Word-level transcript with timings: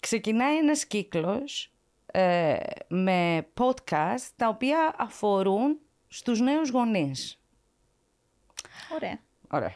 Ξεκινάει 0.00 0.56
ένας 0.56 0.86
κύκλος 0.86 1.72
ε, 2.06 2.56
με 2.88 3.48
podcast 3.60 4.28
τα 4.36 4.48
οποία 4.48 4.94
αφορούν 4.98 5.78
στους 6.08 6.40
νέους 6.40 6.70
γονείς. 6.70 7.42
Ωραία. 8.94 9.18
Ωραία. 9.50 9.74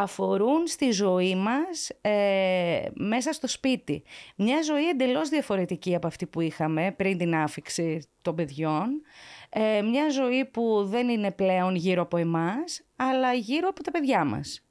Αφορούν 0.00 0.66
στη 0.66 0.90
ζωή 0.90 1.34
μας 1.34 1.90
ε, 2.00 2.88
μέσα 2.94 3.32
στο 3.32 3.48
σπίτι. 3.48 4.02
Μια 4.36 4.62
ζωή 4.62 4.88
εντελώς 4.88 5.28
διαφορετική 5.28 5.94
από 5.94 6.06
αυτή 6.06 6.26
που 6.26 6.40
είχαμε 6.40 6.94
πριν 6.96 7.18
την 7.18 7.34
άφηξη 7.34 8.08
των 8.22 8.34
παιδιών. 8.34 9.02
Ε, 9.48 9.82
μια 9.82 10.10
ζωή 10.10 10.44
που 10.44 10.84
δεν 10.84 11.08
είναι 11.08 11.32
πλέον 11.32 11.74
γύρω 11.74 12.02
από 12.02 12.16
εμάς, 12.16 12.82
αλλά 12.96 13.32
γύρω 13.32 13.68
από 13.68 13.82
τα 13.82 13.90
παιδιά 13.90 14.24
μας. 14.24 14.62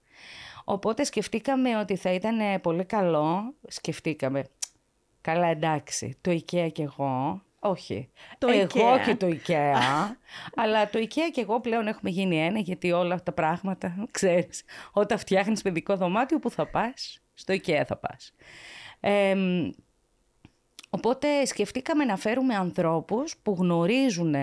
Οπότε 0.63 1.03
σκεφτήκαμε 1.03 1.77
ότι 1.77 1.95
θα 1.95 2.13
ήταν 2.13 2.61
πολύ 2.61 2.85
καλό, 2.85 3.55
σκεφτήκαμε, 3.67 4.43
καλά 5.21 5.47
εντάξει, 5.47 6.17
το 6.21 6.31
IKEA 6.31 6.69
και 6.71 6.81
εγώ, 6.81 7.41
όχι, 7.59 8.09
Το 8.37 8.47
εγώ 8.47 8.93
IKEA. 8.93 9.01
και 9.05 9.15
το 9.15 9.27
IKEA, 9.27 9.75
αλλά 10.61 10.89
το 10.89 10.99
IKEA 10.99 11.31
και 11.31 11.41
εγώ 11.41 11.61
πλέον 11.61 11.87
έχουμε 11.87 12.09
γίνει 12.09 12.37
ένα, 12.45 12.59
γιατί 12.59 12.91
όλα 12.91 13.13
αυτά 13.13 13.33
τα 13.33 13.41
πράγματα, 13.41 14.07
ξέρεις, 14.11 14.63
όταν 14.91 15.17
φτιάχνεις 15.17 15.61
παιδικό 15.61 15.95
δωμάτιο, 15.95 16.39
που 16.39 16.49
θα 16.49 16.67
πας, 16.67 17.19
στο 17.33 17.53
IKEA 17.53 17.83
θα 17.87 17.97
πας. 17.97 18.33
Εμ, 18.99 19.69
Οπότε 20.89 21.45
σκεφτήκαμε 21.45 22.05
να 22.05 22.17
φέρουμε 22.17 22.55
ανθρώπους 22.55 23.37
που 23.43 23.55
γνωρίζουν 23.59 24.35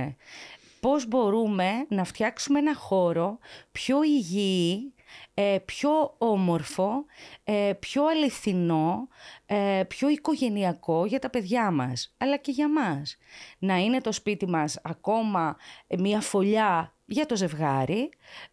πώς 0.80 1.08
μπορούμε 1.08 1.86
να 1.88 2.04
φτιάξουμε 2.04 2.58
ένα 2.58 2.74
χώρο 2.74 3.38
πιο 3.72 4.02
υγιή, 4.02 4.94
ε, 5.34 5.58
πιο 5.64 6.14
όμορφο, 6.18 7.04
ε, 7.44 7.72
πιο 7.78 8.06
αληθινό, 8.06 9.08
ε, 9.46 9.82
πιο 9.88 10.08
οικογενειακό 10.08 11.06
για 11.06 11.18
τα 11.18 11.30
παιδιά 11.30 11.70
μας, 11.70 12.14
αλλά 12.18 12.36
και 12.36 12.50
για 12.50 12.68
μας. 12.68 13.16
Να 13.58 13.76
είναι 13.76 14.00
το 14.00 14.12
σπίτι 14.12 14.48
μας 14.48 14.80
ακόμα 14.82 15.56
μια 15.98 16.20
φωλιά 16.20 16.94
για 17.04 17.26
το 17.26 17.36
ζευγάρι 17.36 18.08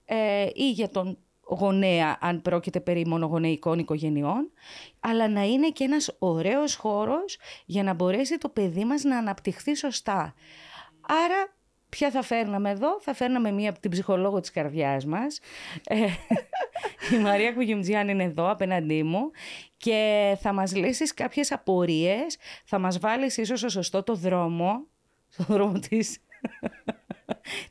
ε, 0.05 0.49
ή 0.53 0.71
για 0.71 0.89
τον 0.89 1.17
γονέα 1.41 2.17
αν 2.21 2.41
πρόκειται 2.41 2.79
περί 2.79 3.07
μονογονεϊκών 3.07 3.79
οικογενειών, 3.79 4.51
αλλά 4.99 5.27
να 5.27 5.43
είναι 5.43 5.69
και 5.69 5.83
ένας 5.83 6.15
ωραίος 6.19 6.75
χώρος 6.75 7.37
για 7.65 7.83
να 7.83 7.93
μπορέσει 7.93 8.37
το 8.37 8.49
παιδί 8.49 8.85
μας 8.85 9.03
να 9.03 9.17
αναπτυχθεί 9.17 9.75
σωστά. 9.75 10.33
Άρα 11.01 11.55
Ποια 11.97 12.11
θα 12.11 12.21
φέρναμε 12.21 12.69
εδώ, 12.69 12.99
θα 13.01 13.13
φέρναμε 13.13 13.51
μία 13.51 13.69
από 13.69 13.79
την 13.79 13.91
ψυχολόγο 13.91 14.39
της 14.39 14.51
καρδιάς 14.51 15.05
μας. 15.05 15.39
Ε, 15.87 16.05
η 17.15 17.17
Μαρία 17.19 17.53
Κουγιμτζιάν 17.53 18.09
είναι 18.09 18.23
εδώ 18.23 18.51
απέναντί 18.51 19.03
μου 19.03 19.31
και 19.77 20.37
θα 20.41 20.53
μας 20.53 20.75
λύσεις 20.75 21.13
κάποιες 21.13 21.51
απορίες, 21.51 22.37
θα 22.65 22.79
μας 22.79 22.99
βάλεις 22.99 23.37
ίσως 23.37 23.59
στο 23.59 23.69
σωστό 23.69 24.03
το 24.03 24.15
δρόμο, 24.15 24.87
στο 25.29 25.43
δρόμο 25.43 25.79
της, 25.79 26.17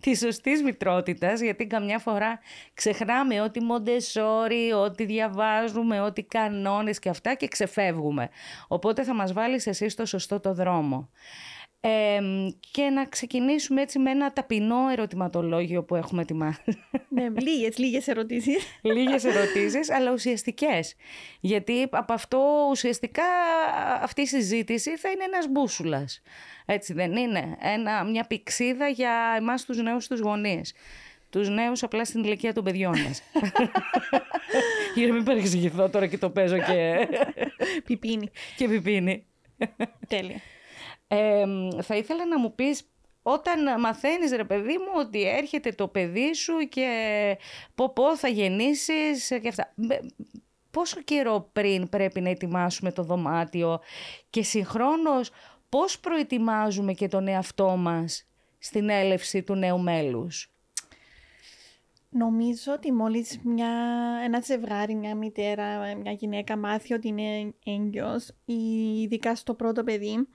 της 0.01 0.19
σωστής 0.19 0.63
μητρότητας, 0.63 1.41
γιατί 1.41 1.67
καμιά 1.67 1.99
φορά 1.99 2.39
ξεχνάμε 2.75 3.41
ότι 3.41 3.63
μοντεσόρι, 3.63 4.73
ότι 4.73 5.05
διαβάζουμε, 5.05 6.01
ότι 6.01 6.23
κανόνες 6.23 6.99
και 6.99 7.09
αυτά 7.09 7.35
και 7.35 7.49
ξεφεύγουμε. 7.49 8.29
Οπότε 8.69 9.05
θα 9.05 9.15
μας 9.15 9.33
βάλεις 9.33 9.67
εσύ 9.67 9.89
στο 9.89 10.07
σωστό 10.07 10.41
το 10.41 10.55
δρόμο. 10.55 11.11
Ε, 11.83 12.21
και 12.71 12.83
να 12.83 13.07
ξεκινήσουμε 13.07 13.83
έτσι 13.83 13.99
με 13.99 14.11
ένα 14.11 14.33
ταπεινό 14.33 14.89
ερωτηματολόγιο 14.93 15.83
που 15.85 15.95
έχουμε 15.95 16.23
ετοιμάσει. 16.23 16.63
ναι, 17.09 17.29
λίγες, 17.41 17.79
λίγες 17.79 18.09
ερωτήσεις. 18.09 18.65
Λίγες 18.83 19.25
ερωτήσεις, 19.25 19.91
αλλά 19.91 20.13
ουσιαστικές. 20.13 20.95
Γιατί 21.41 21.89
από 21.91 22.13
αυτό 22.13 22.67
ουσιαστικά 22.71 23.23
αυτή 24.03 24.21
η 24.23 24.27
συζήτηση 24.27 24.97
θα 24.97 25.11
είναι 25.11 25.25
ένας 25.25 25.47
μπούσουλας. 25.49 26.23
Έτσι 26.67 26.93
δεν 26.93 27.17
είναι; 27.17 27.57
Ένα, 27.61 28.05
μια 28.05 28.25
πηξίδα 28.25 28.89
για 28.89 29.35
εμάς 29.37 29.65
τους 29.65 29.83
νέους 29.83 30.07
τους 30.07 30.21
γονείς. 30.21 30.75
Τους 31.31 31.49
νέους 31.49 31.83
απλά 31.83 32.05
στην 32.05 32.25
ηλικία 32.25 32.53
των 32.53 32.65
παιδιών 32.65 33.01
μας. 33.01 33.23
Για 34.95 35.07
να 35.07 35.13
μην 35.15 35.25
παρεξηγηθώ 35.25 35.89
τώρα 35.89 36.07
και 36.07 36.19
το 36.19 36.31
παίζω 36.31 36.57
και, 36.59 37.09
Πιπίνι. 37.85 38.31
και 38.57 38.69
πιπίνι. 38.69 39.27
Τέλεια. 40.09 40.41
Ε, 41.13 41.45
θα 41.83 41.97
ήθελα 41.97 42.27
να 42.27 42.39
μου 42.39 42.55
πεις 42.55 42.83
όταν 43.23 43.81
μαθαίνεις 43.81 44.33
ρε 44.33 44.45
παιδί 44.45 44.79
μου 44.79 44.93
ότι 44.97 45.23
έρχεται 45.29 45.71
το 45.73 45.89
παιδί 45.89 46.35
σου 46.35 46.59
και 46.69 46.89
πω 47.75 47.93
πω 47.93 48.17
θα 48.17 48.29
γεννήσεις 48.29 49.29
και 49.29 49.49
αυτά. 49.49 49.73
Μπε- 49.77 50.05
Πόσο 50.71 51.01
καιρό 51.03 51.49
πριν 51.53 51.89
πρέπει 51.89 52.21
να 52.21 52.29
ετοιμάσουμε 52.29 52.93
το 52.93 53.03
δωμάτιο 53.03 53.81
και 54.31 54.43
συγχρόνως 54.43 55.31
πώς 55.69 56.01
προετοιμάζουμε 56.01 56.93
και 56.93 57.09
τον 57.09 57.29
εαυτό 57.29 57.77
μας 57.77 58.25
στην 58.59 58.89
έλευση 58.89 59.43
του 59.43 59.55
νέου 59.55 59.81
μέλους; 59.81 60.51
Νομίζω 62.11 62.73
ότι 62.73 62.93
μόλις 62.93 63.41
μια, 63.45 63.71
ένα 64.25 64.41
ζευγάρι, 64.41 64.95
μια 64.95 65.15
μητέρα, 65.15 65.95
μια 65.97 66.13
γυναίκα 66.13 66.57
μάθει 66.57 66.95
ότι 66.95 67.09
είναι 67.09 67.55
έγκυος 67.65 68.29
ή 68.45 68.55
ειδικά 69.01 69.35
στο 69.35 69.55
πρώτο 69.55 69.85
παιδί, 69.85 70.29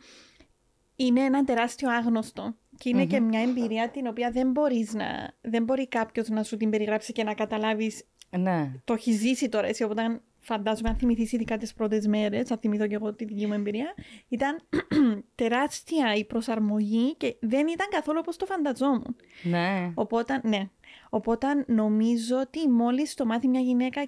είναι 0.95 1.21
ένα 1.21 1.43
τεράστιο 1.43 1.89
άγνωστο. 1.91 2.55
Και 2.77 2.89
ειναι 2.89 3.05
και 3.05 3.19
μια 3.19 3.41
εμπειρία 3.41 3.89
την 3.89 4.07
οποία 4.07 4.31
δεν 4.31 4.51
μπορείς 4.51 4.93
να... 4.93 5.33
Δεν 5.41 5.63
μπορεί 5.63 5.87
κάποιος 5.87 6.29
να 6.29 6.43
σου 6.43 6.57
την 6.57 6.69
περιγράψει 6.69 7.11
και 7.11 7.23
να 7.23 7.33
καταλάβεις 7.33 8.03
Ναι, 8.29 8.71
το 8.83 8.93
έχει 8.93 9.11
ζήσει 9.11 9.49
τώρα 9.49 9.67
εσύ, 9.67 9.83
οπότε 9.83 10.21
φαντάζομαι 10.39 10.89
αν 10.89 10.95
θυμηθείς 10.95 11.31
ειδικά 11.31 11.57
τις 11.57 11.73
πρώτες 11.73 12.07
μέρες, 12.07 12.47
θα 12.47 12.57
θυμηθώ 12.57 12.87
και 12.87 12.95
εγώ 12.95 13.13
τη 13.13 13.25
δική 13.25 13.47
μου 13.47 13.53
εμπειρία, 13.53 13.93
ήταν 14.27 14.61
τεράστια 15.35 16.15
η 16.15 16.25
προσαρμογή 16.25 17.15
και 17.15 17.35
δεν 17.39 17.67
ήταν 17.67 17.87
καθόλου 17.89 18.19
όπως 18.21 18.37
το 18.37 18.45
φανταζόμουν. 18.45 19.15
ναι. 19.43 19.91
Οπότε, 19.93 20.41
ναι. 20.43 20.69
Οπότε 21.09 21.47
νομίζω 21.67 22.39
ότι 22.39 22.69
μόλις 22.69 23.13
το 23.13 23.25
μάθει 23.25 23.47
μια 23.47 23.59
γυναίκα, 23.59 24.01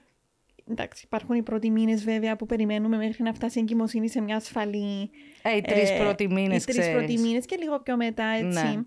εντάξει 0.70 1.04
υπάρχουν 1.06 1.36
οι 1.36 1.42
πρώτοι 1.44 1.70
μήνες 1.70 2.04
βέβαια 2.04 2.36
που 2.36 2.46
περιμένουμε 2.46 2.98
μέχρι 2.98 3.24
να 3.24 3.34
φτάσει 3.34 3.58
η 3.58 3.62
εγκυμοσύνη 3.62 4.10
σε 4.10 4.22
μια 4.22 4.36
ασφαλή... 4.36 5.10
Ε, 5.42 5.56
οι 5.56 5.62
τρεις 5.62 5.90
ε, 5.90 5.98
πρώτοι 5.98 6.28
μήνες, 6.28 6.62
Οι 6.62 6.66
τρεις 6.66 6.78
ξέρεις. 6.78 6.98
πρώτοι 6.98 7.18
μήνες 7.22 7.46
και 7.46 7.56
λίγο 7.56 7.80
πιο 7.80 7.96
μετά, 7.96 8.26
έτσι. 8.26 8.64
Ναι. 8.64 8.82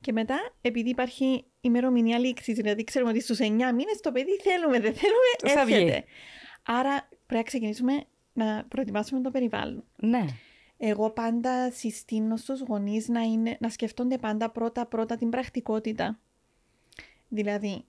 Και 0.00 0.12
μετά, 0.12 0.36
επειδή 0.60 0.88
υπάρχει 0.90 1.44
ημερομηνία 1.60 2.18
λήξης, 2.18 2.54
δηλαδή 2.56 2.84
ξέρουμε 2.84 3.10
ότι 3.10 3.20
στους 3.20 3.38
9 3.40 3.44
μήνες 3.44 4.00
το 4.02 4.12
παιδί 4.12 4.36
θέλουμε, 4.42 4.80
δεν 4.80 4.94
θέλουμε, 4.94 5.54
Θα 5.58 5.64
βγει. 5.64 5.74
έρχεται. 5.74 6.04
Άρα 6.62 7.08
πρέπει 7.08 7.34
να 7.34 7.42
ξεκινήσουμε 7.42 8.04
να 8.32 8.64
προετοιμάσουμε 8.68 9.20
το 9.20 9.30
περιβάλλον. 9.30 9.84
Ναι, 9.96 10.24
Εγώ 10.76 11.10
πάντα 11.10 11.70
συστήνω 11.70 12.36
στους 12.36 12.60
γονείς 12.60 13.08
να, 13.08 13.20
είναι, 13.20 13.56
να 13.60 13.68
σκεφτόνται 13.68 14.18
πάντα 14.18 14.50
πρώτα-πρώτα 14.50 15.16
την 15.16 15.28
πρακτικότητα. 15.28 16.18
Δηλαδή, 17.28 17.84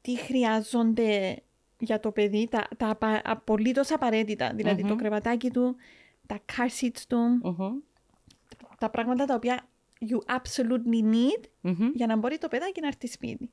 τι 0.00 0.16
χρειάζονται 0.18 1.42
για 1.78 2.00
το 2.00 2.12
παιδί, 2.12 2.48
τα, 2.50 2.68
τα 2.76 2.88
απα, 2.90 3.20
απολύτως 3.24 3.90
απαραίτητα. 3.92 4.52
Δηλαδή, 4.54 4.84
το 4.84 4.96
κρεβατάκι 4.96 5.50
του, 5.50 5.76
τα 6.26 6.38
car 6.52 6.84
seats 6.84 7.02
του, 7.08 7.18
Μμμ. 7.18 7.78
τα 8.78 8.90
πράγματα 8.90 9.24
τα 9.24 9.34
οποία 9.34 9.68
you 10.10 10.34
absolutely 10.36 11.14
need 11.14 11.44
Μμμ. 11.60 11.90
για 11.94 12.06
να 12.06 12.16
μπορεί 12.16 12.38
το 12.38 12.48
παιδάκι 12.48 12.80
να 12.80 12.86
έρθει 12.86 13.06
σπίτι. 13.06 13.50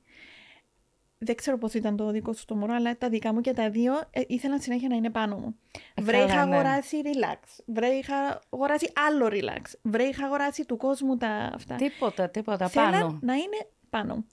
Δεν 1.17 1.35
ξέρω 1.35 1.57
πώς 1.57 1.73
ήταν 1.73 1.95
το 1.95 2.11
δικό 2.11 2.33
σου 2.33 2.45
το 2.45 2.55
μωρό, 2.55 2.73
αλλά 2.73 2.97
τα 2.97 3.09
δικά 3.09 3.33
μου 3.33 3.41
και 3.41 3.53
τα 3.53 3.69
δύο 3.69 3.93
ε, 4.11 4.21
ήθελαν 4.27 4.59
συνέχεια 4.59 4.87
να 4.87 4.95
είναι 4.95 5.09
πάνω 5.09 5.35
μου. 5.37 5.55
Ε, 5.95 6.01
Βρε 6.01 6.17
καλά, 6.17 6.25
είχα 6.33 6.45
ναι. 6.45 6.53
αγοράσει 6.55 7.01
relax. 7.03 7.63
Βρε 7.65 7.87
είχα 7.87 8.41
αγοράσει 8.49 8.91
άλλο 9.07 9.27
relax. 9.27 9.61
Βρε 9.81 10.03
είχα 10.03 10.25
αγοράσει 10.25 10.65
του 10.65 10.77
κόσμου 10.77 11.17
τα 11.17 11.51
αυτά. 11.53 11.75
Τίποτα, 11.75 12.29
τίποτα 12.29 12.67
Θέλαν 12.67 12.91
πάνω. 12.91 13.19
να 13.21 13.33
είναι 13.33 13.67
πάνω 13.89 14.15
μου. 14.15 14.25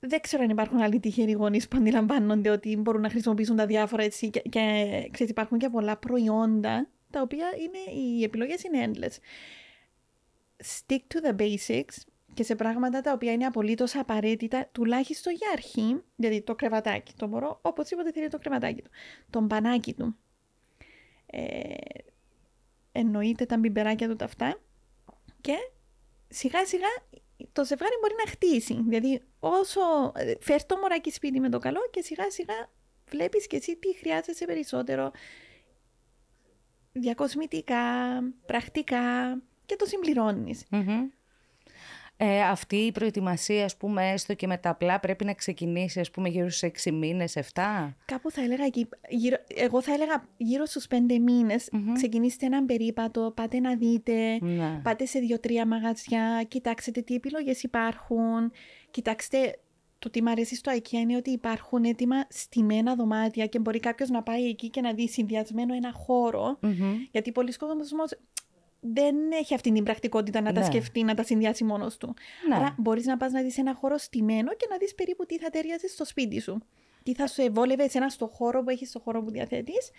Δεν 0.00 0.20
ξέρω 0.20 0.42
αν 0.42 0.50
υπάρχουν 0.50 0.78
άλλοι 0.80 1.00
τυχεροί 1.00 1.32
γονείς 1.32 1.68
που 1.68 1.76
αντιλαμβάνονται 1.76 2.50
ότι 2.50 2.76
μπορούν 2.76 3.00
να 3.00 3.10
χρησιμοποιήσουν 3.10 3.56
τα 3.56 3.66
διάφορα 3.66 4.02
έτσι 4.02 4.30
και, 4.30 4.40
και 4.40 5.08
ξέρεις, 5.10 5.30
υπάρχουν 5.30 5.58
και 5.58 5.68
πολλά 5.68 5.96
προϊόντα 5.96 6.88
τα 7.10 7.20
οποία 7.20 7.46
είναι, 7.58 8.00
οι 8.00 8.22
επιλογές 8.22 8.62
είναι 8.62 8.90
endless. 8.90 9.16
Stick 10.64 11.00
to 11.14 11.28
the 11.28 11.40
basics 11.40 12.02
και 12.34 12.42
σε 12.42 12.54
πράγματα 12.54 13.00
τα 13.00 13.12
οποία 13.12 13.32
είναι 13.32 13.46
απολύτως 13.46 13.96
απαραίτητα, 13.96 14.68
τουλάχιστον 14.72 15.32
για 15.32 15.48
αρχή, 15.52 16.02
δηλαδή 16.16 16.42
το 16.42 16.54
κρεβατάκι. 16.54 17.12
Το 17.16 17.28
μωρό 17.28 17.58
οπωσδήποτε 17.62 18.12
θέλει 18.12 18.28
το 18.28 18.38
κρεβατάκι 18.38 18.82
του. 18.82 18.90
Το 19.30 19.40
μπανάκι 19.40 19.94
του. 19.94 20.16
Ε, 21.26 21.74
εννοείται 22.92 23.46
τα 23.46 23.58
μπιμπεράκια 23.58 24.08
του 24.08 24.16
τα 24.16 24.24
αυτά. 24.24 24.60
Και 25.40 25.54
σιγά 26.28 26.66
σιγά 26.66 26.88
το 27.52 27.64
ζευγάρι 27.64 27.94
μπορεί 28.00 28.14
να 28.24 28.30
χτίσει. 28.30 28.82
Δηλαδή 28.86 29.20
όσο 29.38 29.80
ε, 30.14 30.34
φέρ 30.40 30.64
το 30.64 30.76
μωράκι 30.76 31.10
σπίτι 31.10 31.40
με 31.40 31.48
το 31.48 31.58
καλό 31.58 31.80
και 31.90 32.02
σιγά 32.02 32.30
σιγά 32.30 32.70
βλέπεις 33.10 33.46
και 33.46 33.56
εσύ 33.56 33.76
τι 33.76 33.96
χρειάζεσαι 33.96 34.44
περισσότερο 34.44 35.10
διακοσμητικά, 36.92 37.82
πρακτικά 38.46 39.36
και 39.66 39.76
το 39.76 39.86
συμπληρώνεις. 39.86 40.64
Μμμ. 40.70 41.08
Ε, 42.20 42.42
αυτή 42.42 42.76
η 42.76 42.92
προετοιμασία, 42.92 43.64
ας 43.64 43.76
πούμε, 43.76 44.10
έστω 44.10 44.34
και 44.34 44.46
με 44.46 44.56
τα 44.56 44.70
απλά 44.70 45.00
πρέπει 45.00 45.24
να 45.24 45.34
ξεκινήσει, 45.34 46.00
ας 46.00 46.10
πούμε, 46.10 46.28
γύρω 46.28 46.48
στους 46.48 46.62
6 46.62 46.92
μήνες, 46.92 47.36
7. 47.36 47.96
Κάπου 48.04 48.30
θα 48.30 48.42
έλεγα 48.42 48.64
εκεί, 48.64 48.88
γύρω, 49.08 49.36
εγώ 49.54 49.82
θα 49.82 49.92
έλεγα 49.92 50.24
γύρω 50.36 50.64
στους 50.64 50.86
5 50.86 51.18
μηνες 51.18 51.68
ξεκινήστε 51.94 52.46
έναν 52.46 52.66
περίπατο, 52.66 53.32
πάτε 53.36 53.60
να 53.60 53.76
δείτε, 53.76 54.38
Ναι. 54.40 54.80
πάτε 54.82 55.06
σε 55.06 55.18
δύο-τρία 55.18 55.66
μαγαζιά, 55.66 56.44
κοιτάξτε 56.48 56.90
τι 56.90 57.14
επιλογές 57.14 57.62
υπάρχουν, 57.62 58.52
κοιτάξτε 58.90 59.58
το 59.98 60.10
τι 60.10 60.22
μου 60.22 60.30
αρέσει 60.30 60.54
στο 60.54 60.72
IKEA 60.74 60.92
είναι 60.92 61.16
ότι 61.16 61.30
υπάρχουν 61.30 61.84
έτοιμα 61.84 62.16
στημένα 62.28 62.94
δωμάτια 62.94 63.46
και 63.46 63.58
μπορεί 63.58 63.80
κάποιος 63.80 64.08
να 64.08 64.22
πάει 64.22 64.48
εκεί 64.48 64.70
και 64.70 64.80
να 64.80 64.92
δει 64.92 65.08
συνδυασμένο 65.08 65.74
ένα 65.74 65.92
χώρο. 65.92 66.58
Μμμ. 66.60 66.94
Γιατί 67.10 67.32
πολλοί 67.32 67.56
κόσμος 67.56 67.90
δεν 68.80 69.16
έχει 69.32 69.54
αυτή 69.54 69.72
την 69.72 69.84
πρακτικότητα 69.84 70.40
να 70.40 70.52
τα 70.52 70.60
Ναι. 70.60 70.66
σκεφτεί, 70.66 71.02
να 71.02 71.14
τα 71.14 71.22
συνδυάσει 71.22 71.64
μόνος 71.64 71.96
του. 71.96 72.14
Ναι. 72.48 72.54
Άρα 72.54 72.74
μπορείς 72.78 73.04
να 73.06 73.16
πας 73.16 73.32
να 73.32 73.42
δεις 73.42 73.58
ένα 73.58 73.74
χώρο 73.74 73.98
στημένο 73.98 74.54
και 74.54 74.66
να 74.70 74.76
δεις 74.76 74.94
περίπου 74.94 75.26
τι 75.26 75.38
θα 75.38 75.50
ταιριάζει 75.50 75.86
στο 75.86 76.04
σπίτι 76.04 76.40
σου. 76.40 76.58
Τι 77.02 77.14
θα 77.14 77.26
σου 77.26 77.42
ευόλευε 77.42 77.84
εσένα 77.84 78.08
στο 78.08 78.26
χώρο 78.26 78.62
που 78.62 78.70
έχεις, 78.70 78.88
στο 78.88 78.98
χώρο 78.98 79.22
που 79.22 79.30
διαθέτεις. 79.30 79.90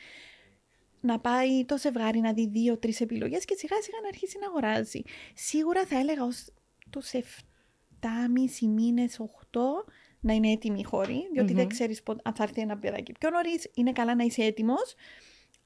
Να 1.01 1.19
πάει 1.19 1.65
το 1.65 1.77
ζευγάρι 1.77 2.19
να 2.19 2.33
δει 2.33 2.47
δύο-τρει 2.47 2.93
επιλογές 2.99 3.45
και 3.45 3.55
σιγά 3.57 3.81
σιγά 3.81 3.97
να 4.01 4.07
αρχίσει 4.07 4.37
να 4.39 4.47
αγοράζει. 4.47 5.01
Σίγουρα 5.33 5.85
θα 5.85 5.99
έλεγα 5.99 6.23
ως 6.23 6.49
τους 6.89 7.11
7,5 7.13 8.67
μήνες, 8.67 9.19
8 9.19 9.85
να 10.19 10.33
είναι 10.33 10.51
έτοιμοι 10.51 10.79
οι 10.79 10.83
χώροι, 10.83 11.29
διότι 11.33 11.53
δεν 11.53 11.67
ξέρεις 11.67 12.03
πότε, 12.03 12.21
αν 12.23 12.33
θα 12.33 12.43
έρθει 12.43 12.61
ένα 12.61 12.77
παιδάκι 12.77 13.11
πιο 13.19 13.29
νωρίς. 13.29 13.71
Είναι 13.73 13.91
καλά 13.91 14.15
να 14.15 14.23
είσαι 14.23 14.43
έτοιμος, 14.43 14.95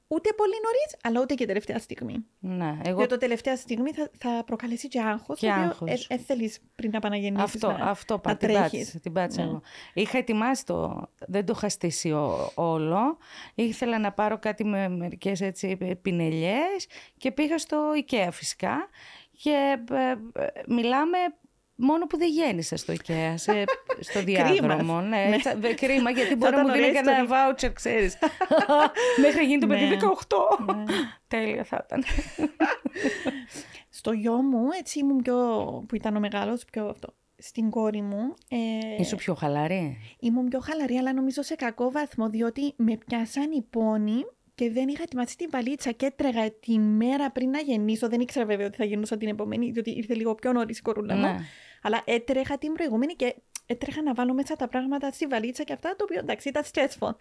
ούτε 0.07 0.29
πολύ 0.35 0.53
νωρίς, 0.63 0.95
αλλά 1.03 1.21
ούτε 1.21 1.33
και 1.33 1.45
τελευταία 1.45 1.79
στιγμή. 1.79 2.25
ναι. 2.39 2.77
Εγώ 2.83 2.95
Διότι 2.95 3.07
το 3.07 3.17
τελευταία 3.17 3.55
στιγμή 3.55 3.91
θα, 3.91 4.09
θα 4.17 4.43
προκαλέσει 4.45 4.87
και 4.87 5.01
άγχος, 5.01 5.39
Και 5.39 5.47
το 5.47 5.53
οποίο 5.53 5.63
άγχος. 5.65 6.07
ε, 6.09 6.13
ε, 6.13 6.17
θέλεις 6.17 6.59
πριν 6.75 6.89
να 6.93 6.99
παναγεννήσεις 6.99 7.43
Αυτό, 7.55 7.67
να, 7.71 7.85
αυτό 7.89 8.13
να 8.13 8.19
πά, 8.19 8.35
την 8.35 8.47
τρέχεις. 8.47 8.61
πάτησα, 8.79 8.99
την 8.99 9.13
πάτησα 9.13 9.41
Ναι. 9.41 9.47
εγώ. 9.49 9.61
Είχα 9.93 10.17
ετοιμάσει 10.17 10.65
το, 10.65 11.07
δεν 11.27 11.45
το 11.45 11.53
είχα 11.55 11.69
στήσει 11.69 12.11
ο- 12.11 12.51
όλο. 12.53 13.17
Ήθελα 13.55 13.99
να 13.99 14.11
πάρω 14.11 14.37
κάτι 14.39 14.63
με 14.65 14.89
μερικές 14.89 15.41
έτσι 15.41 15.77
πινελιές 16.01 16.87
και 17.17 17.31
πήγα 17.31 17.57
στο 17.57 17.91
IKEA 18.07 18.27
φυσικά 18.31 18.89
και 19.43 19.77
ε, 19.91 20.09
ε, 20.43 20.47
μιλάμε 20.67 21.17
μόνο 21.75 22.05
που 22.07 22.17
δεν 22.17 22.29
γέννησα 22.29 22.77
στο 22.77 22.93
IKEA, 22.93 23.33
σε, 23.35 23.63
στο 24.09 24.23
διάδρομο. 24.23 25.01
ναι, 25.01 25.25
Ναι. 25.29 25.37
θα- 25.39 25.55
δε- 25.55 25.73
κρίμα 25.73 26.09
γιατί 26.09 26.35
μπορεί 26.35 26.51
να 26.55 26.59
ήταν 26.61 26.69
μου 26.69 26.73
δίνει 26.73 26.87
ωραία 26.87 27.01
και 27.01 27.09
ένα 27.09 27.11
ιστορία. 27.11 27.37
βάουτσερ, 27.43 27.73
ξέρεις. 27.73 28.17
Μέχρι 29.23 29.35
να 29.37 29.41
γίνει 29.43 29.59
το 29.61 29.67
παιδί 29.67 29.85
Ναι. 29.85 29.97
18. 30.67 30.75
Ναι. 30.75 30.83
Τέλεια 31.27 31.63
θα 31.63 31.85
ήταν. 31.85 32.03
Στο 33.89 34.11
γιο 34.11 34.33
μου, 34.41 34.67
έτσι 34.79 34.99
ήμουν 34.99 35.21
πιο, 35.21 35.35
που 35.87 35.95
ήταν 35.95 36.15
ο 36.15 36.19
μεγάλος, 36.19 36.65
πιο 36.71 36.87
αυτό, 36.87 37.13
στην 37.37 37.69
κόρη 37.69 38.01
μου, 38.01 38.33
ε, 38.49 38.57
Ήσου 39.01 39.15
πιο 39.15 39.33
χαλαρή. 39.33 39.97
ήμουν 40.19 40.47
πιο 40.47 40.59
χαλαρή, 40.59 40.95
αλλά 40.95 41.13
νομίζω 41.13 41.41
σε 41.41 41.55
κακό 41.55 41.91
βαθμό, 41.91 42.29
διότι 42.29 42.73
με 42.75 42.97
πιάσαν 43.05 43.51
οι 43.51 43.61
πόνοι 43.69 44.25
και 44.55 44.71
δεν 44.71 44.87
είχα 44.87 45.01
ετοιμάσει 45.03 45.37
την 45.37 45.47
βαλίτσα 45.51 45.91
και 45.91 46.05
έτρεγα 46.05 46.51
τη 46.51 46.79
μέρα 46.79 47.31
πριν 47.31 47.49
να 47.49 47.59
γεννήσω. 47.59 48.09
Δεν 48.09 48.19
ήξερα 48.19 48.45
βέβαια 48.45 48.65
ότι 48.65 48.77
θα 48.77 48.85
γεννούσα 48.85 49.17
την 49.17 49.27
επομένη, 49.27 49.71
διότι 49.71 49.91
ήρθε 49.91 50.13
λίγο 50.15 50.35
πιο 50.35 50.51
νωρίς 50.53 50.77
η 50.77 50.81
κορούλα 50.81 51.15
μου. 51.15 51.21
Ναι. 51.21 51.37
Αλλά 51.81 52.01
έτρεχα 52.05 52.57
την 52.57 52.73
προηγούμενη 52.73 53.13
και 53.13 53.35
έτρεχα 53.65 54.01
να 54.01 54.13
βάλω 54.13 54.33
μέσα 54.33 54.55
τα 54.55 54.67
πράγματα 54.67 55.11
στη 55.11 55.25
βαλίτσα 55.27 55.63
και 55.63 55.73
αυτά, 55.73 55.95
το 55.95 56.03
οποίο 56.03 56.19
εντάξει 56.19 56.49
ήταν 56.49 56.63
stressful. 56.73 57.15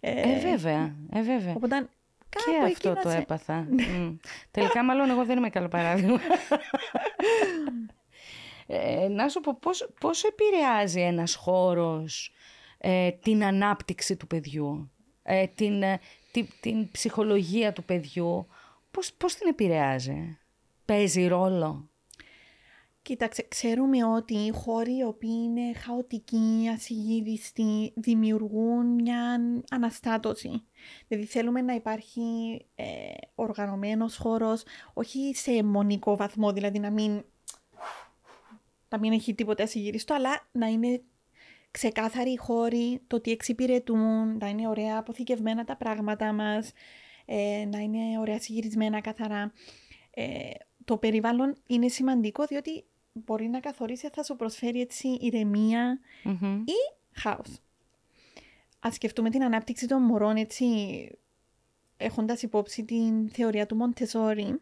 Ε, 0.00 0.38
βέβαια, 0.40 0.96
ε, 1.12 1.22
βέβαια. 1.22 1.52
Οπότε 1.56 1.88
Και 2.28 2.38
κάπου 2.44 2.64
εκεί 2.64 2.72
αυτό 2.72 2.88
να 2.88 2.94
το 3.02 3.08
σε- 3.10 3.18
έπαθα. 3.18 3.66
Μμ. 3.70 4.16
Τελικά 4.50 4.84
μάλλον 4.84 5.10
εγώ 5.10 5.24
δεν 5.24 5.36
είμαι 5.36 5.50
καλό 5.50 5.68
παράδειγμα. 5.68 6.20
ε, 8.66 9.08
να 9.08 9.28
σου 9.28 9.40
πω 9.40 9.56
πώς, 9.60 9.88
πώς 10.00 10.24
επηρεάζει 10.24 11.00
ένας 11.00 11.34
χώρος 11.34 12.32
ε, 12.78 13.10
την 13.10 13.44
ανάπτυξη 13.44 14.16
του 14.16 14.26
παιδιού, 14.26 14.90
ε, 15.22 15.46
την, 15.46 15.82
ε, 16.32 16.40
τη- 16.40 16.48
την 16.60 16.90
ψυχολογία 16.90 17.72
του 17.72 17.84
παιδιού. 17.84 18.46
Πώς, 18.90 19.12
πώς 19.12 19.34
την 19.34 19.48
επηρεάζει; 19.48 20.38
Παίζει 20.84 21.26
ρόλο; 21.26 21.88
Κοίταξε, 23.02 23.42
ξέρουμε 23.48 24.04
ότι 24.04 24.34
οι 24.34 24.50
χώροι 24.50 24.96
οι 24.96 25.04
οποίοι 25.04 25.40
είναι 25.44 25.72
χαοτικοί, 25.74 26.70
ασυγύριστοι, 26.74 27.92
δημιουργούν 27.96 28.86
μια 28.86 29.40
αναστάτωση. 29.70 30.62
Δηλαδή 31.08 31.26
θέλουμε 31.26 31.60
να 31.60 31.74
υπάρχει 31.74 32.22
ε, 32.74 32.84
οργανωμένος 33.34 34.16
χώρος, 34.16 34.62
όχι 34.94 35.32
σε 35.34 35.62
μονικό 35.62 36.16
βαθμό, 36.16 36.52
δηλαδή 36.52 36.78
να 36.78 36.90
μην, 36.90 37.24
να 38.88 38.98
μην 38.98 39.12
έχει 39.12 39.34
τίποτα 39.34 39.62
ασυγύριστο, 39.62 40.14
αλλά 40.14 40.48
να 40.52 40.66
είναι 40.66 41.02
ξεκάθαροι 41.70 42.30
οι 42.30 42.36
χώροι, 42.36 43.00
το 43.06 43.20
τι 43.20 43.30
εξυπηρετούν, 43.30 44.36
να 44.36 44.48
είναι 44.48 44.68
ωραία 44.68 44.98
αποθηκευμένα 44.98 45.64
τα 45.64 45.76
πράγματα 45.76 46.32
μας, 46.32 46.72
ε, 47.24 47.64
να 47.70 47.78
είναι 47.78 48.18
ωραία 48.18 48.40
συγυρισμένα 48.40 49.00
καθαρά. 49.00 49.52
Ε, 50.10 50.50
το 50.84 50.96
περιβάλλον 50.96 51.54
είναι 51.66 51.88
σημαντικό 51.88 52.44
διότι 52.44 52.84
μπορεί 53.12 53.46
να 53.48 53.60
καθορίσει 53.60 54.06
αν 54.06 54.12
θα 54.14 54.22
σου 54.22 54.36
προσφέρει 54.36 54.80
έτσι 54.80 55.08
ηρεμία 55.08 56.00
Μμμ. 56.24 56.62
ή 56.66 56.96
χάος. 57.12 57.58
Ας 58.80 58.94
σκεφτούμε 58.94 59.30
την 59.30 59.42
ανάπτυξη 59.42 59.86
των 59.86 60.02
μωρών 60.02 60.36
έτσι 60.36 60.66
έχοντας 61.96 62.42
υπόψη 62.42 62.84
την 62.84 63.28
θεωρία 63.28 63.66
του 63.66 63.76
Μοντεσόρη 63.76 64.60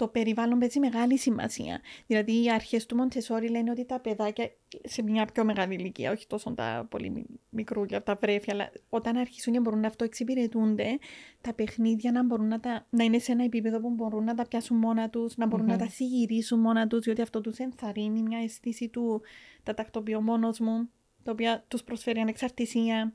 το 0.00 0.08
περιβάλλον 0.08 0.58
παίζει 0.58 0.78
μεγάλη 0.78 1.18
σημασία. 1.18 1.80
Δηλαδή, 2.06 2.42
οι 2.44 2.50
αρχές 2.50 2.86
του 2.86 2.96
Μοντεσόρη 2.96 3.48
λένε 3.48 3.70
ότι 3.70 3.84
τα 3.84 4.00
παιδάκια 4.00 4.50
σε 4.84 5.02
μια 5.02 5.24
πιο 5.24 5.44
μεγάλη 5.44 5.74
ηλικία, 5.74 6.10
όχι 6.10 6.26
τόσο 6.26 6.50
τα 6.50 6.86
πολύ 6.90 7.10
μι- 7.10 7.26
μικρούλια, 7.50 8.02
τα 8.02 8.18
βρέφια, 8.20 8.54
αλλά 8.54 8.70
όταν 8.88 9.16
αρχίσουν 9.16 9.52
και 9.52 9.60
μπορούν 9.60 9.80
να 9.80 9.86
αυτοεξυπηρετούνται, 9.86 10.98
τα 11.40 11.54
παιχνίδια 11.54 12.12
να 12.12 12.24
μπορούν 12.24 12.48
να, 12.48 12.60
τα, 12.60 12.86
να 12.90 13.04
είναι 13.04 13.18
σε 13.18 13.32
ένα 13.32 13.44
επίπεδο 13.44 13.80
που 13.80 13.90
μπορούν 13.90 14.24
να 14.24 14.34
τα 14.34 14.46
πιάσουν 14.48 14.76
μόνα 14.76 15.10
τους, 15.10 15.36
να 15.36 15.46
μπορούν 15.46 15.66
να 15.66 15.78
τα 15.78 15.88
συγυρίσουν 15.88 16.60
μόνα 16.60 16.86
τους, 16.86 17.00
διότι 17.04 17.22
αυτό 17.22 17.40
τους 17.40 17.58
ενθαρρύνει 17.58 18.22
μια 18.22 18.38
αίσθηση 18.38 18.88
του 18.88 19.22
τα 19.62 19.74
τακτοποιώ 19.74 20.20
μόνος 20.20 20.60
μου, 20.60 20.88
τα 21.22 21.32
οποία 21.32 21.64
τους 21.68 21.84
προσφέρει 21.84 22.20
ανεξαρτησία. 22.20 23.14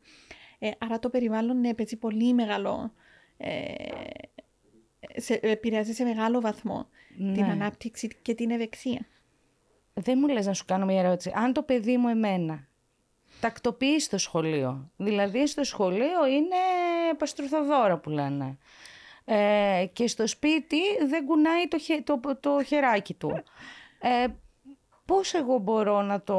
Ε, 0.59 0.71
άρα 0.77 0.99
το 0.99 1.09
περιβάλλον 1.09 1.59
ναι, 1.59 1.73
παίζει 1.73 1.97
πολύ 1.97 2.33
μεγάλο. 2.33 2.93
Ε, 3.37 3.73
σε, 5.15 5.39
επηρεάζει 5.41 5.93
σε 5.93 6.03
μεγάλο 6.03 6.41
βαθμό 6.41 6.87
την 7.17 7.45
Ναι. 7.45 7.51
ανάπτυξη 7.51 8.07
και 8.21 8.33
την 8.35 8.51
ευεξία. 8.51 9.05
Δεν 9.93 10.17
μου 10.21 10.27
λες 10.27 10.45
να 10.45 10.53
σου 10.53 10.65
κάνω 10.65 10.85
μια 10.85 10.99
ερώτηση. 11.01 11.31
Αν 11.35 11.53
το 11.53 11.63
παιδί 11.63 11.97
μου 11.97 12.07
εμένα 12.07 12.67
τακτοποιεί 13.39 13.99
στο 13.99 14.17
σχολείο, 14.17 14.91
δηλαδή 14.97 15.47
στο 15.47 15.63
σχολείο 15.63 16.27
είναι 16.27 16.55
παστρουθοδόρα 17.17 17.97
που 17.97 18.09
λένε, 18.09 18.57
ε, 19.25 19.85
και 19.93 20.07
στο 20.07 20.27
σπίτι 20.27 20.77
δεν 21.07 21.25
κουνάει 21.25 21.67
το, 21.67 21.77
χε- 21.79 22.03
το, 22.03 22.19
το 22.39 22.63
χεράκι 22.63 23.13
του. 23.13 23.43
Ε, 23.99 24.25
πώς 25.05 25.33
εγώ 25.33 25.57
μπορώ 25.57 26.01
να 26.01 26.21
το 26.21 26.37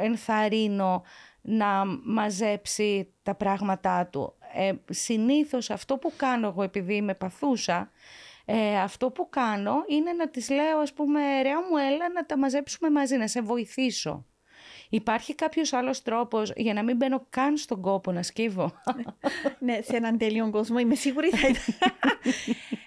ενθαρρύνω 0.00 1.02
να 1.40 1.84
μαζέψει 2.04 3.12
τα 3.22 3.34
πράγματά 3.34 4.06
του; 4.06 4.34
Ε, 4.54 4.72
συνήθως 4.90 5.70
αυτό 5.70 5.96
που 5.96 6.12
κάνω 6.16 6.46
εγώ 6.46 6.62
επειδή 6.62 6.94
είμαι 6.94 7.14
παθούσα, 7.14 7.90
ε, 8.44 8.78
αυτό 8.78 9.10
που 9.10 9.28
κάνω 9.28 9.84
είναι 9.88 10.12
να 10.12 10.28
της 10.28 10.50
λέω 10.50 10.78
ας 10.78 10.92
πούμε 10.92 11.42
«Ρεά 11.42 11.60
μου 11.60 11.76
έλα 11.76 12.12
να 12.14 12.26
τα 12.26 12.38
μαζέψουμε 12.38 12.90
μαζί, 12.90 13.16
να 13.16 13.26
σε 13.26 13.40
βοηθήσω». 13.40 14.24
Υπάρχει 14.92 15.34
κάποιος 15.34 15.72
άλλος 15.72 16.02
τρόπος 16.02 16.52
για 16.56 16.72
να 16.74 16.82
μην 16.82 16.96
μπαίνω 16.96 17.26
καν 17.30 17.56
στον 17.56 17.80
κόπο 17.80 18.12
να 18.12 18.22
σκύβω; 18.22 18.72
ναι, 19.58 19.78
σε 19.82 19.96
έναν 19.96 20.18
τέλειο 20.18 20.50
κόσμο 20.50 20.78
είμαι 20.78 20.94
σίγουρη 20.94 21.28
θα 21.30 21.48
ήταν. 21.48 21.62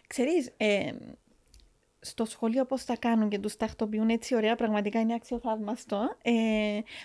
Ξέρεις, 0.08 0.54
ε, 0.58 0.92
στο 2.06 2.26
σχολείο 2.26 2.66
πώς 2.66 2.86
τα 2.86 2.98
κάνουν 2.98 3.30
και 3.30 3.40
τους 3.40 3.58
τακτοποιούν 3.58 4.10
έτσι 4.10 4.36
ωραία, 4.36 4.56
πραγματικά 4.56 5.00
είναι 5.00 5.14
αξιοθαύμαστο. 5.14 6.16
Ε, 6.22 6.32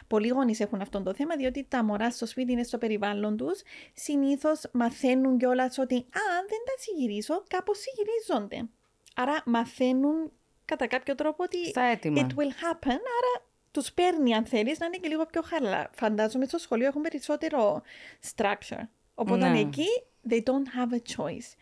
πολλοί 0.07 0.28
γονείς 0.28 0.61
έχουν 0.61 0.81
αυτό 0.81 1.02
το 1.02 1.14
θέμα, 1.14 1.37
διότι 1.37 1.64
τα 1.69 1.85
μωρά 1.85 2.11
στο 2.11 2.26
σπίτι 2.26 2.52
είναι 2.52 2.62
στο 2.62 2.78
περιβάλλον 2.78 3.37
τους. 3.37 3.62
Συνήθως 3.95 4.61
μαθαίνουν 4.73 5.38
κιόλας 5.38 5.78
ότι 5.78 5.95
«Α, 5.95 6.21
αν 6.38 6.47
δεν 6.49 6.59
τα 6.64 6.73
συγυρίσω, 6.78 7.43
κάπως 7.49 7.78
συγυρίζονται». 7.78 8.69
Άρα 9.14 9.43
μαθαίνουν 9.47 10.33
κατά 10.64 10.87
κάποιο 10.87 11.14
τρόπο 11.14 11.43
ότι 11.45 11.67
Στα 11.69 11.83
έτοιμα. 11.83 12.26
it 12.26 12.31
will 12.31 12.52
happen, 12.73 12.90
άρα 12.90 13.47
τους 13.71 13.93
παίρνει 13.93 14.35
αν 14.35 14.45
θέλεις 14.47 14.78
να 14.78 14.87
είναι 14.87 14.97
και 14.97 15.09
λίγο 15.09 15.26
πιο 15.26 15.43
χαλά. 15.45 15.90
Φαντάζομαι 15.95 16.45
στο 16.45 16.59
σχολείο 16.59 16.87
έχουν 16.87 17.02
περισσότερο 17.02 17.83
structure. 18.37 18.83
Οπότε 19.14 19.49
Ναι. 19.49 19.59
εκεί 19.59 19.87
they 20.31 20.43
don't 20.43 20.69
have 20.78 20.93
a 20.95 21.17
choice. 21.17 21.55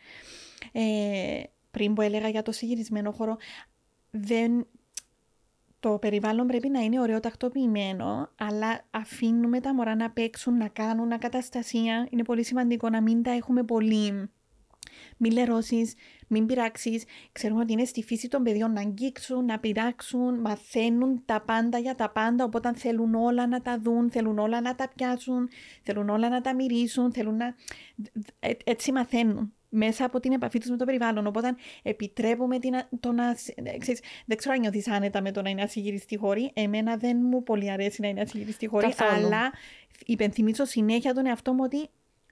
Ε, 0.71 1.41
πριν 1.77 1.93
που 1.93 2.01
έλεγα 2.01 2.29
για 2.29 2.41
το 2.41 2.51
συγυρισμένο 2.51 3.11
χώρο, 3.11 3.37
δεν... 4.11 4.67
το 5.79 5.97
περιβάλλον 5.97 6.47
πρέπει 6.47 6.69
να 6.69 6.79
είναι 6.79 6.99
ωραίο 6.99 7.19
τακτοποιημένο, 7.19 8.29
αλλά 8.37 8.85
αφήνουμε 8.91 9.59
τα 9.59 9.73
μωρά 9.73 9.95
να 9.95 10.11
παίξουν, 10.11 10.57
να 10.57 10.67
κάνουν 10.67 11.11
ακαταστασία. 11.11 12.07
Είναι 12.09 12.23
πολύ 12.23 12.43
σημαντικό 12.43 12.89
να 12.89 13.01
μην 13.01 13.23
τα 13.23 13.31
έχουμε 13.31 13.63
πολύ 13.63 14.29
μην 15.17 15.31
λερώσεις, 15.31 15.93
μην 16.27 16.45
πειράξεις. 16.45 17.03
Ξέρουμε 17.31 17.61
ότι 17.61 17.73
είναι 17.73 17.85
στη 17.85 18.03
φύση 18.03 18.27
των 18.27 18.43
παιδιών 18.43 18.71
να 18.71 18.81
αγγίξουν, 18.81 19.45
να 19.45 19.59
πειράξουν, 19.59 20.39
μαθαίνουν 20.39 21.21
τα 21.25 21.41
πάντα 21.41 21.77
για 21.77 21.95
τα 21.95 22.09
πάντα. 22.09 22.43
Οπότε 22.43 22.73
θέλουν 22.73 23.15
όλα 23.15 23.47
να 23.47 23.61
τα 23.61 23.79
δουν, 23.79 24.11
θέλουν 24.11 24.37
όλα 24.37 24.61
να 24.61 24.75
τα 24.75 24.89
πιάσουν, 24.95 25.49
θέλουν 25.83 26.09
όλα 26.09 26.29
να 26.29 26.41
τα 26.41 26.55
μυρίσουν, 26.55 27.11
θέλουν 27.13 27.35
να. 27.35 27.55
Ε, 28.39 28.51
έτσι 28.63 28.91
μαθαίνουν 28.91 29.56
μέσα 29.77 30.05
από 30.05 30.19
την 30.19 30.31
επαφή 30.31 30.59
τους 30.59 30.69
με 30.69 30.77
το 30.77 30.85
περιβάλλον. 30.85 31.27
Οπότε 31.27 31.55
επιτρέπουμε 31.83 32.59
την, 32.59 32.73
το 32.99 33.11
να. 33.11 33.33
Ξέρεις, 33.77 34.01
δεν 34.25 34.37
ξέρω 34.37 34.53
αν 34.53 34.59
νιώθεις 34.59 34.87
άνετα 34.87 35.21
με 35.21 35.31
το 35.31 35.41
να 35.41 35.49
είναι 35.49 35.61
ασυγυριστή 35.61 36.17
χώρη. 36.17 36.51
Εμένα 36.53 36.97
δεν 36.97 37.17
μου 37.21 37.43
πολύ 37.43 37.71
αρέσει 37.71 38.01
να 38.01 38.07
είναι 38.07 38.21
ασυγυριστή 38.21 38.67
χώρη, 38.67 38.93
αλλά 38.97 39.51
υπενθυμίζω 40.05 40.65
συνέχεια 40.65 41.13
τον 41.13 41.25
εαυτό 41.25 41.53
μου 41.53 41.61
ότι 41.63 41.89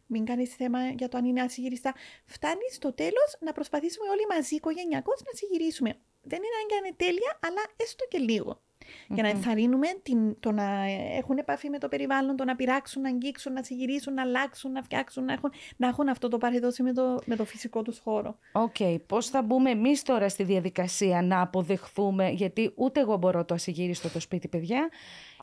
μην 0.07 0.25
κάνεις 0.25 0.55
θέμα 0.55 0.79
για 0.89 1.07
το 1.07 1.17
αν 1.17 1.25
είναι 1.25 1.41
ασυγυριστά. 1.41 1.93
Φτάνει 2.25 2.67
στο 2.71 2.93
τέλος 2.93 3.37
να 3.39 3.51
προσπαθήσουμε 3.51 4.09
όλοι 4.09 4.25
μαζί 4.29 4.55
οικογενειακώς 4.55 5.21
να 5.25 5.31
συγυρίσουμε. 5.33 5.89
Δεν 6.21 6.39
είναι 6.39 6.75
αν 6.77 6.85
είναι 6.85 6.95
τέλεια, 6.97 7.39
αλλά 7.41 7.61
έστω 7.77 8.05
και 8.09 8.17
λίγο 8.17 8.61
για 9.07 9.23
να 9.23 9.29
ενθαρρύνουμε 9.29 9.87
την, 10.03 10.39
το 10.39 10.51
να 10.51 10.85
έχουν 11.17 11.37
επαφή 11.37 11.69
με 11.69 11.77
το 11.77 11.87
περιβάλλον, 11.87 12.35
το 12.35 12.43
να 12.43 12.55
πειράξουν, 12.55 13.01
να 13.01 13.09
αγγίξουν, 13.09 13.53
να 13.53 13.63
συγυρίσουν, 13.63 14.13
να 14.13 14.21
αλλάξουν, 14.21 14.71
να 14.71 14.81
φτιάξουν, 14.81 15.25
να 15.25 15.33
έχουν, 15.33 15.51
να 15.77 15.87
έχουν 15.87 16.09
αυτό 16.09 16.27
το 16.27 16.37
πάρε 16.37 16.60
δώσε 16.60 16.83
με 16.83 16.93
το, 16.93 17.19
με 17.25 17.35
το 17.35 17.45
φυσικό 17.45 17.81
τους 17.81 17.99
χώρο. 17.99 18.37
OK. 18.51 18.75
Okay. 18.79 18.97
Πώς 19.07 19.29
θα 19.29 19.41
μπούμε 19.41 19.69
εμείς 19.69 20.03
τώρα 20.03 20.29
στη 20.29 20.43
διαδικασία 20.43 21.21
να 21.21 21.41
αποδεχθούμε, 21.41 22.29
γιατί 22.29 22.71
ούτε 22.75 22.99
εγώ 22.99 23.17
μπορώ 23.17 23.45
το 23.45 23.53
ασυγύριστο 23.53 24.09
το 24.09 24.19
σπίτι, 24.19 24.47
παιδιά, 24.47 24.89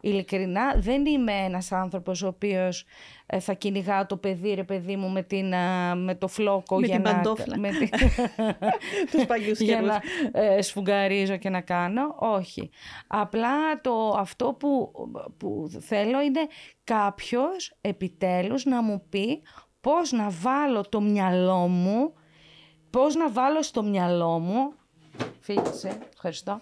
ειλικρινά 0.02 0.74
δεν 0.76 1.06
είμαι 1.06 1.32
ένας 1.32 1.72
άνθρωπος 1.72 2.22
ο 2.22 2.26
οποίος 2.26 2.84
ε, 3.26 3.40
θα 3.40 3.52
κυνηγά 3.52 4.06
το 4.06 4.16
παιδί 4.16 4.54
ρε 4.54 4.64
παιδί 4.64 4.96
μου 4.96 5.10
με, 5.10 5.22
την, 5.22 5.54
με 5.96 6.14
το 6.18 6.28
φλόκο 6.28 6.78
με 6.78 6.86
για 6.86 6.94
την 6.94 7.04
να, 7.04 7.14
παντόφλα. 7.14 7.58
με 7.58 7.68
την... 7.68 7.88
τους 9.10 9.26
παλιούς 9.26 9.60
για 9.60 9.80
να 9.80 10.00
ε, 10.32 10.62
σφουγγαρίζω 10.62 11.36
και 11.36 11.50
να 11.50 11.60
κάνω. 11.60 12.14
Όχι. 12.18 12.70
Απλά 13.06 13.80
το 13.80 14.14
αυτό 14.18 14.56
που, 14.58 14.92
που 15.36 15.70
θέλω 15.80 16.20
είναι 16.20 16.46
κάποιος 16.84 17.76
επιτέλους 17.80 18.64
να 18.64 18.82
μου 18.82 19.02
πει 19.08 19.42
πώς 19.80 20.12
να 20.12 20.30
βάλω 20.30 20.88
το 20.88 21.00
μυαλό 21.00 21.68
μου 21.68 22.12
πώς 22.90 23.14
να 23.14 23.30
βάλω 23.30 23.62
στο 23.62 23.82
μυαλό 23.82 24.38
μου 24.38 24.72
Φύγησε, 25.40 25.98
ευχαριστώ. 26.12 26.60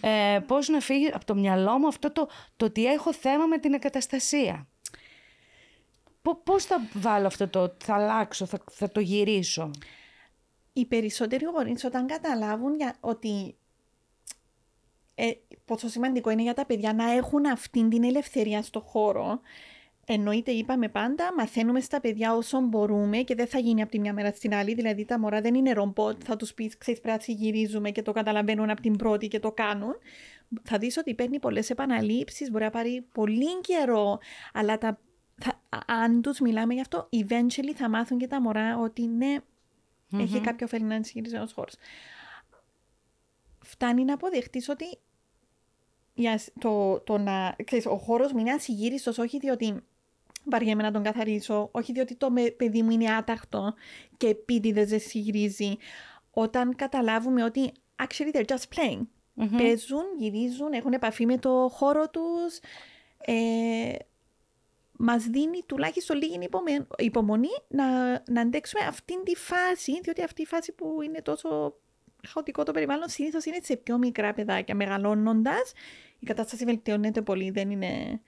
Ε, 0.00 0.38
πώς 0.46 0.68
να 0.68 0.80
φύγει 0.80 1.06
από 1.06 1.24
το 1.24 1.34
μυαλό 1.34 1.78
μου 1.78 1.86
αυτό 1.86 2.12
το, 2.12 2.28
το 2.56 2.64
ότι 2.64 2.86
έχω 2.86 3.12
θέμα 3.12 3.46
με 3.46 3.58
την 3.58 3.74
εγκαταστασία. 3.74 4.68
Πώς 6.44 6.64
θα 6.64 6.88
βάλω 6.92 7.26
αυτό 7.26 7.48
το, 7.48 7.76
θα 7.84 7.94
αλλάξω, 7.94 8.46
θα, 8.46 8.58
θα 8.70 8.90
το 8.90 9.00
γυρίσω; 9.00 9.70
Οι 10.72 10.86
περισσότεροι 10.86 11.44
γονείς 11.44 11.84
όταν 11.84 12.06
καταλάβουν 12.06 12.76
για, 12.76 12.96
ότι 13.00 13.56
ε, 15.14 15.30
πόσο 15.64 15.88
σημαντικό 15.88 16.30
είναι 16.30 16.42
για 16.42 16.54
τα 16.54 16.66
παιδιά 16.66 16.92
να 16.92 17.12
έχουν 17.12 17.46
αυτή 17.46 17.88
την 17.88 18.04
ελευθερία 18.04 18.62
στο 18.62 18.80
χώρο 18.80 19.40
Εννοείται, 20.10 20.50
είπαμε 20.50 20.88
πάντα, 20.88 21.34
μαθαίνουμε 21.36 21.80
στα 21.80 22.00
παιδιά 22.00 22.34
όσο 22.34 22.60
μπορούμε 22.60 23.18
και 23.18 23.34
δεν 23.34 23.46
θα 23.46 23.58
γίνει 23.58 23.82
από 23.82 23.90
τη 23.90 24.00
μια 24.00 24.12
μέρα 24.12 24.32
στην 24.32 24.54
άλλη. 24.54 24.74
Δηλαδή, 24.74 25.04
τα 25.04 25.18
μωρά 25.18 25.40
δεν 25.40 25.54
είναι 25.54 25.72
ρομπότ, 25.72 26.22
θα 26.24 26.36
τους 26.36 26.54
πεις: 26.54 26.78
Ξέρεις, 26.78 27.00
πρέπει 27.00 27.24
να 27.26 27.34
γυρίζουμε 27.34 27.90
και 27.90 28.02
το 28.02 28.12
καταλαβαίνουν 28.12 28.70
από 28.70 28.80
την 28.80 28.96
πρώτη 28.96 29.28
και 29.28 29.38
το 29.38 29.52
κάνουν. 29.52 29.94
Θα 30.62 30.78
δεις 30.78 30.96
ότι 30.96 31.14
παίρνει 31.14 31.38
πολλές 31.38 31.70
επαναλήψεις, 31.70 32.50
μπορεί 32.50 32.64
να 32.64 32.70
πάρει 32.70 33.06
πολύ 33.12 33.60
καιρό, 33.60 34.18
αλλά 34.52 34.78
τα, 34.78 34.98
θα, 35.38 35.60
αν 35.86 36.22
τους 36.22 36.40
μιλάμε 36.40 36.74
γι' 36.74 36.80
αυτό, 36.80 37.08
eventually 37.12 37.72
θα 37.74 37.88
μάθουν 37.88 38.18
και 38.18 38.26
τα 38.26 38.40
μωρά 38.40 38.78
ότι 38.78 39.06
ναι, 39.06 39.36
mm-hmm. 39.38 40.20
έχει 40.20 40.40
κάποιο 40.40 40.66
ωφέλη 40.66 40.84
να 40.84 40.94
είναι 40.94 41.28
ένα 41.32 41.48
χώρος. 41.54 41.74
Φτάνει 43.60 44.04
να 44.04 44.14
αποδεχτείς 44.14 44.68
ότι 44.68 44.98
το, 46.58 47.00
το 47.00 47.18
να, 47.18 47.56
ξέρεις, 47.64 47.86
ο 47.86 47.96
χώρος 47.96 48.32
μου 48.32 48.38
είναι 48.38 48.52
ασυγύριστο, 48.52 49.12
όχι 49.22 49.38
διότι 49.38 49.82
βαριέμαι 50.50 50.82
να 50.82 50.90
τον 50.90 51.02
καθαρίσω, 51.02 51.68
όχι 51.72 51.92
διότι 51.92 52.14
το 52.14 52.32
παιδί 52.56 52.82
μου 52.82 52.90
είναι 52.90 53.10
άταχτο 53.10 53.74
και 54.16 54.26
επίτηδες 54.26 54.88
δεν 54.88 55.00
συγυρίζει. 55.00 55.76
Όταν 56.30 56.76
καταλάβουμε 56.76 57.44
ότι 57.44 57.72
actually 57.96 58.36
they're 58.36 58.44
just 58.44 58.76
playing. 58.76 59.00
mm 59.36 59.56
Παίζουν, 59.56 60.04
γυρίζουν, 60.18 60.72
έχουν 60.72 60.92
επαφή 60.92 61.26
με 61.26 61.38
το 61.38 61.68
χώρο 61.72 62.08
τους. 62.10 62.58
Ε, 63.18 63.94
μας 65.00 65.24
δίνει 65.24 65.62
τουλάχιστον 65.66 66.16
λίγη 66.16 66.38
υπομονή 66.96 67.48
να, 67.68 68.10
να 68.10 68.40
αντέξουμε 68.40 68.84
αυτήν 68.84 69.22
τη 69.24 69.34
φάση, 69.34 70.00
διότι 70.00 70.22
αυτή 70.22 70.42
η 70.42 70.46
φάση 70.46 70.72
που 70.72 71.02
είναι 71.02 71.22
τόσο 71.22 71.74
χαοτικό 72.26 72.62
το 72.62 72.72
περιβάλλον 72.72 73.08
συνήθως 73.08 73.44
είναι 73.44 73.58
σε 73.62 73.76
πιο 73.76 73.98
μικρά 73.98 74.32
παιδάκια. 74.32 74.74
Μεγαλώνοντας, 74.74 75.72
η 76.18 76.26
κατάσταση 76.26 76.64
βελτιώνεται 76.64 77.22
πολύ, 77.22 77.50
δεν 77.50 77.70
είναι 77.70 77.86
ε, 77.86 78.20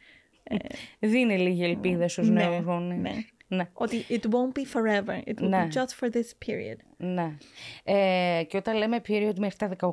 δίνει 0.98 1.38
λίγη 1.38 1.64
ελπίδα 1.64 2.08
στους 2.08 2.28
ναι, 2.28 2.44
νέους 2.44 2.64
γονείς. 2.64 3.00
Ναι. 3.00 3.12
ναι. 3.48 3.68
Ότι 3.72 4.04
it 4.08 4.22
won't 4.22 4.58
be 4.58 4.64
forever. 4.74 5.28
It 5.28 5.40
will 5.40 5.48
ναι. 5.48 5.68
be 5.68 5.74
just 5.74 5.98
for 6.00 6.10
this 6.12 6.48
period. 6.48 6.76
Ναι. 6.96 7.36
Ε, 7.84 8.42
και 8.48 8.56
όταν 8.56 8.76
λέμε 8.76 9.00
period 9.08 9.38
μέχρι 9.38 9.56
τα 9.56 9.70
18... 9.80 9.86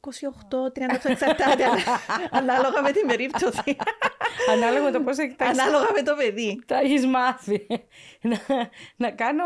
28, 0.00 0.08
38 1.04 1.10
εξαρτάται 1.10 1.64
ανάλογα 2.38 2.82
με 2.82 2.92
την 2.92 3.06
περίπτωση. 3.06 3.76
Ανάλογα 4.50 4.82
με 4.82 4.90
το 4.90 5.00
πώς 5.00 5.18
έχει 5.18 5.34
Ανάλογα 5.38 5.86
με 5.94 6.02
το 6.02 6.14
παιδί. 6.14 6.62
Τα 6.66 6.78
έχεις 6.78 7.06
μάθει. 7.06 7.66
να, 8.20 8.38
να 8.96 9.10
κάνω 9.10 9.44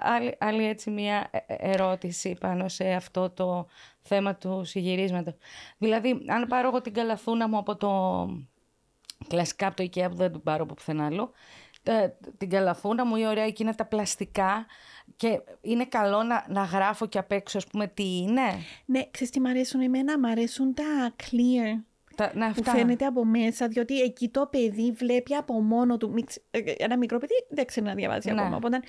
άλλη, 0.00 0.36
άλλη 0.38 0.66
έτσι 0.66 0.90
μια 0.90 1.28
ε, 1.30 1.38
ερώτηση 1.46 2.36
πάνω 2.40 2.68
σε 2.68 2.92
αυτό 2.92 3.30
το 3.30 3.66
θέμα 4.00 4.34
του 4.34 4.64
συγυρίσματος. 4.64 5.34
Δηλαδή, 5.78 6.24
αν 6.26 6.46
πάρω 6.48 6.68
εγώ 6.68 6.80
την 6.80 6.92
καλαθούνα 6.92 7.48
μου 7.48 7.58
από 7.58 7.76
το 7.76 7.90
κλασικά 9.28 9.66
από 9.66 9.76
το 9.76 9.82
IKEA 9.82 10.06
που 10.10 10.16
δεν 10.16 10.32
την 10.32 10.42
πάρω 10.42 10.62
από 10.62 10.74
πουθενά 10.74 11.06
άλλο, 11.06 11.32
την 12.38 12.50
καλαφούνα 12.50 13.06
μου 13.06 13.16
ή 13.16 13.26
ωραία 13.26 13.44
εκείνα 13.44 13.74
τα 13.74 13.84
πλαστικά 13.84 14.66
και 15.16 15.40
είναι 15.60 15.84
καλό 15.84 16.22
να, 16.22 16.44
να 16.48 16.62
γράφω 16.62 17.06
και 17.06 17.18
απ' 17.18 17.32
έξω 17.32 17.58
ας 17.58 17.66
πούμε 17.66 17.86
τι 17.86 18.16
είναι. 18.16 18.42
Ναι, 18.84 19.02
ξέρεις 19.10 19.30
τι 19.32 19.40
μ' 19.40 19.46
αρέσουν 19.46 19.80
εμένα, 19.80 20.18
μ' 20.18 20.24
αρέσουν 20.24 20.74
τα 20.74 21.14
clear. 21.16 21.82
Τα, 22.16 22.30
να, 22.34 22.52
που 22.52 22.64
φαίνεται 22.64 23.04
από 23.06 23.24
μέσα, 23.24 23.68
διότι 23.68 24.00
εκεί 24.00 24.28
το 24.28 24.46
παιδί 24.50 24.92
βλέπει 24.92 25.34
από 25.34 25.60
μόνο 25.60 25.96
του. 25.96 26.14
Ε, 26.50 26.60
ένα 26.78 26.96
μικρό 26.96 27.18
παιδί 27.18 27.34
δεν 27.48 27.64
ξέρει 27.64 27.86
να 27.86 27.94
διαβάζει 27.94 28.30
ναι. 28.30 28.40
ακόμα. 28.40 28.56
Οπότε 28.56 28.80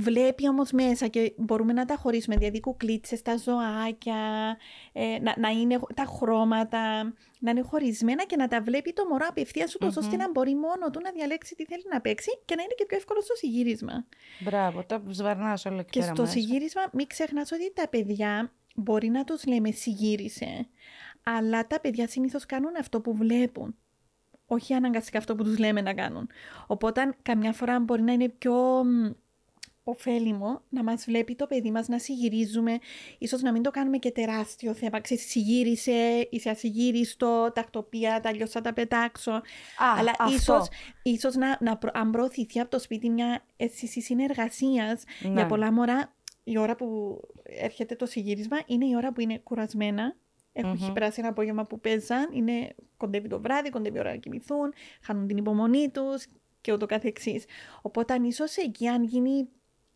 Βλέπει 0.00 0.48
όμως 0.48 0.70
μέσα 0.70 1.06
και 1.06 1.32
μπορούμε 1.36 1.72
να 1.72 1.84
τα 1.84 1.96
χωρίσουμε, 1.96 2.36
δηλαδή 2.36 2.60
κουκλίτσε, 2.60 3.22
τα 3.22 3.36
ζωάκια, 3.36 4.56
ε, 4.92 5.18
να, 5.20 5.34
να 5.38 5.48
είναι 5.48 5.78
τα 5.94 6.04
χρώματα, 6.04 7.02
να 7.38 7.50
είναι 7.50 7.60
χωρισμένα 7.60 8.24
και 8.24 8.36
να 8.36 8.48
τα 8.48 8.60
βλέπει 8.60 8.92
το 8.92 9.06
μωρό 9.06 9.26
απευθείας 9.28 9.70
σου, 9.70 9.78
mm-hmm. 9.80 9.96
ώστε 9.96 10.16
να 10.16 10.30
μπορεί 10.30 10.54
μόνο 10.54 10.90
του 10.92 11.00
να 11.02 11.10
διαλέξει 11.10 11.54
τι 11.54 11.64
θέλει 11.64 11.84
να 11.92 12.00
παίξει 12.00 12.30
και 12.44 12.54
να 12.54 12.62
είναι 12.62 12.74
και 12.76 12.84
πιο 12.86 12.96
εύκολο 12.96 13.20
στο 13.20 13.34
συγύρισμα. 13.34 14.06
Μπράβο, 14.38 14.84
τα 14.84 15.02
σβαρνάς 15.08 15.64
όλα 15.64 15.82
και 15.82 15.98
Και 15.98 16.02
στο 16.02 16.22
μέσα. 16.22 16.32
συγύρισμα, 16.32 16.82
μην 16.92 17.06
ξεχνάς 17.06 17.52
ότι 17.52 17.72
τα 17.72 17.88
παιδιά 17.88 18.52
μπορεί 18.74 19.08
να 19.08 19.24
τους 19.24 19.46
λέμε 19.46 19.70
συγύρισε, 19.70 20.68
αλλά 21.22 21.66
τα 21.66 21.80
παιδιά 21.80 22.08
συνήθως 22.08 22.46
κάνουν 22.46 22.72
αυτό 22.80 23.00
που 23.00 23.16
βλέπουν 23.16 23.76
όχι 24.48 24.74
αναγκαστικά 24.74 25.18
αυτό 25.18 25.34
που 25.34 25.44
τους 25.44 25.58
λέμε 25.58 25.80
να 25.80 25.94
κάνουν. 25.94 26.28
Οπότε 26.66 27.14
καμιά 27.22 27.52
φορά 27.52 27.80
μπορεί 27.80 28.02
να 28.02 28.12
είναι 28.12 28.28
πιο 28.28 28.84
ωφέλιμο 29.90 30.62
να 30.68 30.82
μας 30.82 31.04
βλέπει 31.04 31.34
το 31.34 31.46
παιδί 31.46 31.70
μας 31.70 31.88
να 31.88 31.98
συγυρίζουμε, 31.98 32.78
ίσως 33.18 33.42
να 33.42 33.52
μην 33.52 33.62
το 33.62 33.70
κάνουμε 33.70 33.98
και 33.98 34.10
τεράστιο 34.10 34.74
θέμα, 34.74 35.00
ξέρεις, 35.00 35.30
συγύρισε, 35.30 36.28
είσαι 36.30 36.50
ασυγύριστο, 36.50 37.52
τακτοπία, 37.54 38.20
τα 38.20 38.32
λιώσα 38.32 38.60
τα 38.60 38.72
πετάξω, 38.72 39.32
Α, 39.32 39.42
αλλά 39.98 40.12
αυτό. 40.18 40.34
ίσως, 40.34 40.68
ίσως 41.02 41.34
να, 41.34 41.58
να, 41.60 41.78
αν 41.92 42.10
προωθηθεί 42.10 42.60
από 42.60 42.70
το 42.70 42.78
σπίτι 42.78 43.10
μια 43.10 43.44
αίσθηση 43.56 44.00
συνεργασίας 44.00 45.04
ναι. 45.22 45.32
για 45.32 45.46
πολλά 45.46 45.72
μωρά, 45.72 46.14
η 46.44 46.58
ώρα 46.58 46.76
που 46.76 47.20
έρχεται 47.42 47.94
το 47.96 48.06
συγύρισμα 48.06 48.56
είναι 48.66 48.86
η 48.86 48.96
ώρα 48.96 49.12
που 49.12 49.20
είναι 49.20 49.38
κουρασμένα, 49.38 50.16
έχουν 50.52 50.78
mm-hmm. 50.82 50.94
περάσει 50.94 51.20
ένα 51.20 51.28
απόγευμα 51.28 51.64
που 51.64 51.80
παίζαν, 51.80 52.28
είναι, 52.32 52.74
κοντεύει 52.96 53.28
το 53.28 53.40
βράδυ, 53.40 53.70
κοντεύει 53.70 53.96
η 53.96 54.00
ώρα 54.00 54.10
να 54.10 54.16
κοιμηθούν, 54.16 54.72
χάνουν 55.02 55.26
την 55.26 55.36
υπομονή 55.36 55.90
τους 55.90 56.26
και 56.60 56.72
ούτω 56.72 56.86
καθεξής. 56.86 57.44
Οπότε 57.82 58.14
αν 58.14 58.24
ίσως 58.24 58.56
εκεί 58.56 58.88
αν 58.88 59.02
γίνει 59.02 59.48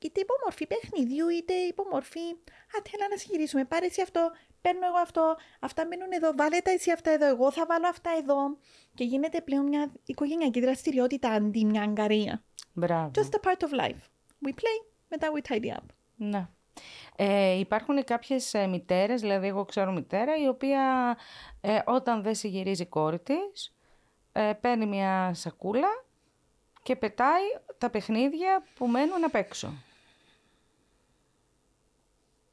είτε 0.06 0.20
υπομορφή 0.20 0.66
παιχνιδιού, 0.66 1.28
είτε 1.28 1.54
υπομορφή. 1.54 2.26
Α, 2.74 2.76
θέλω 2.90 3.06
να 3.10 3.16
συγχειρήσουμε. 3.16 3.64
Πάρε 3.64 3.86
εσύ 3.86 4.02
αυτό, 4.02 4.30
παίρνω 4.60 4.86
εγώ 4.86 4.98
αυτό. 4.98 5.36
Αυτά 5.60 5.84
μπαίνουν 5.88 6.12
εδώ. 6.12 6.32
Βάλε 6.36 6.58
τα 6.58 6.70
εσύ 6.70 6.90
αυτά 6.90 7.10
εδώ. 7.10 7.26
Εγώ 7.26 7.52
θα 7.52 7.66
βάλω 7.66 7.88
αυτά 7.88 8.10
εδώ. 8.18 8.56
Και 8.94 9.04
γίνεται 9.04 9.40
πλέον 9.40 9.64
μια 9.64 9.92
οικογενειακή 10.04 10.60
δραστηριότητα 10.60 11.30
αντί 11.30 11.64
μια 11.64 11.82
αγκαρία. 11.82 12.42
Μπράβο. 12.72 13.10
Just 13.14 13.34
a 13.40 13.50
part 13.50 13.68
of 13.68 13.80
life. 13.80 14.02
We 14.46 14.48
play, 14.48 14.86
μετά 15.08 15.28
we 15.34 15.52
tidy 15.52 15.76
up. 15.76 15.84
Ναι. 16.16 16.48
Ε, 17.16 17.58
υπάρχουν 17.58 18.04
κάποιες 18.04 18.54
ε, 18.54 18.66
μητέρες, 18.66 19.20
δηλαδή 19.20 19.46
εγώ 19.46 19.64
ξέρω 19.64 19.92
μητέρα, 19.92 20.36
η 20.36 20.48
οποία 20.48 21.16
ε, 21.60 21.78
όταν 21.84 22.22
δεν 22.22 22.34
συγυρίζει 22.34 22.82
η 22.82 22.86
κόρη 22.86 23.18
της, 23.18 23.74
ε, 24.32 24.52
παίρνει 24.60 24.86
μια 24.86 25.30
σακούλα 25.34 25.88
και 26.82 26.96
πετάει 26.96 27.42
τα 27.78 27.90
παιχνίδια 27.90 28.62
που 28.74 28.86
μένουν 28.86 29.24
απ' 29.24 29.34
έξω. 29.34 29.72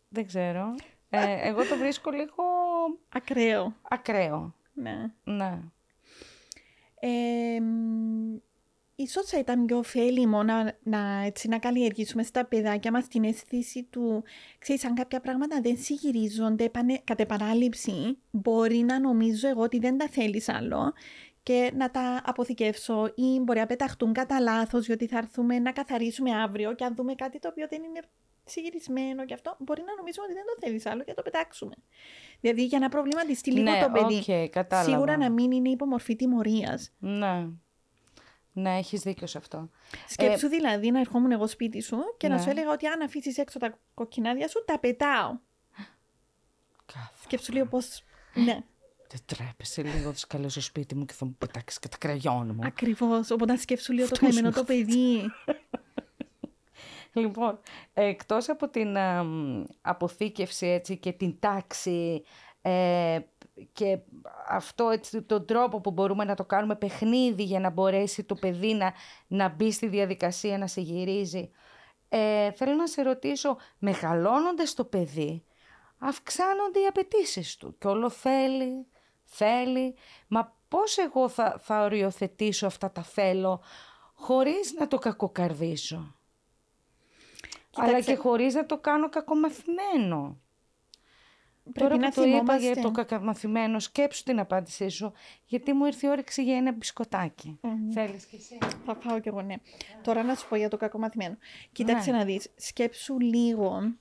Δεν 0.09 0.25
ξέρω. 0.25 0.75
Ε, 1.09 1.47
εγώ 1.47 1.65
το 1.65 1.77
βρίσκω 1.77 2.11
λίγο 2.11 2.43
Ακραίο. 3.09 3.75
ακραίο. 3.81 4.55
Ναι. 4.73 5.11
Ναι. 5.23 5.59
Ε, 6.99 7.59
μ, 7.59 8.35
ίσως 8.95 9.25
θα 9.25 9.39
ήταν 9.39 9.65
πιο 9.65 9.77
ωφέλιμο 9.77 10.43
να, 10.43 10.77
να, 10.83 11.23
έτσι, 11.25 11.47
να 11.47 11.59
καλλιεργήσουμε 11.59 12.23
στα 12.23 12.45
παιδάκια 12.45 12.91
μας 12.91 13.07
την 13.07 13.23
αίσθηση 13.23 13.83
του, 13.83 14.23
ξέρεις, 14.59 14.85
αν 14.85 14.95
κάποια 14.95 15.19
πράγματα 15.19 15.61
δεν 15.61 15.77
συγυρίζονται 15.77 16.63
επανε, 16.63 17.01
κατ' 17.03 17.19
επανάληψη, 17.19 18.17
μπορεί 18.31 18.77
να 18.77 18.99
νομίζω 18.99 19.47
εγώ 19.47 19.61
ότι 19.61 19.79
δεν 19.79 19.97
τα 19.97 20.07
θέλεις 20.07 20.49
άλλο 20.49 20.93
και 21.43 21.71
να 21.75 21.91
τα 21.91 22.21
αποθηκεύσω 22.25 23.11
ή 23.15 23.39
μπορεί 23.39 23.59
να 23.59 23.65
πεταχτούν 23.65 24.13
κατά 24.13 24.39
λάθος, 24.39 24.85
διότι 24.85 25.07
θα 25.07 25.17
έρθουμε 25.17 25.59
να 25.59 25.71
καθαρίσουμε 25.71 26.31
αύριο 26.31 26.73
και 26.73 26.85
αν 26.85 26.95
δούμε 26.95 27.15
κάτι 27.15 27.39
το 27.39 27.47
οποίο 27.47 27.67
δεν 27.69 27.83
είναι 27.83 27.99
συγυρισμένο 28.49 29.25
και 29.25 29.33
αυτό, 29.33 29.55
μπορεί 29.59 29.81
να 29.85 29.95
νομίζουμε 29.95 30.25
ότι 30.25 30.33
δεν 30.33 30.43
το 30.45 30.55
θέλεις 30.59 30.85
άλλο 30.85 31.03
και 31.03 31.09
να 31.09 31.15
το 31.15 31.21
πετάξουμε. 31.21 31.73
Δηλαδή 32.41 32.65
για 32.65 32.79
να 32.79 32.89
προβληματιστεί 32.89 33.51
λίγο 33.51 33.71
ναι, 33.71 33.81
το 33.81 33.89
παιδί. 33.91 34.17
οκ, 34.17 34.49
κατάλαβα. 34.51 34.89
Σίγουρα 34.89 35.17
να 35.17 35.29
μην 35.29 35.51
είναι 35.51 35.69
υπό 35.69 35.85
μορφή 35.85 36.15
τιμωρίας. 36.15 36.91
Ναι. 36.99 37.47
Ναι, 38.53 38.77
έχεις 38.77 39.01
δίκιο 39.01 39.27
σε 39.27 39.37
αυτό. 39.37 39.69
Σκέψου 40.07 40.47
δηλαδή 40.47 40.91
να 40.91 40.99
ερχόμουν 40.99 41.31
εγώ 41.31 41.47
σπίτι 41.47 41.81
σου 41.81 41.97
και 42.17 42.27
να 42.27 42.35
ναι. 42.35 42.41
σου 42.41 42.49
έλεγα 42.49 42.71
ότι 42.71 42.87
αν 42.87 43.01
αφήσεις 43.01 43.37
έξω 43.37 43.59
τα 43.59 43.77
κοκκινάδια 43.93 44.47
σου, 44.47 44.63
τα 44.65 44.79
πετάω. 44.79 45.37
Κάθε... 46.93 47.13
Σκέψου 47.23 47.51
λίγο 47.53 47.65
πώ. 47.65 47.77
Ναι, 48.33 48.63
Δεν 49.09 49.19
τρέπεσαι 49.25 49.81
λίγο, 49.83 50.13
θα 50.13 50.25
καλέσω 50.27 50.49
στο 50.49 50.61
σπίτι 50.61 50.95
μου 50.95 51.05
και 51.05 51.13
θα 51.13 51.25
μου 51.25 51.35
πετάξεις 51.37 51.79
και 51.79 51.87
τα 51.87 51.97
κραγιόν 51.97 52.51
μου. 52.55 52.61
ακριβώς. 52.65 53.31
Οπότε 53.31 53.57
σκέψου 53.57 53.93
λίγο 53.93 54.07
το 54.07 54.13
Αυτό 54.13 54.24
το 54.24 54.29
καημένο 54.29 54.47
είναι 54.47 54.57
το 54.57 54.63
παιδί. 54.63 55.21
Λοιπόν, 57.21 57.59
εκτός 57.93 58.49
από 58.49 58.69
την 58.69 58.97
α, 58.97 59.23
μ, 59.23 59.63
αποθήκευση 59.81 60.67
έτσι, 60.67 60.97
και 60.97 61.11
την 61.11 61.39
τάξη 61.39 62.23
ε, 62.61 63.19
και 63.73 63.99
αυτό 64.47 64.89
έτσι, 64.89 65.21
τον 65.21 65.45
τρόπο 65.45 65.81
που 65.81 65.91
μπορούμε 65.91 66.23
να 66.23 66.35
το 66.35 66.45
κάνουμε 66.45 66.75
παιχνίδι 66.75 67.43
για 67.43 67.59
να 67.59 67.69
μπορέσει 67.69 68.23
το 68.23 68.35
παιδί 68.35 68.73
να, 68.73 68.93
να 69.27 69.49
μπει 69.49 69.71
στη 69.71 69.87
διαδικασία 69.87 70.57
να 70.57 70.67
σε 70.67 70.81
γυρίζει. 70.81 71.51
Ε, 72.09 72.51
θέλω 72.51 72.73
να 72.73 72.87
σε 72.87 73.01
ρωτήσω, 73.01 73.57
μεγαλώνοντας 73.77 74.73
το 74.73 74.85
παιδί, 74.85 75.43
αυξάνονται 75.97 76.79
οι 76.79 76.85
απαιτήσεις 76.85 77.57
του 77.57 77.75
και 77.77 77.87
όλο 77.87 78.09
θέλει, 78.09 78.87
θέλει. 79.23 79.95
Μα 80.27 80.57
πώς 80.67 80.97
εγώ 80.97 81.29
θα, 81.29 81.59
θα 81.59 81.83
οριοθετήσω 81.83 82.65
αυτά 82.65 82.91
τα 82.91 83.03
θέλω 83.03 83.61
χωρίς 84.13 84.73
να 84.73 84.87
το 84.87 84.97
κακοκαρδίσω; 84.97 86.18
Αλλά 87.79 87.87
Κοίταξε. 87.87 88.11
και 88.11 88.17
χωρίς 88.17 88.53
να 88.53 88.65
το 88.65 88.77
κάνω 88.77 89.09
κακομαθημένο. 89.09 90.37
Πρέπει 91.73 91.79
Τώρα 91.89 91.97
να 92.01 92.09
που 92.09 92.15
το 92.15 92.21
είπα 92.23 92.31
θυμόμαστε. 92.37 92.71
για 92.73 92.81
το 92.81 92.91
κακομαθημένο, 92.91 93.79
σκέψου 93.79 94.23
την 94.23 94.39
απάντησή 94.39 94.89
σου, 94.89 95.13
γιατί 95.45 95.73
μου 95.73 95.85
ήρθε 95.85 96.07
η 96.07 96.09
όρεξη 96.09 96.43
για 96.43 96.55
ένα 96.57 96.71
μπισκοτάκι. 96.71 97.59
Θέλεις 97.93 98.25
κι 98.25 98.35
εσύ; 98.35 98.57
Θα 98.85 98.95
φάω 98.95 99.19
κι 99.19 99.27
εγώ, 99.27 99.41
ναι. 99.41 99.55
Τώρα 100.01 100.23
να 100.23 100.35
σου 100.35 100.47
πω 100.47 100.55
για 100.55 100.69
το 100.69 100.77
κακομαθημένο. 100.77 101.37
Κοίταξε 101.71 102.11
Ναι. 102.11 102.17
να 102.17 102.23
δεις. 102.25 102.51
Σκέψου 102.55 103.19
λίγο. 103.19 103.93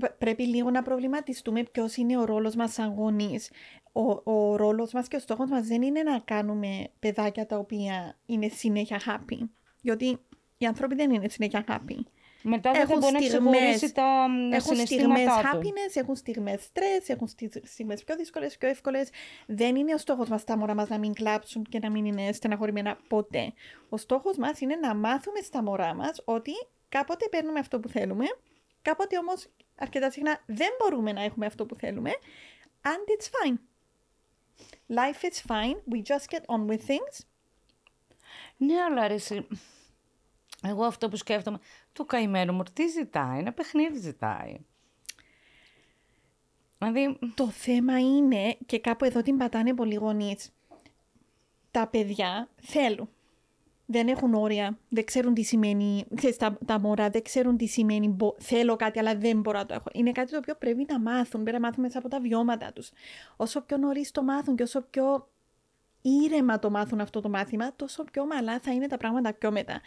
Π- 0.00 0.12
Πρέπει 0.18 0.46
λίγο 0.46 0.70
να 0.70 0.82
προβληματιστούμε 0.82 1.62
ποιος 1.62 1.96
είναι 1.96 2.18
ο 2.18 2.24
ρόλος 2.24 2.54
μας 2.54 2.72
σαν 2.72 2.94
γονείς. 2.94 3.50
Ο, 3.92 4.32
ο 4.32 4.56
ρόλος 4.56 4.92
μας 4.92 5.08
και 5.08 5.16
ο 5.16 5.18
στόχος 5.18 5.50
μας 5.50 5.66
δεν 5.66 5.82
είναι 5.82 6.02
να 6.02 6.18
κάνουμε 6.18 6.88
παιδάκια 6.98 7.46
τα 7.46 7.58
οποία 7.58 8.16
είναι 8.26 8.48
συνέχεια 8.48 9.00
happy. 9.06 9.38
Διότι 9.80 10.18
οι 10.62 10.66
άνθρωποι 10.66 10.94
δεν 10.94 11.10
είναι 11.10 11.28
συνέχεια 11.28 11.64
happy. 11.68 11.96
Μετά 12.44 12.70
δεν 12.72 12.80
θα 12.86 12.92
Έχουν 12.92 12.98
μπορεί 12.98 13.12
να 13.12 13.20
στιγμές- 13.20 13.52
ξεχωρίσει 13.60 13.92
τα 13.92 14.26
μ, 14.28 14.52
Έχουν 14.52 14.60
στιγμές 14.76 14.88
συναισθήματά 14.88 15.40
του. 15.50 15.58
happiness, 15.58 15.90
έχουν 15.94 16.16
στιγμές 16.16 16.68
stress, 16.72 17.04
έχουν 17.06 17.28
στι- 17.28 17.62
στιγμές 17.66 18.04
πιο 18.04 18.16
δύσκολες, 18.16 18.56
πιο 18.56 18.68
εύκολες. 18.68 19.08
Δεν 19.46 19.76
είναι 19.76 19.94
ο 19.94 19.98
στόχος 19.98 20.28
μας 20.28 20.44
τα 20.44 20.56
μωρά 20.56 20.74
μας 20.74 20.88
να 20.88 20.98
μην 20.98 21.12
κλάψουν 21.14 21.62
και 21.64 21.78
να 21.78 21.90
μην 21.90 22.04
είναι 22.04 22.32
στεναχωρημένα 22.32 22.98
ποτέ. 23.08 23.52
Ο 23.88 23.96
στόχος 23.96 24.36
μας 24.36 24.60
είναι 24.60 24.76
να 24.76 24.94
μάθουμε 24.94 25.40
στα 25.40 25.62
μωρά 25.62 25.94
μας 25.94 26.22
ότι 26.24 26.52
κάποτε 26.88 27.28
παίρνουμε 27.30 27.58
αυτό 27.58 27.80
που 27.80 27.88
θέλουμε, 27.88 28.24
κάποτε 28.82 29.18
όμως 29.18 29.48
αρκετά 29.76 30.10
συχνά 30.10 30.42
δεν 30.46 30.68
μπορούμε 30.78 31.12
να 31.12 31.22
έχουμε 31.22 31.46
αυτό 31.46 31.66
που 31.66 31.74
θέλουμε, 31.74 32.10
and 32.82 33.10
it's 33.16 33.26
fine. 33.26 33.56
Life 34.88 35.22
is 35.30 35.50
fine, 35.50 35.76
we 35.92 35.98
just 36.02 36.36
get 36.36 36.44
on 36.56 36.66
with 36.70 36.80
things. 36.86 37.24
Ναι, 38.56 38.74
αλλά 38.90 39.08
ρε, 39.08 39.14
εσύ, 39.14 39.46
εγώ 40.62 40.84
αυτό 40.84 41.08
που 41.08 41.16
σκέφτομαι, 41.16 41.58
το 41.92 42.04
καημένο 42.04 42.52
μου 42.52 42.62
τι 42.72 42.88
ζητάει, 42.88 43.38
ένα 43.38 43.52
παιχνίδι 43.52 43.98
ζητάει. 43.98 44.56
Δηλαδή, 46.78 47.18
Το 47.34 47.48
θέμα 47.48 47.98
είναι, 47.98 48.56
και 48.66 48.78
κάπου 48.80 49.04
εδώ 49.04 49.22
την 49.22 49.36
πατάνε 49.36 49.74
πολλοί 49.74 49.94
γονείς, 49.94 50.50
τα 51.70 51.86
παιδιά 51.86 52.48
θέλουν. 52.56 53.08
Δεν 53.86 54.08
έχουν 54.08 54.34
όρια, 54.34 54.78
δεν 54.88 55.04
ξέρουν 55.04 55.34
τι 55.34 55.42
σημαίνει, 55.42 56.04
ξέρεις, 56.14 56.36
τα, 56.36 56.58
τα 56.66 56.80
μωρά 56.80 57.10
δεν 57.10 57.22
ξέρουν 57.22 57.56
τι 57.56 57.66
σημαίνει 57.66 58.08
μπο- 58.08 58.34
θέλω 58.38 58.76
κάτι 58.76 58.98
αλλά 58.98 59.16
δεν 59.16 59.40
μπορώ 59.40 59.58
να 59.58 59.66
το 59.66 59.74
έχω. 59.74 59.88
Είναι 59.92 60.12
κάτι 60.12 60.30
το 60.30 60.36
οποίο 60.36 60.54
πρέπει 60.54 60.86
να 60.88 61.00
μάθουν, 61.00 61.42
πρέπει 61.42 61.60
να 61.60 61.66
μάθουν 61.66 61.82
μέσα 61.82 61.98
από 61.98 62.08
τα 62.08 62.20
βιώματα 62.20 62.72
τους. 62.72 62.90
Όσο 63.36 63.60
πιο 63.60 63.76
νωρίς 63.76 64.10
το 64.10 64.22
μάθουν 64.22 64.56
και 64.56 64.62
όσο 64.62 64.80
πιο 64.80 65.28
ήρεμα 66.02 66.58
το 66.58 66.70
μάθουν 66.70 67.00
αυτό 67.00 67.20
το 67.20 67.28
μάθημα, 67.28 67.76
τόσο 67.76 68.04
πιο 68.04 68.26
μαλά 68.26 68.60
θα 68.60 68.72
είναι 68.72 68.86
τα 68.86 68.96
πράγματα 68.96 69.32
πιο 69.34 69.50
μετά. 69.50 69.80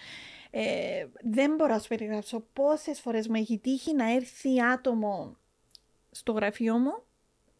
Ε, 0.50 1.06
δεν 1.22 1.56
μπορώ 1.56 1.74
να 1.74 1.80
σου 1.80 1.88
περιγράψω 1.88 2.48
πόσες 2.54 3.00
φορές 3.00 3.28
μου 3.28 3.36
έχει 3.36 3.58
τύχει 3.58 3.94
να 3.94 4.14
έρθει 4.14 4.62
άτομο 4.62 5.38
στο 6.12 6.32
γραφείο 6.32 6.78
μου, 6.78 7.04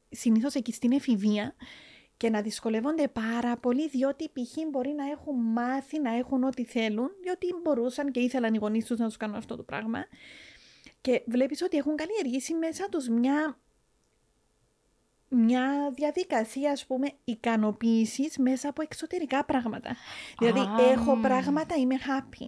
συνήθως 0.10 0.54
εκεί 0.54 0.72
στην 0.72 0.92
εφηβεία, 0.92 1.56
και 2.18 2.30
να 2.30 2.42
δυσκολεύονται 2.42 3.08
πάρα 3.08 3.58
πολύ, 3.58 3.88
διότι 3.88 4.30
π.χ. 4.30 4.70
μπορεί 4.72 4.90
να 4.90 5.10
έχουν 5.10 5.36
μάθει 5.36 6.00
να 6.00 6.16
έχουν 6.16 6.44
ό,τι 6.44 6.66
θέλουν, 6.66 7.10
διότι 7.22 7.48
μπορούσαν 7.64 8.12
και 8.12 8.20
ήθελαν 8.20 8.54
οι 8.54 8.58
γονείς 8.58 8.86
τους 8.86 9.00
να 9.00 9.06
τους 9.06 9.18
κάνουν 9.18 9.36
αυτό 9.36 9.56
το 9.56 9.64
πράγμα. 9.64 10.06
Και 11.02 11.24
βλέπεις 11.26 11.62
ότι 11.62 11.78
έχουν 11.78 11.96
καλλιεργήσει 11.96 12.54
μέσα 12.54 12.90
τους 12.90 13.08
μια, 13.08 13.60
μια 15.36 15.92
διαδικασία, 15.94 16.72
ας 16.72 16.86
πούμε, 16.86 17.12
ικανοποίησης 17.24 18.38
μέσα 18.38 18.70
από 18.70 18.82
εξωτερικά 18.82 19.46
πράγματα. 19.46 19.96
Δηλαδή, 20.40 20.60
Α, 20.60 20.92
έχω 20.92 21.16
μ. 21.16 21.22
πράγματα, 21.22 21.76
είμαι 21.76 21.96
happy. 21.96 22.48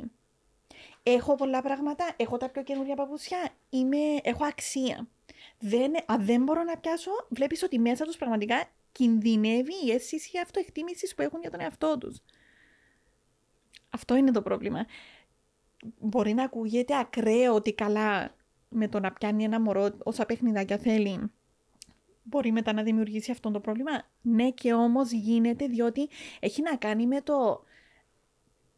Έχω 1.04 1.36
πολλά 1.36 1.62
πράγματα, 1.62 2.14
έχω 2.18 2.38
τα 2.38 2.50
πιο 2.50 2.64
καινούργια 2.64 2.96
παπουσιά, 2.96 3.50
είμαι, 3.70 3.98
έχω 4.22 4.46
αξία. 4.46 5.08
Δεν, 5.60 5.92
αν 6.06 6.26
δεν 6.26 6.44
μπορώ 6.44 6.64
να 6.64 6.78
πιάσω, 6.78 7.12
βλέπεις 7.30 7.64
ότι 7.64 7.80
μέσα 7.80 8.06
τους 8.06 8.18
πραγματικά 8.18 8.64
κινδυνεύει 8.92 9.74
η 9.86 9.92
αίσθηση 9.92 10.40
αυτοεκτίμησης 10.40 11.16
που 11.16 11.22
έχουν 11.22 11.40
για 11.42 11.52
τον 11.52 11.62
εαυτό 11.62 11.98
τους. 11.98 12.22
Αυτό 13.90 14.16
είναι 14.16 14.32
το 14.32 14.42
πρόβλημα. 14.42 14.86
Μπορεί 16.00 16.34
να 16.34 16.44
ακούγεται 16.44 16.98
ακραίο 16.98 17.54
ότι 17.54 17.74
καλά 17.74 18.36
με 18.70 18.88
το 18.88 19.00
να 19.00 19.12
πιάνει 19.12 19.44
ένα 19.44 19.60
μωρό 19.60 19.98
όσα 20.04 20.26
παιχνιδάκια 20.26 20.78
θέλει 20.78 21.32
μπορεί 22.30 22.52
μετά 22.52 22.74
να 22.74 22.84
δημιουργήσει 22.84 23.32
αυτό 23.32 23.52
το 23.52 23.60
πρόβλημα. 23.60 23.92
Ναι 24.22 24.50
και 24.50 24.74
όμως 24.74 25.12
γίνεται 25.12 25.68
διότι 25.68 26.10
έχει 26.40 26.62
να 26.62 26.76
κάνει 26.76 27.08
με 27.08 27.22
το 27.22 27.64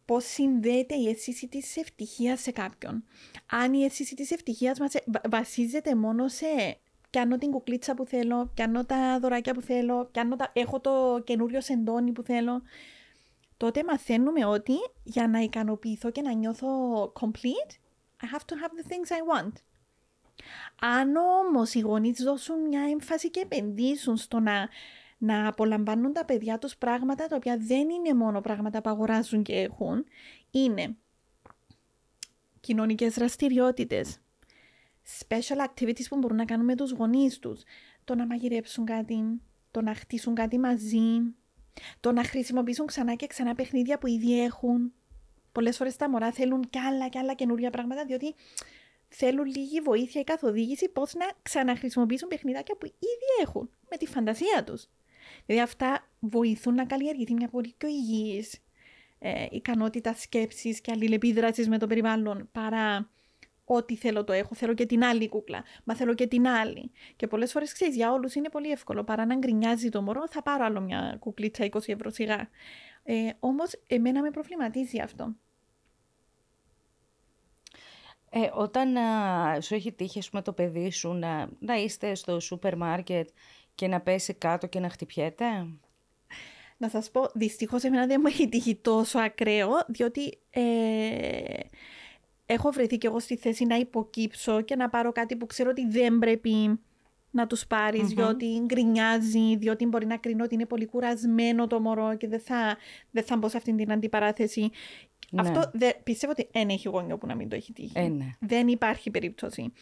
πώς 0.05 0.23
συνδέεται 0.25 0.95
η 0.95 1.07
αίσθηση 1.09 1.47
της 1.47 1.77
ευτυχίας 1.77 2.41
σε 2.41 2.51
κάποιον. 2.51 3.03
Αν 3.51 3.73
η 3.73 3.83
αίσθηση 3.83 4.15
της 4.15 4.31
ευτυχίας 4.31 4.79
μας 4.79 4.93
ε, 4.93 5.03
βα- 5.07 5.21
βασίζεται 5.29 5.95
μόνο 5.95 6.27
σε 6.27 6.45
πιάνω 7.09 7.37
την 7.37 7.51
κουκλίτσα 7.51 7.93
που 7.93 8.05
θέλω, 8.05 8.51
πιάνω 8.53 8.85
τα 8.85 9.19
δωράκια 9.19 9.53
που 9.53 9.61
θέλω, 9.61 10.05
πιάνω 10.05 10.35
τα... 10.35 10.51
έχω 10.53 10.79
το 10.79 11.21
καινούριο 11.23 11.61
σεντόνι 11.61 12.11
που 12.11 12.23
θέλω, 12.23 12.61
τότε 13.57 13.83
μαθαίνουμε 13.83 14.45
ότι 14.45 14.73
για 15.03 15.27
να 15.27 15.39
ικανοποιηθώ 15.39 16.11
και 16.11 16.21
να 16.21 16.33
νιώθω 16.33 16.67
complete, 17.19 17.71
I 18.21 18.25
have 18.25 18.45
to 18.45 18.55
have 18.55 18.71
the 18.79 18.87
things 18.89 19.09
I 19.11 19.41
want. 19.41 19.51
Αν 20.81 21.15
όμως 21.15 21.73
οι 21.73 21.79
γονείς 21.79 22.23
δώσουν 22.23 22.67
μια 22.67 22.81
έμφαση 22.91 23.29
και 23.29 23.39
επενδύσουν 23.39 24.17
στο 24.17 24.39
να, 24.39 24.69
να 25.17 25.47
απολαμβάνουν 25.47 26.13
τα 26.13 26.25
παιδιά 26.25 26.57
τους 26.57 26.77
πράγματα 26.77 27.27
τα 27.27 27.35
οποία 27.35 27.57
δεν 27.57 27.89
είναι 27.89 28.13
μόνο 28.13 28.41
πράγματα 28.41 28.81
που 28.81 28.89
αγοράζουν 28.89 29.43
και 29.43 29.53
έχουν, 29.53 30.05
είναι 30.51 30.95
κοινωνικές 32.59 33.13
δραστηριότητες, 33.13 34.19
special 35.19 35.67
activities 35.67 36.07
που 36.09 36.17
μπορούν 36.17 36.37
να 36.37 36.45
κάνουν 36.45 36.65
με 36.65 36.75
τους 36.75 36.91
γονείς 36.91 37.39
τους, 37.39 37.63
το 38.03 38.15
να 38.15 38.25
μαγειρέψουν 38.25 38.85
κάτι, 38.85 39.41
το 39.71 39.81
να 39.81 39.93
χτίσουν 39.93 40.35
κάτι 40.35 40.59
μαζί, 40.59 41.33
το 41.99 42.11
να 42.11 42.23
χρησιμοποιήσουν 42.23 42.85
ξανά 42.85 43.15
και 43.15 43.27
ξανά 43.27 43.55
παιχνίδια 43.55 43.97
που 43.97 44.07
ήδη 44.07 44.43
έχουν. 44.43 44.93
Πολλές 45.51 45.77
φορές 45.77 45.95
τα 45.95 46.09
μωρά 46.09 46.31
θέλουν 46.31 46.69
κι 46.69 46.79
άλλα 46.79 47.07
κι 47.07 47.17
άλλα 47.17 47.33
καινούργια 47.33 47.69
πράγματα, 47.69 48.05
διότι 48.05 48.35
θέλουν 49.09 49.45
λίγη 49.45 49.81
βοήθεια 49.81 50.21
ή 50.21 50.23
καθοδήγηση 50.23 50.89
πώς 50.89 51.13
να 51.13 51.25
ξαναχρησιμοποιήσουν 51.41 52.27
παιχνιδάκια 52.27 52.75
που 52.75 52.85
ήδη 52.85 53.41
έχουν, 53.41 53.69
με 53.89 53.97
τη 53.97 54.05
φαντασία 54.05 54.63
τους. 54.65 54.87
Δηλαδή 55.45 55.63
αυτά 55.63 56.07
βοηθούν 56.19 56.73
να 56.73 56.85
καλλιεργηθεί 56.85 57.33
μια 57.33 57.47
πολύ 57.47 57.73
πιο 57.77 57.89
υγιής 57.89 58.61
ε, 59.19 59.45
ικανότητα 59.51 60.13
σκέψης 60.13 60.81
και 60.81 60.91
αλληλεπίδρασης 60.91 61.67
με 61.67 61.77
το 61.77 61.87
περιβάλλον, 61.87 62.49
παρά 62.51 63.09
ό,τι 63.71 63.95
θέλω 63.95 64.23
το 64.23 64.33
έχω. 64.33 64.55
Θέλω 64.55 64.73
και 64.73 64.85
την 64.85 65.03
άλλη 65.03 65.29
κούκλα. 65.29 65.63
Μα 65.83 65.95
θέλω 65.95 66.13
και 66.13 66.27
την 66.27 66.47
άλλη. 66.47 66.91
Και 67.15 67.27
πολλές 67.27 67.51
φορές 67.51 67.73
ξέρεις, 67.73 67.95
για 67.95 68.11
όλους 68.11 68.35
είναι 68.35 68.49
πολύ 68.49 68.69
εύκολο. 68.69 69.03
Παρά 69.03 69.25
να 69.25 69.35
γκρινιάζει 69.35 69.89
το 69.89 70.01
μωρό, 70.01 70.27
θα 70.29 70.41
πάρω 70.41 70.65
άλλο 70.65 70.81
μια 70.81 71.17
κουκλίτσα 71.19 71.69
20 71.71 71.79
ευρώ 71.85 72.09
σιγά. 72.09 72.49
Ε, 73.03 73.29
Όμως, 73.39 73.71
εμένα 73.87 74.21
με 74.21 74.31
προβληματίζει 74.31 74.99
αυτό. 74.99 75.35
Ε, 78.29 78.49
όταν 78.53 78.97
α, 78.97 79.61
σου 79.61 79.75
έχει 79.75 79.91
τύχει 79.91 80.21
με 80.31 80.41
το 80.41 80.53
παιδί 80.53 80.91
σου 80.91 81.13
να, 81.13 81.49
να 81.59 81.75
είστε 81.75 82.15
στο 82.15 82.39
σούπερ 82.39 82.77
μάρκετ 82.77 83.29
και 83.75 83.87
να 83.87 84.01
πέσει 84.01 84.33
κάτω 84.33 84.67
και 84.67 84.79
να 84.79 84.89
χτυπιέται; 84.89 85.45
Να 86.77 86.89
σας 86.89 87.11
πω, 87.11 87.29
δυστυχώς 87.33 87.83
εμένα 87.83 88.07
δεν 88.07 88.19
μου 88.21 88.27
έχει 88.27 88.49
τύχει 88.49 88.75
τόσο 88.75 89.19
ακραίο, 89.19 89.69
διότι 89.87 90.37
ε, 90.49 90.61
έχω 92.45 92.71
βρεθεί 92.71 92.97
και 92.97 93.07
εγώ 93.07 93.19
στη 93.19 93.37
θέση 93.37 93.65
να 93.65 93.75
υποκύψω 93.75 94.61
και 94.61 94.75
να 94.75 94.89
πάρω 94.89 95.11
κάτι 95.11 95.35
που 95.35 95.45
ξέρω 95.45 95.69
ότι 95.69 95.87
δεν 95.87 96.19
πρέπει 96.19 96.79
να 97.31 97.47
τους 97.47 97.67
παρεις 97.67 98.07
διότι 98.07 98.61
γκρινιάζει, 98.65 99.55
διότι 99.57 99.85
μπορεί 99.85 100.05
να 100.05 100.17
κρίνω 100.17 100.43
ότι 100.43 100.53
είναι 100.53 100.65
πολύ 100.65 100.85
κουρασμένο 100.85 101.67
το 101.67 101.79
μωρό 101.79 102.17
και 102.17 102.27
δεν 102.27 102.39
θα, 102.39 102.77
δεν 103.11 103.23
θα 103.23 103.37
μπω 103.37 103.49
σε 103.49 103.57
αυτήν 103.57 103.77
την 103.77 103.91
αντιπαράθεση. 103.91 104.69
Ναι. 105.31 105.41
Αυτό 105.41 105.71
δε, 105.73 105.91
πιστεύω 106.03 106.31
ότι 106.31 106.49
δεν 106.51 106.69
έχει 106.69 106.89
γόνιο 106.89 107.17
που 107.17 107.27
να 107.27 107.35
μην 107.35 107.49
το 107.49 107.55
έχει 107.55 107.73
τύχει. 107.73 107.91
Ε, 107.95 108.07
ναι. 108.07 108.35
Δεν 108.39 108.67
υπάρχει 108.67 109.11
περίπτωση. 109.11 109.73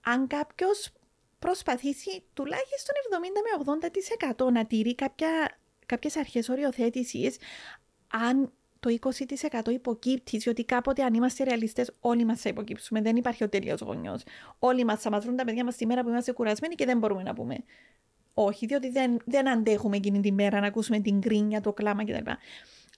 Αν 0.00 0.26
κάποιος 0.26 0.92
προσπαθήσει 1.38 2.22
τουλάχιστον 2.34 2.94
70 3.10 4.36
με 4.36 4.48
80% 4.48 4.52
να 4.52 4.66
τηρεί 4.66 4.94
κάποια, 4.94 5.58
κάποιες 5.86 6.16
αρχές 6.16 6.48
οριοθέτησης, 6.48 7.36
αν 8.08 8.52
το 8.80 8.96
20% 9.64 9.72
υποκύπτει, 9.72 10.36
διότι 10.36 10.64
κάποτε 10.64 11.02
αν 11.02 11.14
είμαστε 11.14 11.44
ρεαλιστές, 11.44 11.90
όλοι 12.00 12.24
μας 12.24 12.40
θα 12.40 12.48
υποκύψουμε. 12.48 13.00
Δεν 13.00 13.16
υπάρχει 13.16 13.44
ο 13.44 13.48
τέλειος 13.48 13.80
γονιός. 13.80 14.22
Όλοι 14.58 14.84
μας 14.84 15.00
θα 15.00 15.10
μας 15.10 15.24
βρουν 15.24 15.36
τα 15.36 15.44
παιδιά 15.44 15.64
μας 15.64 15.76
τη 15.76 15.86
μέρα 15.86 16.02
που 16.02 16.08
είμαστε 16.08 16.32
κουρασμένοι 16.32 16.74
και 16.74 16.84
δεν 16.84 16.98
μπορούμε 16.98 17.22
να 17.22 17.34
πούμε. 17.34 17.64
Όχι, 18.34 18.66
διότι 18.66 18.90
δεν, 18.90 19.16
δεν 19.24 19.48
αντέχουμε 19.48 19.96
εκείνη 19.96 20.20
τη 20.20 20.32
μέρα 20.32 20.60
να 20.60 20.66
ακούσουμε 20.66 21.00
την 21.00 21.20
κρίνια, 21.20 21.60
το 21.60 21.72
κλάμα 21.72 22.04
κτλ. 22.04 22.30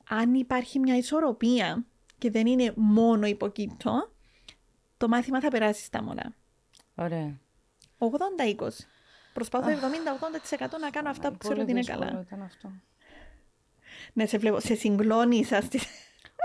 Αν 0.08 0.34
υπάρχει 0.34 0.78
μια 0.78 0.96
ισορροπία 0.96 1.84
και 2.18 2.30
δεν 2.30 2.46
είναι 2.46 2.72
μόνο 2.76 3.26
υποκύπτω, 3.26 4.12
το 4.96 5.08
μάθημα 5.08 5.40
θα 5.40 5.48
περάσει 5.48 5.84
στα 5.84 6.02
μωρά. 6.02 6.34
Ωραία. 6.94 7.38
80-20. 7.98 8.68
Προσπαθώ 9.32 9.68
70-80% 9.68 10.80
να 10.80 10.90
κάνω 10.90 11.10
αυτά 11.10 11.30
που 11.30 11.38
ξέρω 11.38 11.60
ότι 11.60 11.70
είναι 11.70 11.80
δύσκολο 11.80 12.04
καλά. 12.04 12.20
ήταν 12.20 12.42
αυτό. 12.42 12.72
Ναι, 14.12 14.26
σε 14.26 14.38
βλέπω, 14.38 14.60
σε 14.60 14.74
συγκλώνει 14.74 15.44
αυτή. 15.52 15.80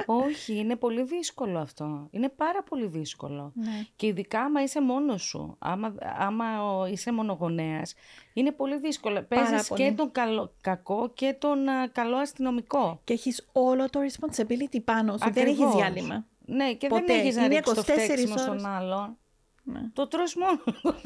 Όχι, 0.06 0.58
είναι 0.58 0.76
πολύ 0.76 1.04
δύσκολο 1.04 1.60
αυτό. 1.60 2.08
Είναι 2.12 2.30
πάρα 2.30 2.64
πολύ 2.64 2.86
δύσκολο. 2.88 3.52
Ναι. 3.56 3.86
Και 3.96 4.08
ειδικά 4.08 4.42
άμα 4.42 4.64
είσαι 4.64 4.82
μόνος 4.82 5.22
σου, 5.24 5.56
άμα, 5.60 5.96
άμα 6.20 6.64
ο- 6.78 6.86
είσαι 6.86 7.12
μονογονέας, 7.12 7.94
είναι 8.34 8.52
πολύ 8.52 8.78
δύσκολο. 8.80 9.22
Παίζεις 9.24 9.68
πολύ. 9.68 9.84
και 9.84 9.92
τον 9.92 10.12
καλό, 10.12 10.54
κακό 10.62 11.12
και 11.14 11.36
τον 11.40 11.68
α, 11.68 11.88
καλό 11.88 12.16
αστυνομικό. 12.18 13.02
Και 13.04 13.14
έχεις 13.14 13.48
όλο 13.52 13.90
το 13.90 14.00
responsibility 14.00 14.84
πάνω 14.84 15.12
σου. 15.18 15.32
Δεν 15.32 15.46
έχεις 15.46 15.60
Ακριβώς. 15.60 15.76
διάλειμμα. 15.76 16.26
Ναι, 16.46 16.74
και 16.74 16.88
Ποτέ. 16.88 17.04
δεν 17.06 17.20
έχεις 17.20 17.36
να 17.36 17.46
Είναι 17.46 17.56
ρίξεις 17.56 17.74
το 17.74 17.82
24 17.82 18.00
φταίξιμο 18.04 18.38
στον 18.38 18.50
ώρες. 18.52 18.64
άλλον. 18.66 19.18
Ναι. 19.64 19.82
Το 19.94 20.08
τρως 20.08 20.36
μόνο. 20.36 20.60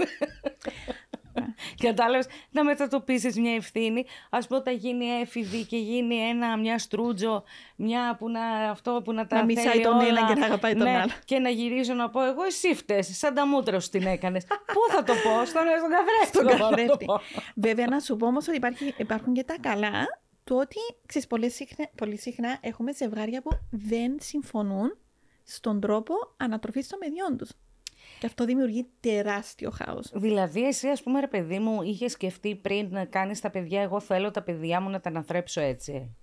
Κατάλαβε 1.86 2.26
να 2.52 2.64
μετατοπίσεις 2.64 3.38
μια 3.38 3.54
ευθύνη. 3.56 4.06
Α 4.30 4.40
πούμε, 4.40 4.60
όταν 4.60 4.76
γίνει 4.76 5.06
έφηβη 5.06 5.66
και 5.66 5.78
γίνει 5.78 6.16
ένα, 6.16 6.58
μια 6.58 6.78
στρούτζο, 6.78 7.44
μια 7.76 8.16
που 8.20 8.30
να, 8.30 8.42
αυτό 8.70 9.02
που 9.04 9.14
να 9.14 9.28
τα 9.28 9.36
Να 9.36 9.44
μισάει 9.44 9.66
θέλει 9.66 9.84
τον 9.84 10.00
ένα 10.00 10.20
όλα. 10.22 10.28
και 10.28 10.40
να 10.40 10.46
αγαπάει 10.46 10.76
τον 10.76 10.84
Ναι, 10.84 10.98
άλλο. 10.98 11.12
Και 11.26 11.40
να 11.40 11.50
γυρίζω 11.50 11.94
να 11.94 12.10
πω, 12.10 12.26
Εγώ 12.26 12.44
εσύ 12.44 12.76
φταίει, 12.76 13.02
σαν 13.02 13.34
τα 13.34 13.48
μούτρα 13.48 13.80
σου 13.80 13.90
την 13.90 14.06
έκανες. 14.06 14.46
Πού 14.46 14.94
θα 14.94 15.04
το 15.04 15.14
πω, 15.14 15.46
στον, 15.46 15.64
στον 15.78 15.90
καθρέφτη. 15.90 16.28
Στον 16.28 16.50
θα 16.50 16.58
πάω 16.58 16.70
να 16.70 16.76
το 16.76 16.82
καθρέφτη. 16.82 17.06
πω. 17.06 17.20
Βέβαια, 17.56 17.88
να 17.88 18.00
σου 18.00 18.16
πω 18.16 18.28
όμως 18.28 18.48
ότι 18.48 18.58
υπάρχει, 18.58 18.94
υπάρχουν 18.98 19.34
και 19.34 19.44
τα 19.44 19.58
καλά 19.60 20.08
του 20.44 20.56
ότι 20.60 20.78
ξέρεις, 21.06 21.28
πολύ, 21.28 21.50
συχνά, 21.50 21.90
πολύ 21.96 22.18
συχνά 22.18 22.58
έχουμε 22.62 22.94
ζευγάρια 22.94 23.42
που 23.42 23.50
δεν 23.70 24.16
συμφωνούν 24.20 24.98
στον 25.44 25.80
τρόπο 25.80 26.14
ανατροφής 26.38 26.88
των 26.88 27.00
παιδιών 27.00 27.38
τους. 27.38 27.50
Και 28.20 28.26
αυτό 28.26 28.46
δημιουργεί 28.46 28.88
τεράστιο 29.00 29.70
χάος. 29.70 30.12
Δηλαδή, 30.14 30.64
εσύ, 30.68 30.88
ας 30.88 31.04
πούμε, 31.04 31.20
ρε 31.20 31.28
παιδί 31.28 31.60
μου, 31.60 31.82
είχες 31.82 32.12
σκεφτεί 32.12 32.56
πριν 32.56 32.88
να 32.92 33.06
κάνεις 33.06 33.40
τα 33.42 33.50
παιδιά, 33.50 33.82
εγώ 33.82 34.00
θέλω 34.00 34.32
τα 34.32 34.42
παιδιά 34.44 34.82
μου 34.82 34.90
να 34.90 35.00
τα 35.00 35.10
αναθρέψω 35.10 35.62
έτσι. 35.62 36.16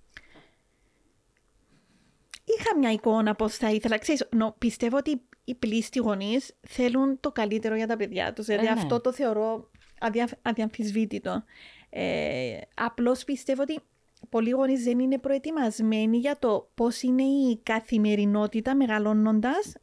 Είχα 2.45 2.77
μια 2.77 2.91
εικόνα 2.91 3.35
πώς 3.35 3.55
θα 3.55 3.71
ήθελα. 3.71 3.97
Ξέρεις, 3.97 4.27
νο, 4.35 4.55
πιστεύω 4.57 4.97
ότι 4.97 5.21
οι 5.43 5.55
πλήστοι 5.55 5.99
γονείς 5.99 6.55
θέλουν 6.67 7.19
το 7.19 7.31
καλύτερο 7.31 7.75
για 7.75 7.87
τα 7.87 7.95
παιδιά 7.95 8.33
τους. 8.33 8.45
Δηλαδή 8.45 8.67
Ε, 8.67 8.73
ναι. 8.73 8.79
αυτό 8.79 9.01
το 9.01 9.13
θεωρώ 9.13 9.69
αδια, 9.99 10.29
αδιαμφισβήτητο. 10.41 11.43
Ε, 11.89 12.57
απλώς 12.75 13.23
πιστεύω 13.23 13.61
ότι 13.61 13.79
πολλοί 14.29 14.49
γονείς 14.49 14.83
δεν 14.83 14.99
είναι 14.99 15.17
προετοιμασμένοι 15.17 16.17
για 16.17 16.37
το 16.39 16.69
πώς 16.75 17.01
είναι 17.01 17.23
η 17.23 17.59
καθημερινότητα 17.63 18.75
μεγαλώνοντας 18.75 19.73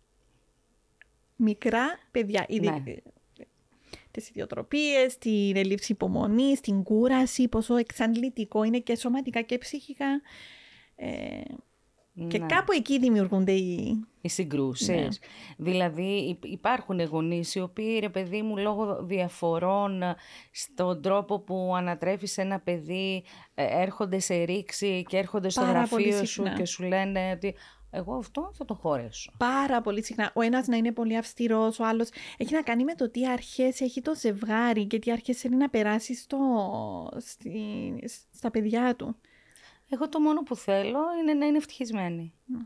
μικρά 1.36 1.98
παιδιά. 2.10 2.44
Ήδη- 2.48 2.68
Ναι. 2.70 2.82
Τις 4.10 4.28
ιδιοτροπίες, 4.28 5.18
την 5.18 5.56
έλλειψη 5.56 5.92
υπομονής, 5.92 6.60
την 6.60 6.82
κούραση, 6.82 7.48
πόσο 7.48 7.76
εξαντλητικό 7.76 8.62
είναι 8.62 8.78
και 8.78 8.96
σωματικά 8.96 9.40
και 9.42 9.58
ψυχικά. 9.58 10.20
Ε, 10.96 11.40
και 12.28 12.38
Ναι. 12.38 12.46
κάπου 12.46 12.72
εκεί 12.72 12.98
δημιουργούνται 12.98 13.52
οι... 13.52 14.04
Οι 14.20 14.28
συγκρούσεις. 14.28 14.88
Ναι. 14.88 15.08
Δηλαδή 15.56 16.02
υ- 16.28 16.44
υπάρχουν 16.52 17.00
γονεί 17.04 17.42
οι 17.54 17.60
οποίοι, 17.60 17.98
ρε 18.00 18.08
παιδί 18.08 18.42
μου, 18.42 18.56
λόγω 18.56 19.02
διαφορών 19.04 20.02
ε, 20.02 20.14
στον 20.50 21.02
τρόπο 21.02 21.38
που 21.40 21.72
ανατρέφεις 21.76 22.38
ένα 22.38 22.60
παιδί, 22.60 23.24
ε, 23.54 23.80
έρχονται 23.82 24.18
σε 24.18 24.42
ρήξη 24.42 25.02
και 25.08 25.16
έρχονται 25.16 25.48
στο 25.48 25.60
Πάρα 25.60 25.86
πολύ 25.90 26.02
γραφείο 26.08 26.24
σου 26.26 26.32
συχνά. 26.32 26.54
και 26.56 26.64
σου 26.64 26.82
λένε 26.82 27.30
ότι 27.34 27.54
εγώ 27.94 28.14
αυτό 28.14 28.50
θα 28.54 28.64
το 28.64 28.74
χωρέσω. 28.74 29.32
Πάρα 29.36 29.80
πολύ 29.80 30.04
συχνά. 30.04 30.30
Ο 30.34 30.40
ένας 30.40 30.66
να 30.66 30.76
είναι 30.76 30.92
πολύ 30.92 31.16
αυστηρός, 31.16 31.78
ο 31.78 31.84
άλλος 31.86 32.08
έχει 32.36 32.54
να 32.54 32.62
κάνει 32.62 32.84
με 32.84 32.94
το 32.94 33.10
τι 33.10 33.28
αρχές 33.28 33.80
έχει 33.80 34.00
το 34.02 34.14
ζευγάρι 34.14 34.86
και 34.86 34.98
τι 34.98 35.12
αρχές 35.12 35.40
θέλει 35.40 35.56
να 35.56 35.68
περάσει 35.68 36.14
στο... 36.14 36.38
στη- 37.18 38.04
στα 38.34 38.50
παιδιά 38.50 38.96
του. 38.96 39.16
Εγώ 39.88 40.08
το 40.08 40.20
μόνο 40.20 40.42
που 40.42 40.56
θέλω 40.56 40.98
είναι 41.20 41.34
να 41.34 41.46
είναι 41.46 41.56
ευτυχισμένη. 41.56 42.32
Ναι. 42.44 42.58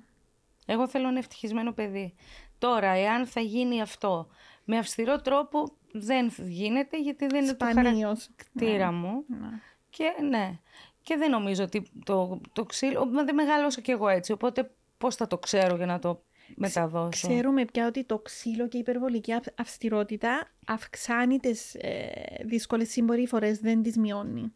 Εγώ 0.67 0.89
θέλω 0.89 1.09
ένα 1.09 1.19
ευτυχισμένο 1.19 1.73
παιδί. 1.73 2.15
Τώρα, 2.59 2.91
εάν 2.91 3.27
θα 3.27 3.41
γίνει 3.41 3.81
αυτό 3.81 4.29
με 4.65 4.79
αυστηρό 4.79 5.21
τρόπο, 5.21 5.69
δεν 5.93 6.33
γίνεται 6.47 7.01
γιατί 7.01 7.27
δεν 7.27 7.45
είναι 7.45 7.55
το 7.55 7.67
Σπανίως. 7.71 8.29
χαρακτήρα 8.37 8.93
μου. 8.93 9.25
Ναι. 9.29 9.49
Και 9.91 10.13
ναι. 10.29 10.59
Και 11.03 11.17
δεν 11.17 11.31
νομίζω 11.31 11.65
ότι 11.65 11.91
το, 12.05 12.41
το 12.53 12.65
ξύλο. 12.65 13.07
Μα 13.07 13.25
δεν 13.25 13.35
μεγάλωσα 13.35 13.81
κι 13.81 13.91
εγώ 13.91 14.09
έτσι. 14.09 14.33
Οπότε 14.33 14.71
πώς 14.99 15.15
θα 15.15 15.27
το 15.27 15.39
ξέρω 15.39 15.77
για 15.77 15.87
να 15.87 15.99
το 15.99 16.25
μεταδώσω. 16.55 17.29
Ξέρουμε 17.29 17.65
πια 17.65 17.87
ότι 17.87 18.05
το 18.05 18.19
ξύλο 18.19 18.69
και 18.69 18.77
η 18.77 18.81
υπερβολική 18.81 19.33
αυ- 19.33 19.61
αυστηρότητα 19.61 20.49
αυξάνει 20.67 21.39
τις 21.39 21.75
ε, 21.75 22.11
δύσκολες 22.45 22.91
συμπεριφορές, 22.91 23.59
δεν 23.59 23.83
τις 23.83 23.97
μειώνει. 23.97 24.53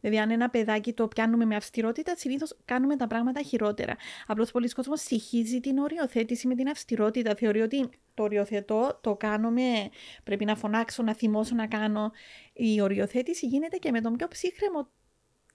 Δηλαδή, 0.00 0.20
αν 0.20 0.30
ένα 0.30 0.50
παιδάκι 0.50 0.92
το 0.92 1.08
πιάνουμε 1.08 1.44
με 1.44 1.56
αυστηρότητα, 1.56 2.16
συνήθως 2.16 2.56
κάνουμε 2.64 2.96
τα 2.96 3.06
πράγματα 3.06 3.42
χειρότερα. 3.42 3.96
Απλώς 4.26 4.50
πολλοί 4.50 4.68
κόσμοι 4.68 4.98
συγχύζει 4.98 5.60
την 5.60 5.78
οριοθέτηση 5.78 6.46
με 6.46 6.54
την 6.54 6.68
αυστηρότητα. 6.68 7.34
Θεωρεί 7.34 7.60
ότι 7.60 7.88
το 8.14 8.22
οριοθετώ, 8.22 8.98
το 9.02 9.16
κάνω 9.16 9.50
με. 9.50 9.88
Πρέπει 10.24 10.44
να 10.44 10.56
φωνάξω, 10.56 11.02
να 11.02 11.14
θυμώσω 11.14 11.54
να 11.54 11.66
κάνω. 11.66 12.10
Η 12.52 12.80
οριοθέτηση 12.80 13.46
γίνεται 13.46 13.76
και 13.76 13.90
με 13.90 14.00
τον 14.00 14.16
πιο 14.16 14.28
ψύχρεμο 14.28 14.88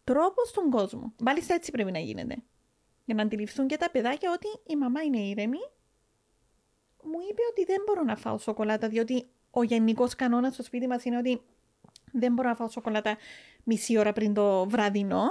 τρόπο 0.04 0.46
στον 0.46 0.70
κόσμο. 0.70 1.14
Μάλιστα 1.20 1.54
έτσι 1.54 1.72
πρέπει 1.72 1.92
να 1.92 2.00
γίνεται. 2.00 2.36
Για 3.08 3.16
να 3.16 3.22
αντιληφθούν 3.22 3.68
και 3.68 3.78
τα 3.78 3.92
παιδάκια 3.92 4.32
ότι 4.32 4.48
η 4.72 4.76
μαμά 4.76 5.02
είναι 5.02 5.20
ήρεμη. 5.20 5.60
Μου 7.04 7.20
είπε 7.30 7.42
ότι 7.52 7.66
δεν 7.66 7.84
μπορώ 7.86 8.04
να 8.04 8.16
φάω 8.16 8.38
σοκολάτα, 8.38 8.88
διότι 8.88 9.28
ο 9.52 9.64
γενικός 9.64 10.16
κανόνας 10.16 10.54
στο 10.54 10.64
σπίτι 10.64 10.88
μας 10.88 11.06
είναι 11.06 11.18
ότι 11.18 11.42
δεν 12.12 12.34
μπορώ 12.34 12.50
να 12.50 12.56
φάω 12.56 12.70
σοκολάτα 12.70 13.18
μισή 13.64 13.98
ώρα 13.98 14.14
πριν 14.14 14.34
το 14.34 14.70
βραδινό. 14.70 15.28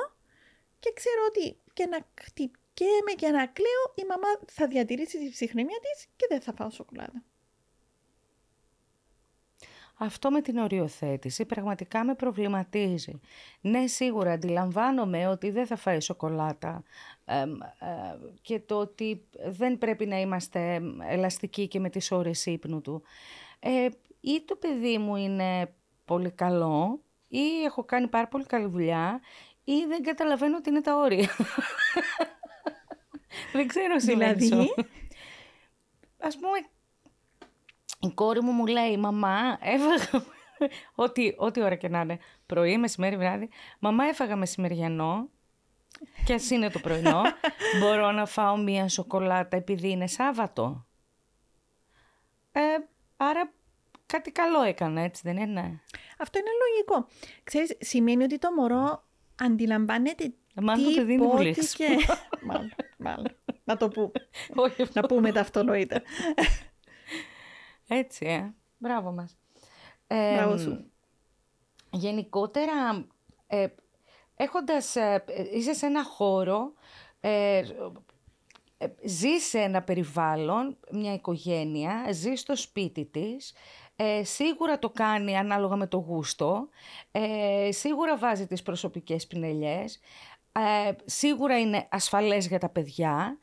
Και 0.78 0.92
ξέρω 0.94 1.20
ότι 1.28 1.60
και 1.72 1.86
να 1.86 1.98
χτυπιέμαι 2.22 3.12
και 3.16 3.28
να 3.28 3.46
κλαίω, 3.46 3.84
η 3.94 4.04
μαμά 4.08 4.28
θα 4.46 4.66
διατηρήσει 4.66 5.18
τη 5.18 5.30
ψυχραιμία 5.30 5.78
της 5.80 6.06
και 6.16 6.26
δεν 6.28 6.40
θα 6.40 6.52
φάω 6.52 6.70
σοκολάτα. 6.70 7.22
Αυτό 9.98 10.30
με 10.30 10.40
την 10.40 10.58
οριοθέτηση 10.58 11.44
πραγματικά 11.44 12.04
με 12.04 12.14
προβληματίζει. 12.14 13.20
Ναι, 13.60 13.86
σίγουρα 13.86 14.32
αντιλαμβάνομαι 14.32 15.28
ότι 15.28 15.50
δεν 15.50 15.66
θα 15.66 15.76
φάει 15.76 16.00
σοκολάτα 16.00 16.82
εμ, 17.24 17.52
ε, 17.52 17.56
και 18.42 18.60
το 18.60 18.78
ότι 18.78 19.24
δεν 19.46 19.78
πρέπει 19.78 20.06
να 20.06 20.20
είμαστε 20.20 20.82
ελαστικοί 21.08 21.68
και 21.68 21.80
με 21.80 21.90
τις 21.90 22.10
ώρες 22.10 22.46
ύπνου 22.46 22.80
του. 22.80 23.02
Ε, 23.58 23.88
ή 24.20 24.42
το 24.44 24.56
παιδί 24.56 24.98
μου 24.98 25.16
είναι 25.16 25.74
πολύ 26.04 26.30
καλό 26.30 27.00
ή 27.28 27.62
έχω 27.64 27.84
κάνει 27.84 28.08
πάρα 28.08 28.28
πολύ 28.28 28.44
καλή 28.44 28.66
δουλειά 28.66 29.20
ή 29.64 29.84
δεν 29.88 30.02
καταλαβαίνω 30.02 30.56
ότι 30.56 30.70
είναι 30.70 30.80
τα 30.80 30.96
όρια. 30.96 31.28
δεν 33.52 33.66
ξέρω 33.66 33.96
Δηλαδή, 33.98 34.44
σημαίνει. 34.44 34.68
Ας 36.18 36.36
πούμε, 36.36 36.58
η 38.06 38.14
κόρη 38.14 38.42
μου 38.42 38.52
μου 38.52 38.66
λέει, 38.66 38.96
μαμά, 38.96 39.58
έφαγα, 39.60 40.24
ό,τι, 41.04 41.34
ό,τι 41.36 41.62
ώρα 41.62 41.74
και 41.74 41.88
να 41.88 42.00
είναι, 42.00 42.18
πρωί, 42.46 42.78
μεσημέρι, 42.78 43.16
βράδυ, 43.16 43.48
μαμά 43.78 44.04
έφαγα 44.04 44.36
μεσημεριανό 44.36 45.28
και 46.24 46.34
ας 46.34 46.50
είναι 46.50 46.70
το 46.70 46.78
πρωινό, 46.78 47.22
μπορώ 47.80 48.10
να 48.10 48.26
φάω 48.26 48.56
μία 48.56 48.88
σοκολάτα 48.88 49.56
επειδή 49.56 49.90
είναι 49.90 50.06
Σάββατο. 50.06 50.86
Ε, 52.52 52.60
άρα 53.16 53.52
κάτι 54.06 54.30
καλό 54.32 54.62
έκανα, 54.62 55.00
έτσι 55.00 55.22
δεν 55.24 55.36
είναι; 55.36 55.80
Αυτό 56.18 56.38
είναι 56.38 56.50
λογικό. 56.62 57.08
Ξέρεις, 57.44 57.76
σημαίνει 57.80 58.24
ότι 58.24 58.38
το 58.38 58.52
μωρό 58.52 59.04
αντιλαμβάνεται 59.36 60.34
Μάλλον 60.62 60.84
το 60.84 60.90
τι 60.90 60.96
παιδί 60.96 61.12
είναι 61.12 61.26
πολύ 61.26 61.54
πότηκε. 61.54 61.86
μάλλον, 62.48 62.72
μάλλον. 62.98 63.36
Να 63.64 63.76
το 63.76 63.88
πούμε. 63.88 64.10
Όχι, 64.54 64.86
να 64.92 65.02
πούμε 65.02 65.32
τα 65.32 65.40
αυτονοείται. 65.40 66.02
Έτσι, 67.88 68.26
ε. 68.26 68.54
Μπράβο 68.78 69.12
μας. 69.12 69.36
Ε, 70.06 70.34
Μπράβο 70.34 70.56
σου. 70.58 70.90
Γενικότερα, 71.90 73.06
ε, 73.46 73.66
έχοντας, 74.36 74.96
ε, 74.96 75.24
είσαι 75.52 75.74
σε 75.74 75.86
ένα 75.86 76.04
χώρο, 76.04 76.72
ε, 77.20 77.62
ε, 78.78 78.86
ζεις 79.04 79.44
σε 79.44 79.58
ένα 79.58 79.82
περιβάλλον, 79.82 80.76
μια 80.90 81.12
οικογένεια, 81.12 82.06
ζεις 82.12 82.40
στο 82.40 82.56
σπίτι 82.56 83.04
της, 83.04 83.52
ε, 83.96 84.24
σίγουρα 84.24 84.78
το 84.78 84.90
κάνει 84.90 85.36
ανάλογα 85.36 85.76
με 85.76 85.86
το 85.86 85.96
γούστο, 85.96 86.68
ε, 87.10 87.68
σίγουρα 87.72 88.16
βάζει 88.16 88.46
τις 88.46 88.62
προσωπικές 88.62 89.26
πινελιές, 89.26 90.00
ε, 90.52 90.92
σίγουρα 91.04 91.58
είναι 91.58 91.88
ασφαλές 91.90 92.46
για 92.46 92.58
τα 92.58 92.68
παιδιά. 92.68 93.38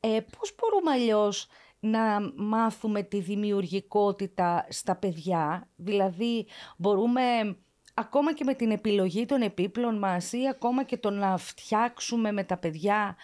Ε, 0.00 0.20
πώς 0.38 0.54
μπορούμε 0.58 0.90
αλλιώς 0.90 1.48
να 1.84 2.32
μάθουμε 2.36 3.02
τη 3.02 3.20
δημιουργικότητα 3.20 4.66
στα 4.68 4.96
παιδιά, 4.96 5.68
δηλαδή 5.76 6.46
μπορούμε 6.76 7.56
ακόμα 7.94 8.34
και 8.34 8.44
με 8.44 8.54
την 8.54 8.70
επιλογή 8.70 9.26
των 9.26 9.42
επίπλων 9.42 9.98
μας 9.98 10.32
ή 10.32 10.48
ακόμα 10.50 10.82
και 10.82 10.96
το 10.96 11.10
να 11.10 11.36
φτιάξουμε 11.36 12.32
με 12.32 12.44
τα 12.44 12.56
παιδιά 12.56 13.16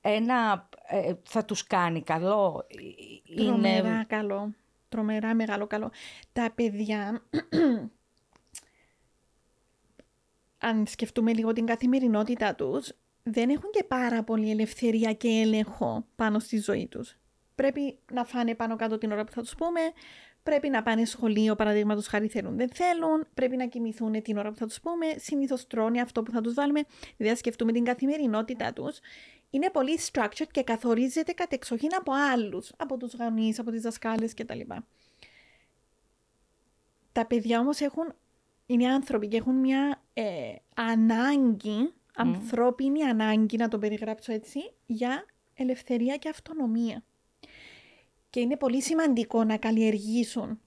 ένα, 0.00 0.68
ε, 0.86 1.12
θα 1.22 1.44
τους 1.44 1.66
κάνει 1.66 2.02
καλό; 2.02 2.66
Ε, 3.36 3.42
Τρομερά 3.44 4.04
καλό. 4.04 4.50
Τρομερά 4.88 5.34
μεγάλο 5.34 5.66
καλό. 5.66 5.90
Τα 6.32 6.52
παιδιά, 6.54 7.22
αν 10.68 10.86
σκεφτούμε 10.86 11.32
λίγο 11.32 11.52
την 11.52 11.66
καθημερινότητά 11.66 12.54
τους, 12.54 12.92
δεν 13.22 13.50
έχουν 13.50 13.70
και 13.70 13.84
πάρα 13.84 14.22
πολύ 14.22 14.50
ελευθερία 14.50 15.12
και 15.12 15.28
έλεγχο 15.28 16.06
πάνω 16.16 16.38
στη 16.38 16.58
ζωή 16.58 16.86
τους. 16.86 17.18
Πρέπει 17.56 17.98
να 18.12 18.24
φάνε 18.24 18.54
πάνω 18.54 18.76
κάτω 18.76 18.98
την 18.98 19.12
ώρα 19.12 19.24
που 19.24 19.32
θα 19.32 19.42
τους 19.42 19.54
πούμε, 19.54 19.80
πρέπει 20.42 20.68
να 20.68 20.82
πάνε 20.82 21.04
σχολείο, 21.04 21.54
παραδείγματος 21.54 22.06
χάρη 22.06 22.28
θέλουν, 22.28 22.56
δεν 22.56 22.68
θέλουν, 22.68 23.26
πρέπει 23.34 23.56
να 23.56 23.66
κοιμηθούν 23.66 24.22
την 24.22 24.36
ώρα 24.36 24.50
που 24.50 24.56
θα 24.56 24.66
τους 24.66 24.80
πούμε, 24.80 25.06
συνήθως 25.16 25.66
τρώνε 25.66 26.00
αυτό 26.00 26.22
που 26.22 26.30
θα 26.30 26.40
τους 26.40 26.54
βάλουμε, 26.54 26.80
δηλαδή 27.16 27.38
σκεφτούμε 27.38 27.72
την 27.72 27.84
καθημερινότητά 27.84 28.72
τους. 28.72 28.98
Είναι 29.50 29.70
πολύ 29.70 29.98
structured 30.12 30.48
και 30.50 30.62
καθορίζεται 30.62 31.32
κατεξοχήν 31.32 31.94
από 31.98 32.12
άλλους, 32.32 32.72
από 32.76 32.96
τους 32.96 33.14
γονείς, 33.14 33.58
από 33.58 33.70
τις 33.70 33.82
δασκάλες 33.82 34.34
κτλ. 34.34 34.60
Τα 37.12 37.26
παιδιά 37.26 37.60
όμως 37.60 37.80
έχουν, 37.80 38.14
είναι 38.66 38.86
άνθρωποι 38.86 39.28
και 39.28 39.36
έχουν 39.36 39.54
μια 39.54 40.02
ε, 40.14 40.54
ανάγκη, 40.74 41.92
ανθρώπινη 42.16 43.02
ανάγκη, 43.02 43.56
να 43.56 43.68
το 43.68 43.78
περιγράψω 43.78 44.32
έτσι, 44.32 44.60
για 44.86 45.24
ελευθερία 45.54 46.16
και 46.16 46.28
αυτονομία. 46.28 47.04
Και 48.36 48.42
είναι 48.42 48.56
πολύ 48.56 48.82
σημαντικό 48.82 49.44
να 49.44 49.56
καλλιεργήσουν 49.56 50.60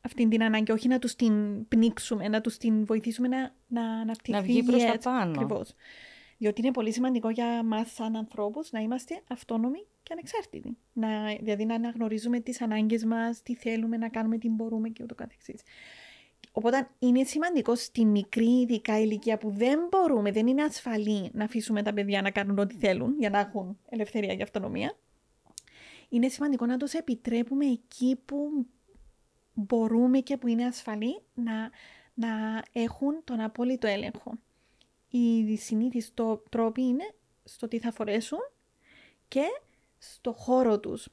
αυτή 0.00 0.28
την 0.28 0.42
ανάγκη, 0.42 0.72
όχι 0.72 0.88
να 0.88 0.98
τους 0.98 1.14
την 1.14 1.68
πνίξουμε, 1.68 2.28
να 2.28 2.40
τους 2.40 2.56
την 2.56 2.84
βοηθήσουμε 2.84 3.28
να, 3.28 3.54
να 3.66 3.82
αναπτυχθεί. 3.82 4.40
Να 4.40 4.40
βγει 4.40 4.62
προς 4.62 4.82
τα 4.82 4.92
έτσι, 4.92 5.08
πάνω. 5.08 5.30
Ακριβώς. 5.30 5.74
Διότι 6.38 6.60
είναι 6.60 6.70
πολύ 6.70 6.92
σημαντικό 6.92 7.30
για 7.30 7.62
μας 7.62 7.92
σαν 7.92 8.16
ανθρώπους 8.16 8.70
να 8.72 8.80
είμαστε 8.80 9.22
αυτόνομοι 9.28 9.86
και 10.02 10.12
ανεξάρτητοι. 10.12 10.76
Να, 10.92 11.08
δηλαδή 11.40 11.64
να 11.64 11.74
αναγνωρίζουμε 11.74 12.40
τις 12.40 12.60
ανάγκες 12.60 13.04
μας, 13.04 13.42
τι 13.42 13.54
θέλουμε 13.54 13.96
να 13.96 14.08
κάνουμε, 14.08 14.38
τι 14.38 14.48
μπορούμε 14.48 14.88
και 14.88 15.02
ούτω 15.02 15.14
καθεξής. 15.14 15.62
Οπότε 16.52 16.90
είναι 16.98 17.24
σημαντικό 17.24 17.74
στη 17.74 18.04
μικρή 18.04 18.60
ειδικά 18.60 19.00
ηλικία 19.00 19.38
που 19.38 19.50
δεν 19.50 19.80
μπορούμε, 19.90 20.32
δεν 20.32 20.46
είναι 20.46 20.62
ασφαλή 20.62 21.30
να 21.32 21.44
αφήσουμε 21.44 21.82
τα 21.82 21.92
παιδιά 21.92 22.22
να 22.22 22.30
κάνουν 22.30 22.58
ό,τι 22.58 22.74
θέλουν 22.74 23.14
για 23.18 23.30
να 23.30 23.38
έχουν 23.38 23.78
ελευθερία 23.88 24.34
και 24.34 24.42
αυτονομία. 24.42 24.96
Είναι 26.14 26.28
σημαντικό 26.28 26.66
να 26.66 26.76
τους 26.76 26.92
επιτρέπουμε 26.92 27.66
εκεί 27.66 28.20
που 28.24 28.66
μπορούμε 29.54 30.18
και 30.18 30.36
που 30.36 30.46
είναι 30.46 30.64
ασφαλή 30.64 31.22
να, 31.34 31.70
να 32.14 32.62
έχουν 32.72 33.20
τον 33.24 33.40
απόλυτο 33.40 33.86
έλεγχο. 33.86 34.38
Οι 35.08 35.56
συνήθεις 35.56 36.14
το, 36.14 36.42
τρόποι 36.50 36.82
είναι 36.82 37.14
στο 37.44 37.68
τι 37.68 37.78
θα 37.78 37.92
φορέσουν 37.92 38.38
και 39.28 39.44
στο 39.98 40.32
χώρο 40.32 40.80
τους. 40.80 41.08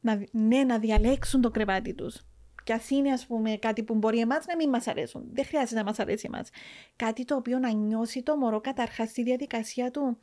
Να, 0.00 0.26
ναι, 0.30 0.64
να 0.64 0.78
διαλέξουν 0.78 1.40
το 1.40 1.50
κρεβάτι 1.50 1.94
τους. 1.94 2.26
Και 2.64 2.72
ας 2.72 2.90
είναι, 2.90 3.12
ας 3.12 3.26
πούμε, 3.26 3.56
κάτι 3.56 3.82
που 3.82 3.94
μπορεί 3.94 4.18
εμάς 4.18 4.46
να 4.46 4.56
μην 4.56 4.68
μας 4.68 4.86
αρέσουν. 4.86 5.28
Δεν 5.32 5.44
χρειάζεται 5.44 5.80
να 5.80 5.84
μας 5.84 5.98
αρέσει 5.98 6.26
εμάς. 6.32 6.48
Κάτι 6.96 7.24
το 7.24 7.36
οποίο 7.36 7.58
να 7.58 7.70
νιώσει 7.70 8.22
το 8.22 8.36
μωρό 8.36 8.60
καταρχάς 8.60 9.10
στη 9.10 9.22
διαδικασία 9.22 9.90
του. 9.90 10.18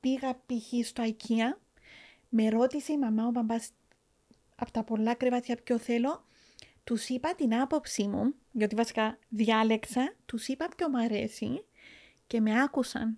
Πήγα 0.00 0.34
π.χ. 0.34 0.86
στο 0.86 1.02
IKEA, 1.06 1.65
με 2.36 2.48
ρώτησε 2.48 2.92
η 2.92 2.98
μαμά, 2.98 3.26
ο 3.26 3.30
μπαμπάς, 3.30 3.70
από 4.56 4.70
τα 4.70 4.84
πολλά 4.84 5.14
κρεβάτια 5.14 5.56
ποιο 5.64 5.78
θέλω. 5.78 6.24
Τους 6.84 7.08
είπα 7.08 7.34
την 7.34 7.54
άποψή 7.54 8.06
μου, 8.06 8.34
γιατί 8.52 8.74
βασικά 8.74 9.18
διάλεξα, 9.28 10.14
τους 10.26 10.48
είπα 10.48 10.68
ποιο 10.76 10.88
μου 10.88 10.98
αρέσει 10.98 11.64
και 12.26 12.40
με 12.40 12.62
άκουσαν. 12.62 13.16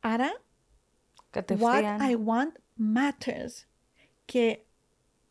Άρα, 0.00 0.28
what 0.36 0.42
Κατευθείαν. 1.30 1.98
I 2.00 2.12
want 2.12 2.52
matters. 2.96 3.66
Και 4.24 4.58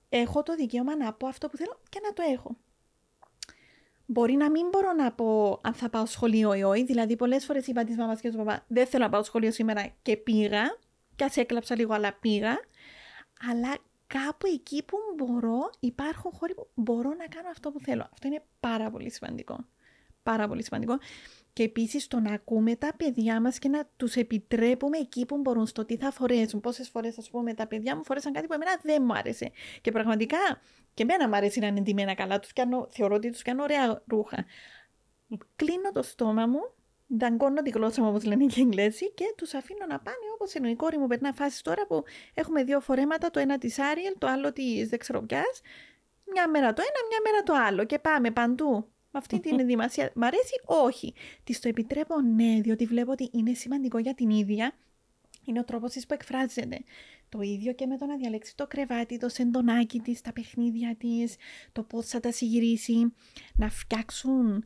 έχω 0.09 0.43
το 0.43 0.55
δικαίωμα 0.55 0.95
να 0.95 1.13
πω 1.13 1.27
αυτό 1.27 1.49
που 1.49 1.57
θέλω 1.57 1.79
και 1.89 1.99
να 2.03 2.13
το 2.13 2.23
έχω. 2.33 2.57
Μπορεί 4.05 4.33
να 4.33 4.49
μην 4.49 4.67
μπορώ 4.69 4.93
να 4.93 5.11
πω 5.11 5.59
αν 5.63 5.73
θα 5.73 5.89
πάω 5.89 6.05
σχολείο 6.05 6.53
ή 6.53 6.63
όχι. 6.63 6.83
Δηλαδή, 6.83 7.15
πολλές 7.15 7.45
φορές 7.45 7.67
είπα 7.67 7.83
της 7.83 7.97
μαμάς 7.97 8.21
και 8.21 8.31
του 8.31 8.37
παπά: 8.37 8.65
Δεν 8.67 8.87
θέλω 8.87 9.03
να 9.03 9.09
πάω 9.09 9.23
σχολείο 9.23 9.51
σήμερα 9.51 9.93
και 10.01 10.17
πήγα. 10.17 10.77
Και 11.17 11.23
ας 11.23 11.37
έκλαψα 11.37 11.75
λίγο, 11.75 11.93
αλλά 11.93 12.13
πήγα. 12.13 12.59
Αλλά 13.51 13.77
κάπου 14.07 14.47
εκεί 14.53 14.83
που 14.83 14.97
μπορώ, 15.15 15.69
υπάρχουν 15.79 16.31
χώροι 16.31 16.53
που 16.53 16.67
μπορώ 16.73 17.09
να 17.09 17.27
κάνω 17.27 17.49
αυτό 17.49 17.71
που 17.71 17.79
θέλω. 17.79 18.09
Αυτό 18.13 18.27
είναι 18.27 18.43
πάρα 18.59 18.89
πολύ 18.89 19.11
σημαντικό. 19.11 19.65
Πάρα 20.23 20.47
πολύ 20.47 20.63
σημαντικό. 20.63 20.97
Και 21.53 21.63
επίσης 21.63 22.07
το 22.07 22.19
να 22.19 22.33
ακούμε 22.33 22.75
τα 22.75 22.93
παιδιά 22.97 23.41
μας 23.41 23.59
και 23.59 23.69
να 23.69 23.89
τους 23.97 24.15
επιτρέπουμε 24.15 24.97
εκεί 24.97 25.25
που 25.25 25.37
μπορούν, 25.37 25.65
στο 25.65 25.85
τι 25.85 25.97
θα 25.97 26.11
φορέσουν. 26.11 26.59
Πόσες 26.59 26.89
φορές, 26.89 27.17
ας 27.17 27.29
πούμε, 27.29 27.53
τα 27.53 27.67
παιδιά 27.67 27.95
μου 27.95 28.03
φορέσαν 28.05 28.33
κάτι 28.33 28.47
που 28.47 28.53
εμένα 28.53 28.79
δεν 28.81 29.03
μου 29.05 29.13
άρεσε. 29.13 29.51
Και 29.81 29.91
πραγματικά 29.91 30.37
και 30.93 31.03
εμένα 31.03 31.27
μου 31.27 31.35
αρέσει 31.35 31.59
να 31.59 31.67
είναι 31.67 31.79
εντυμένα 31.79 32.13
καλά. 32.13 32.39
Τους 32.39 32.53
κάνω, 32.53 32.87
θεωρώ 32.89 33.15
ότι 33.15 33.29
τους 33.29 33.41
κάνω 33.41 33.63
ωραία 33.63 34.03
ρούχα. 34.07 34.45
Κλείνω 35.55 35.91
το 35.93 36.01
στόμα 36.01 36.45
μου, 36.45 36.59
δαγκώνω 37.07 37.61
τη 37.61 37.69
γλώσσα 37.69 38.01
μου, 38.01 38.09
όπως 38.09 38.23
λένε 38.23 38.45
και 38.45 38.59
οι 38.59 38.63
Εγγλέζοι, 38.63 39.11
και 39.11 39.33
τους 39.37 39.53
αφήνω 39.53 39.85
να 39.89 39.99
πάνε 39.99 40.17
όπως 40.33 40.53
εννοεί. 40.53 40.71
Η 40.71 40.75
κόρη 40.75 40.97
μου 40.97 41.07
περνά 41.07 41.33
φάση 41.33 41.63
τώρα 41.63 41.85
που 41.87 42.03
έχουμε 42.33 42.63
δύο 42.63 42.79
φορέματα, 42.79 43.31
το 43.31 43.39
ένα 43.39 43.57
της 43.57 43.79
Άριελ, 43.79 44.13
το 44.17 44.27
άλλο 44.27 44.53
της 44.53 44.89
δεν 44.89 44.99
ξέρω 44.99 45.21
ποια. 45.21 45.43
Μια 46.31 46.49
μέρα 46.49 46.73
το 46.73 46.81
ένα, 46.81 47.07
μια 47.09 47.19
μέρα 47.23 47.43
το 47.43 47.53
άλλο. 47.67 47.85
Και 47.85 47.99
πάμε 47.99 48.31
παντού. 48.31 48.87
Με 49.11 49.19
αυτή 49.19 49.39
την 49.39 49.59
ενδυμασία. 49.61 50.11
Μ' 50.15 50.23
αρέσει, 50.23 50.61
όχι. 50.65 51.13
Της 51.43 51.59
το 51.59 51.67
επιτρέπω, 51.67 52.21
ναι, 52.21 52.61
διότι 52.61 52.85
βλέπω 52.85 53.11
ότι 53.11 53.29
είναι 53.33 53.53
σημαντικό 53.53 53.97
για 53.97 54.13
την 54.13 54.29
ίδια. 54.29 54.71
Είναι 55.45 55.59
ο 55.59 55.63
τρόπος 55.63 55.91
της 55.91 56.05
που 56.05 56.13
εκφράζεται. 56.13 56.83
Το 57.29 57.41
ίδιο 57.41 57.73
και 57.73 57.85
με 57.85 57.97
το 57.97 58.05
να 58.05 58.15
διαλέξει 58.15 58.55
το 58.55 58.67
κρεβάτι, 58.67 59.17
το 59.17 59.29
σεντονάκι 59.29 59.99
της, 59.99 60.21
τα 60.21 60.33
παιχνίδια 60.33 60.95
της, 60.95 61.35
το 61.71 61.83
πώς 61.83 62.07
θα 62.07 62.19
τα 62.19 62.31
συγυρίσει, 62.31 63.13
να 63.55 63.69
φτιάξουν 63.69 64.65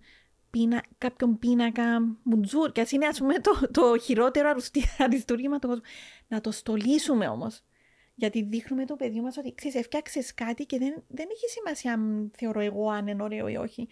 πίνα, 0.51 0.83
κάποιον 0.97 1.39
πίνακα 1.39 1.83
μουτζούρ, 2.23 2.71
και 2.71 2.81
ας 2.81 2.91
είναι 2.91 3.05
ας 3.05 3.17
πούμε 3.17 3.39
το, 3.39 3.51
το 3.71 3.97
χειρότερο 3.97 4.49
αρουστή- 4.49 5.01
αριστούργημα 5.01 5.59
του 5.59 5.67
κόσμου. 5.67 5.83
Να 6.27 6.41
το 6.41 6.51
στολίσουμε 6.51 7.27
όμως. 7.27 7.61
Γιατί 8.15 8.41
δείχνουμε 8.43 8.85
το 8.85 8.95
παιδί 8.95 9.21
μας 9.21 9.37
ότι 9.37 9.53
ξέρεις, 9.55 9.77
έφτιαξες 9.77 10.33
κάτι 10.33 10.65
και 10.65 10.77
δεν, 10.77 11.03
δεν 11.07 11.27
έχει 11.31 11.47
σημασία 11.49 11.93
αν 11.93 12.31
θεωρώ 12.37 12.59
εγώ 12.59 12.89
αν 12.89 13.07
είναι 13.07 13.23
ωραίο 13.23 13.47
ή 13.47 13.55
όχι. 13.55 13.87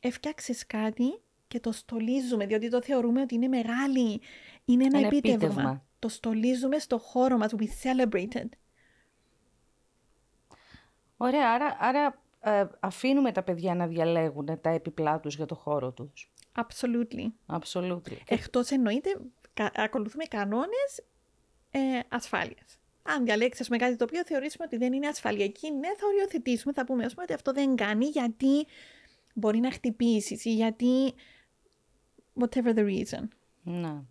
Έφτιαξες 0.00 0.66
κάτι 0.66 1.20
και 1.48 1.60
το 1.60 1.72
στολίζουμε, 1.72 2.46
διότι 2.46 2.68
το 2.70 2.82
θεωρούμε 2.82 3.20
ότι 3.20 3.34
είναι 3.34 3.48
μεγάλη, 3.48 4.20
είναι 4.64 4.84
ένα 4.84 4.98
Ένα 4.98 5.06
επίτευγμα. 5.06 5.44
επίτευγμα. 5.46 5.86
Το 5.98 6.08
στολίζουμε 6.08 6.78
στο 6.78 6.98
χώρο 6.98 7.36
μας, 7.36 7.54
we 7.58 7.64
celebrate 7.82 8.32
it. 8.36 8.48
Ωραία, 11.16 11.50
άρα, 11.52 11.76
άρα 11.80 12.04
ε, 12.06 12.14
αφήνουμε 12.80 13.32
τα 13.32 13.42
παιδιά 13.42 13.74
να 13.74 13.86
διαλέγουν 13.86 14.60
τα 14.60 14.70
έπιπλά 14.70 15.20
τους 15.20 15.36
για 15.36 15.46
το 15.46 15.54
χώρο 15.54 15.92
τους. 15.92 16.32
Absolutely. 16.56 17.56
Absolutely. 17.58 18.16
Εκτός 18.28 18.70
εννοείται, 18.70 19.16
κα, 19.54 19.70
ακολουθούμε 19.74 20.24
κανόνες 20.24 21.04
ε, 21.70 21.78
ασφάλειας. 22.08 22.78
αν 23.02 23.24
διαλέξεις 23.24 23.68
με 23.68 23.76
κάτι 23.76 23.96
το 23.96 24.04
οποίο 24.04 24.24
θεωρήσουμε 24.24 24.64
ότι 24.64 24.76
δεν 24.76 24.92
είναι 24.92 25.06
ασφαλιακή, 25.06 25.70
ναι, 25.70 25.88
θα 25.88 26.06
οριοθετήσουμε, 26.06 26.72
θα 26.72 26.84
πούμε 26.84 27.04
ας 27.04 27.12
πούμε, 27.12 27.22
ότι 27.22 27.32
αυτό 27.32 27.52
δεν 27.52 27.76
κάνει 27.76 28.06
γιατί 28.06 28.66
μπορεί 29.34 29.58
να 29.58 29.72
χτυπήσεις 29.72 30.44
ή 30.44 30.54
γιατί. 30.54 31.14
whatever 32.40 32.74
the 32.74 32.84
reason. 32.86 33.28
Ναι. 33.62 34.02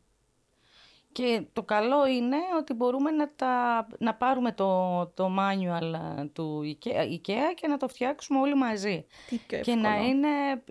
Και 1.14 1.44
το 1.54 1.64
καλό 1.64 2.08
είναι 2.08 2.38
ότι 2.60 2.74
μπορούμε 2.74 3.12
να, 3.12 3.32
τα, 3.36 3.88
να 4.00 4.14
πάρουμε 4.16 4.52
το, 4.52 5.06
το 5.08 5.36
manual 5.40 5.94
ε, 6.20 6.26
του 6.26 6.62
IKEA, 6.64 7.54
και 7.56 7.68
να 7.68 7.78
το 7.78 7.88
φτιάξουμε 7.88 8.40
όλοι 8.40 8.56
μαζί. 8.56 9.06
Τι 9.30 9.38
πιο 9.48 9.60
και 9.60 9.76
να 9.76 9.90
εύκολο. 9.90 10.08
είναι 10.10 10.28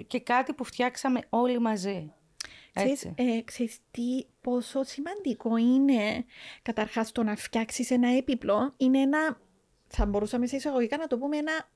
και 0.06 0.20
κάτι 0.20 0.52
που 0.52 0.64
φτιάξαμε 0.64 1.20
όλοι 1.28 1.58
μαζί. 1.58 2.12
Ξέρεις, 2.74 3.04
Έτσι. 3.04 3.14
ε, 3.16 3.42
ξέρεις 3.42 3.78
τι, 3.90 4.24
πόσο 4.40 4.82
σημαντικό 4.82 5.56
είναι 5.56 6.24
καταρχάς 6.62 7.12
το 7.12 7.22
να 7.22 7.36
φτιάξεις 7.36 7.90
ένα 7.90 8.08
έπιπλο 8.08 8.72
είναι 8.76 8.98
ένα, 8.98 9.38
θα 9.86 10.06
μπορούσαμε 10.06 10.46
σε 10.46 10.56
εισαγωγικά 10.56 10.96
να 10.96 11.06
το 11.06 11.18
πούμε 11.18 11.36
ένα 11.36 11.68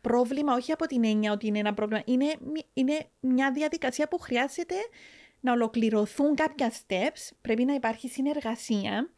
πρόβλημα, 0.00 0.54
όχι 0.54 0.72
από 0.72 0.86
την 0.86 1.04
έννοια 1.04 1.32
ότι 1.32 1.46
είναι 1.46 1.58
ένα 1.58 1.74
πρόβλημα, 1.74 2.02
είναι, 2.06 2.34
μι- 2.52 2.66
είναι 2.72 3.06
μια 3.20 3.50
διαδικασία 3.50 4.08
που 4.08 4.18
χρειάζεται 4.18 4.74
να 5.44 5.52
ολοκληρωθούν 5.52 6.34
κάποια 6.34 6.72
steps, 6.72 7.30
πρέπει 7.40 7.64
να 7.64 7.74
υπάρχει 7.74 8.08
συνεργασία, 8.08 9.12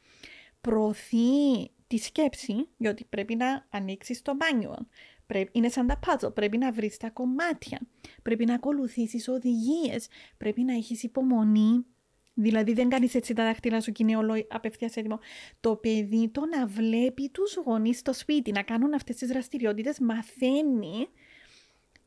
προωθεί 0.60 1.70
τη 1.86 1.96
σκέψη, 1.96 2.68
γιατί 2.76 3.04
πρέπει 3.04 3.34
να 3.34 3.66
ανοίξεις 3.70 4.22
το 4.22 4.32
manual. 4.40 4.86
Πρέπει, 5.26 5.50
είναι 5.52 5.68
σαν 5.68 5.86
τα 5.86 5.98
puzzle, 6.06 6.34
πρέπει 6.34 6.58
να 6.58 6.72
βρεις 6.72 6.96
τα 6.96 7.10
κομμάτια, 7.10 7.80
πρέπει 8.22 8.44
να 8.44 8.54
ακολουθήσεις 8.54 9.28
οδηγίες, 9.28 10.08
πρέπει 10.36 10.62
να 10.62 10.74
έχεις 10.74 11.02
υπομονή, 11.02 11.86
δηλαδή 12.34 12.72
δεν 12.72 12.88
κάνεις 12.88 13.14
έτσι 13.14 13.34
τα 13.34 13.44
δάχτυλα 13.44 13.80
σου 13.80 13.92
και 13.92 14.02
είναι 14.02 14.16
όλο 14.16 14.46
απευθείας 14.48 14.96
έτοιμο. 14.96 15.18
Το 15.60 15.76
παιδί 15.76 16.28
το 16.28 16.46
να 16.46 16.66
βλέπει 16.66 17.28
τους 17.28 17.56
γονείς 17.56 17.98
στο 17.98 18.12
σπίτι, 18.12 18.52
να 18.52 18.62
κάνουν 18.62 18.94
αυτές 18.94 19.16
τις 19.16 19.28
δραστηριότητες, 19.28 19.98
μαθαίνει 19.98 21.08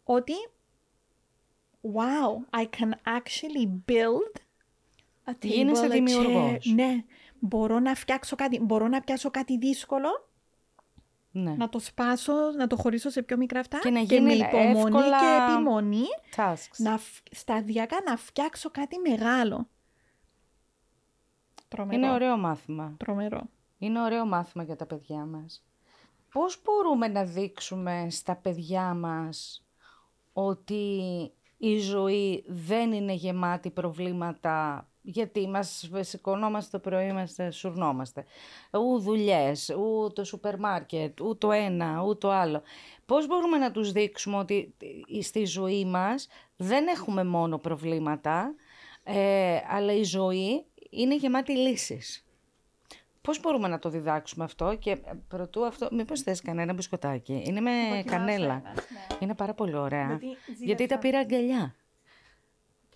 ότι 0.04 0.34
wow, 1.82 2.60
I 2.62 2.66
can 2.80 2.92
actually 3.18 3.66
build 3.92 4.42
a 5.26 5.32
table, 5.32 5.38
Γίνεσαι 5.42 5.84
a 5.86 5.88
chair. 5.88 5.92
δημιουργός. 5.92 6.66
Ναι, 6.76 7.04
μπορώ 7.40 7.80
να 7.80 7.96
φτιάξω 7.96 8.36
κάτι, 8.36 8.60
μπορώ 8.60 8.88
να 8.88 9.02
πιάσω 9.02 9.30
κάτι 9.32 9.58
δύσκολο 9.58 10.28
Ναι. 11.32 11.52
να 11.58 11.70
το 11.70 11.80
σπάσω, 11.80 12.34
να 12.58 12.68
το 12.68 12.76
χωρίσω 12.76 13.10
σε 13.10 13.22
πιο 13.24 13.38
μικρά 13.38 13.60
αυτά 13.60 13.80
Και 13.80 13.90
να 13.90 14.00
με 14.00 14.06
γίνει 14.06 14.34
υπομονή 14.36 14.78
εύκολα 14.80 15.20
και 15.20 15.52
επιμονή 15.54 16.04
Tasks. 16.36 16.78
να, 16.78 16.98
φ- 16.98 17.28
σταδιακά 17.36 17.98
να 18.06 18.18
φτιάξω 18.18 18.70
κάτι 18.70 18.98
μεγάλο. 19.10 19.68
Τρομερό. 21.68 21.98
Είναι 21.98 22.12
ωραίο 22.12 22.38
μάθημα. 22.38 22.94
Τρομερό. 22.98 23.42
Είναι 23.78 24.02
ωραίο 24.02 24.26
μάθημα 24.26 24.64
για 24.64 24.76
τα 24.76 24.86
παιδιά 24.86 25.26
μας. 25.26 25.64
Πώς 26.32 26.62
μπορούμε 26.64 27.08
να 27.08 27.24
δείξουμε 27.24 28.08
στα 28.10 28.36
παιδιά 28.36 28.94
μας 28.94 29.66
ότι 30.34 30.94
η 31.62 31.78
ζωή 31.78 32.44
δεν 32.48 32.92
είναι 32.92 33.14
γεμάτη 33.14 33.70
προβλήματα 33.70 34.88
γιατί 35.02 35.48
μας 35.48 35.90
σηκωνόμαστε 36.00 36.78
το 36.78 36.90
πρωί, 36.90 37.08
είμαστε, 37.08 37.52
σουρνόμαστε. 37.52 38.26
Ού 38.72 39.00
δουλειές, 39.00 39.70
ού 39.70 40.12
το 40.14 40.24
σούπερ 40.24 40.60
μάρκετ, 40.60 41.22
ού 41.22 41.38
το 41.38 41.52
ένα, 41.52 42.04
ού 42.04 42.18
το 42.18 42.32
άλλο. 42.32 42.62
Πώς 43.06 43.28
μπορούμε 43.28 43.58
να 43.58 43.72
τους 43.72 43.92
δείξουμε 43.92 44.38
ότι 44.38 44.76
στη 45.22 45.46
ζωή 45.46 45.86
μας 45.86 46.28
δεν 46.56 46.88
έχουμε 46.88 47.24
μόνο 47.24 47.58
προβλήματα, 47.58 48.56
ε, 49.04 49.58
αλλά 49.70 49.94
η 49.94 50.04
ζωή 50.04 50.66
είναι 50.90 51.16
γεμάτη 51.16 51.52
λύσεις; 51.52 52.29
Πώς 53.22 53.40
μπορούμε 53.40 53.68
να 53.68 53.80
το 53.80 53.90
διδάξουμε 53.90 54.44
αυτό 54.44 54.76
και 54.76 54.92
ε, 54.92 54.98
πρωτού 55.28 55.66
αυτό, 55.66 55.88
μήπως 55.92 56.22
θες 56.22 56.42
κανένα 56.42 56.74
μπισκοτάκι; 56.74 57.44
Είναι 57.46 57.60
με 57.62 57.72
Δοκιμάσω 57.72 58.04
κανέλα. 58.10 58.54
ένα, 58.54 58.62
ναι. 58.74 59.18
Είναι 59.20 59.36
πάρα 59.36 59.54
πολύ 59.54 59.76
ωραία. 59.76 60.08
Γιατί 60.08 60.26
Γιατί, 60.26 60.66
τα 60.66 60.76
ζήλεψα. 60.76 60.98
πήρα 60.98 61.20
αγκαλιά. 61.20 61.76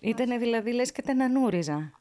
Ήτανε 0.00 0.38
δηλαδή 0.38 0.72
λες 0.72 0.92
και 0.92 1.02
τα 1.02 1.14
νανούριζα. 1.14 1.92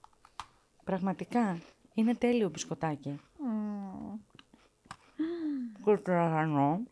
Πραγματικά. 0.84 1.58
Είναι 1.94 2.16
τέλειο 2.16 2.50
μπισκοτάκι. 2.50 3.20
Μμμ. 3.40 4.20
Κουρτραγανό. 5.84 6.84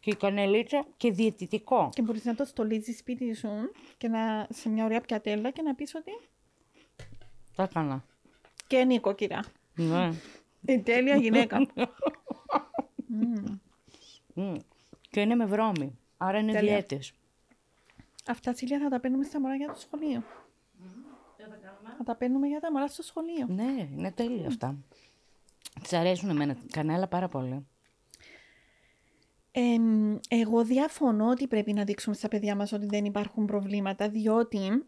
Και 0.00 0.10
η 0.10 0.14
κανελίτσα 0.16 0.84
και 0.96 1.10
διαιτητικό. 1.12 1.88
Και 1.92 2.02
μπορείς 2.02 2.24
να 2.24 2.34
το 2.34 2.44
στολίζεις 2.44 2.98
σπίτι 2.98 3.34
σου 3.34 3.48
και 3.96 4.08
να, 4.08 4.46
σε 4.50 4.68
μια 4.68 4.84
ωραία 4.84 5.00
πιατέλα 5.00 5.50
και 5.50 5.62
να 5.62 5.74
πεις 5.74 5.94
ότι 5.94 6.10
Τα 7.56 7.62
έκανα. 7.62 8.04
και 8.66 8.84
Νίκο 8.84 9.12
κυρά. 9.12 9.40
Ναι. 9.74 10.10
Η 10.66 10.80
τέλεια 10.80 11.16
γυναίκα. 11.16 11.66
Μμ. 14.34 14.54
Και 15.10 15.20
είναι 15.20 15.34
με 15.34 15.44
βρώμη. 15.44 15.98
Άρα 16.16 16.38
είναι 16.38 16.52
Τέλεια. 16.52 16.72
διέτης. 16.72 17.12
Αυτά 18.26 18.54
Σίλια 18.54 18.78
θα 18.78 18.88
τα 18.88 19.00
παίρνουμε 19.00 19.24
στα 19.24 19.40
μωρά 19.40 19.54
για 19.54 19.66
το 19.66 19.80
σχολείο. 19.80 20.22
Θα 21.98 22.04
τα 22.04 22.16
παίρνουμε 22.16 22.46
για 22.46 22.60
τα 22.60 22.72
μωρά 22.72 22.88
στο 22.88 23.02
σχολείο. 23.02 23.46
Ναι, 23.48 23.88
είναι 23.96 24.12
τέλεια 24.12 24.46
αυτά. 24.46 24.76
Της 25.82 25.92
αρέσουν 25.92 26.30
εμένα 26.30 26.56
κανέλα 26.70 27.08
πάρα 27.08 27.28
πολύ. 27.28 27.66
Εμ, 29.52 30.16
εγώ 30.28 30.64
διαφωνώ 30.64 31.28
ότι 31.28 31.46
πρέπει 31.46 31.72
να 31.72 31.84
δείξουμε 31.84 32.14
στα 32.14 32.28
παιδιά 32.28 32.56
μας 32.56 32.72
ότι 32.72 32.86
δεν 32.86 33.04
υπάρχουν 33.04 33.46
προβλήματα, 33.46 34.08
διότι 34.08 34.84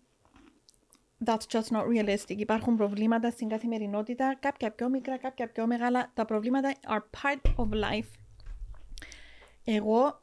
that's 1.25 1.47
just 1.49 1.71
not 1.71 1.87
realistic. 1.87 2.39
Υπάρχουν 2.39 2.77
προβλήματα 2.77 3.31
στην 3.31 3.49
καθημερινότητα, 3.49 4.37
κάποια 4.41 4.71
πιο 4.71 4.89
μικρά, 4.89 5.19
κάποια 5.19 5.49
πιο 5.49 5.67
μεγάλα. 5.67 6.11
Τα 6.15 6.25
προβλήματα 6.25 6.75
are 6.87 7.03
part 7.23 7.55
of 7.57 7.69
life. 7.69 8.11
Εγώ 9.65 10.23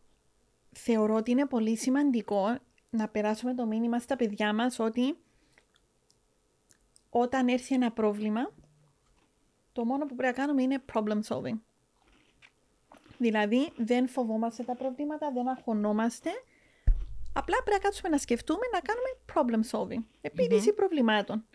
θεωρώ 0.71 1.15
ότι 1.15 1.31
είναι 1.31 1.45
πολύ 1.45 1.77
σημαντικό 1.77 2.57
να 2.89 3.07
περάσουμε 3.07 3.53
το 3.53 3.65
μήνυμα 3.65 3.99
στα 3.99 4.15
παιδιά 4.15 4.53
μας 4.53 4.79
ότι 4.79 5.17
όταν 7.09 7.47
έρθει 7.47 7.75
ένα 7.75 7.91
πρόβλημα, 7.91 8.51
το 9.71 9.85
μόνο 9.85 10.05
που 10.05 10.15
πρέπει 10.15 10.35
να 10.37 10.43
κάνουμε 10.43 10.61
είναι 10.61 10.83
problem 10.93 11.19
solving. 11.27 11.59
Δηλαδή, 13.17 13.71
δεν 13.77 14.07
φοβόμαστε 14.07 14.63
τα 14.63 14.75
προβλήματα, 14.75 15.31
δεν 15.31 15.47
αγχωνόμαστε. 15.47 16.29
Απλά 17.33 17.55
πρέπει 17.63 17.71
να 17.71 17.77
κάτσουμε 17.83 18.09
να 18.09 18.17
σκεφτούμε 18.17 18.61
να 18.71 18.79
κάνουμε 18.79 19.09
problem 19.33 19.69
solving. 19.71 20.03
επιλυση 20.21 20.73
προβλημάτων. 20.73 21.45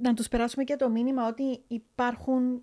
Να 0.00 0.14
τους 0.14 0.28
περάσουμε 0.28 0.64
και 0.64 0.76
το 0.76 0.88
μήνυμα 0.88 1.26
ότι 1.28 1.62
υπάρχουν... 1.66 2.62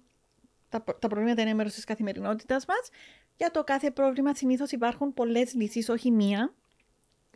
Τα, 0.70 0.82
προ- 0.82 1.00
τα 1.00 1.08
προβλήματα 1.08 1.42
είναι 1.42 1.54
μέρος 1.54 1.74
της 1.74 1.84
καθημερινότητας 1.84 2.66
μας. 2.66 2.90
Για 3.38 3.52
το 3.52 3.64
κάθε 3.64 3.92
πρόβλημα 3.92 4.36
συνήθως 4.36 4.72
υπάρχουν 4.72 5.14
πολλές 5.14 5.54
λύσεις, 5.54 5.90
όχι 5.90 6.12
μία. 6.12 6.54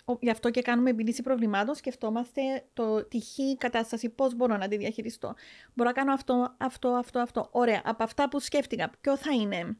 Ο- 0.06 0.18
Γι' 0.22 0.30
αυτό 0.30 0.50
και 0.50 0.62
κάνουμε 0.62 0.90
επίλυση 0.90 1.22
προβλημάτων. 1.22 1.76
Σκεφτόμαστε 1.76 2.42
το 2.74 3.06
τυχή 3.06 3.58
κατάσταση, 3.58 4.10
πώς 4.10 4.36
μπορώ 4.36 4.58
να 4.58 4.68
τη 4.68 4.78
διαχειριστώ. 4.78 5.34
Μπορώ 5.74 5.90
να 5.90 5.96
κάνω 5.96 6.14
αυτό, 6.14 6.56
αυτό, 6.58 6.90
αυτό, 6.90 7.20
αυτό. 7.20 7.48
Ωραία. 7.52 7.82
Από 7.86 8.04
αυτά 8.04 8.30
που 8.30 8.40
σκέφτηκα, 8.40 8.90
ποιο 9.02 9.18
θα 9.18 9.32
είναι, 9.34 9.78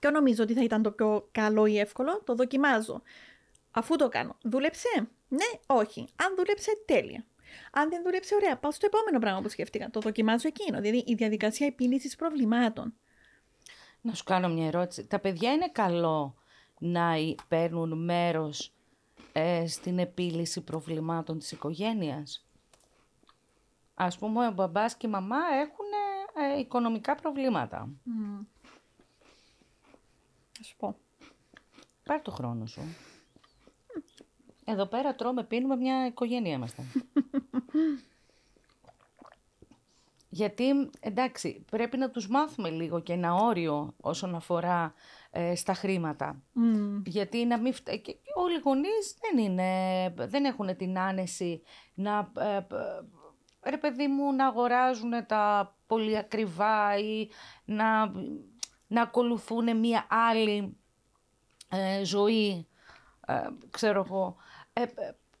ποιο 0.00 0.10
νομίζω 0.10 0.42
ότι 0.42 0.54
θα 0.54 0.62
ήταν 0.62 0.82
το 0.82 0.90
πιο 0.92 1.28
καλό 1.32 1.66
ή 1.66 1.78
εύκολο, 1.78 2.22
το 2.24 2.34
δοκιμάζω. 2.34 3.02
Αφού 3.72 3.96
το 3.96 4.08
κάνω, 4.08 4.36
δούλεψε; 4.42 5.08
Ναι, 5.28 5.44
όχι. 5.66 6.08
Αν 6.16 6.34
δούλεψε, 6.36 6.70
τέλεια. 6.86 7.24
Αν 7.72 7.88
δεν 7.88 8.02
δούλεψε, 8.02 8.34
ωραία. 8.34 8.56
Πάω 8.58 8.70
στο 8.72 8.86
επόμενο 8.86 9.18
πράγμα 9.18 9.40
που 9.40 9.48
σκέφτηκα. 9.48 9.90
Το 9.90 10.00
δοκιμάζω 10.00 10.48
εκείνο. 10.48 10.80
Δηλαδή 10.80 11.04
η 11.06 11.14
διαδικασία 11.14 11.66
επίλυσης 11.66 12.16
προβλημάτων. 12.16 12.94
Να 14.00 14.14
σου 14.14 14.24
κάνω 14.24 14.48
μια 14.48 14.66
ερώτηση. 14.66 15.06
Τα 15.06 15.18
παιδιά 15.18 15.52
είναι 15.52 15.68
καλό 15.68 16.34
να 16.78 17.16
ει- 17.16 17.38
παίρνουν 17.48 18.04
μέρος 18.04 18.72
ε, 19.32 19.66
στην 19.66 19.98
επίλυση 19.98 20.60
προβλημάτων 20.60 21.38
της 21.38 21.52
οικογένειας; 21.52 22.46
Ας 23.94 24.18
πούμε, 24.18 24.46
ο 24.46 24.50
μπαμπάς 24.50 24.96
και 24.96 25.06
η 25.06 25.10
μαμά 25.10 25.36
έχουν 25.60 25.86
ε, 26.54 26.58
οικονομικά 26.58 27.14
προβλήματα. 27.14 27.88
Θα 30.52 30.62
σου 30.62 30.76
πω. 30.76 30.96
Πάρ' 32.04 32.20
το 32.22 32.30
χρόνο 32.30 32.66
σου. 32.66 32.80
Εδώ 34.72 34.86
πέρα 34.86 35.14
τρώμε, 35.14 35.44
πίνουμε, 35.44 35.76
μια 35.76 36.06
οικογένεια 36.06 36.52
είμαστε. 36.52 36.82
Γιατί, 40.28 40.90
εντάξει, 41.00 41.64
πρέπει 41.70 41.96
να 41.96 42.10
τους 42.10 42.28
μάθουμε 42.28 42.70
λίγο 42.70 43.00
και 43.00 43.12
ένα 43.12 43.34
όριο 43.34 43.94
όσον 44.00 44.34
αφορά 44.34 44.94
ε, 45.30 45.54
στα 45.54 45.74
χρήματα. 45.74 46.42
Μμμ. 46.52 47.02
Γιατί 47.06 47.44
να 47.44 47.58
μην 47.58 47.74
φτα... 47.74 47.96
και 47.96 48.16
όλοι 48.34 48.54
οι 48.54 48.60
γονείς 48.64 49.16
δεν, 49.20 49.44
είναι, 49.44 50.14
δεν 50.16 50.44
έχουν 50.44 50.76
την 50.76 50.98
άνεση 50.98 51.62
να, 51.94 52.32
ε, 52.38 52.56
ε, 52.56 52.62
ρε 53.70 53.76
παιδί 53.76 54.06
μου, 54.06 54.32
να 54.32 54.46
αγοράζουν 54.46 55.26
τα 55.26 55.74
πολύ 55.86 56.18
ακριβά 56.18 56.98
ή 56.98 57.28
να, 57.64 58.12
να 58.86 59.02
ακολουθούν 59.02 59.78
μία 59.78 60.06
άλλη 60.08 60.76
ε, 61.68 62.04
ζωή, 62.04 62.66
ε, 63.26 63.46
ξέρω 63.70 64.04
εγώ. 64.06 64.36
Ε, 64.72 64.82
ε, 64.82 64.88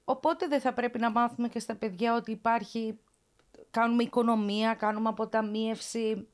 οπότε 0.04 0.46
δεν 0.46 0.60
θα 0.60 0.72
πρέπει 0.72 0.98
να 0.98 1.10
μάθουμε 1.10 1.48
και 1.48 1.58
στα 1.58 1.74
παιδιά 1.76 2.14
ότι 2.14 2.30
υπάρχει, 2.30 2.98
κάνουμε 3.70 4.02
οικονομία, 4.02 4.74
κάνουμε 4.74 5.08
αποταμίευση. 5.08 6.26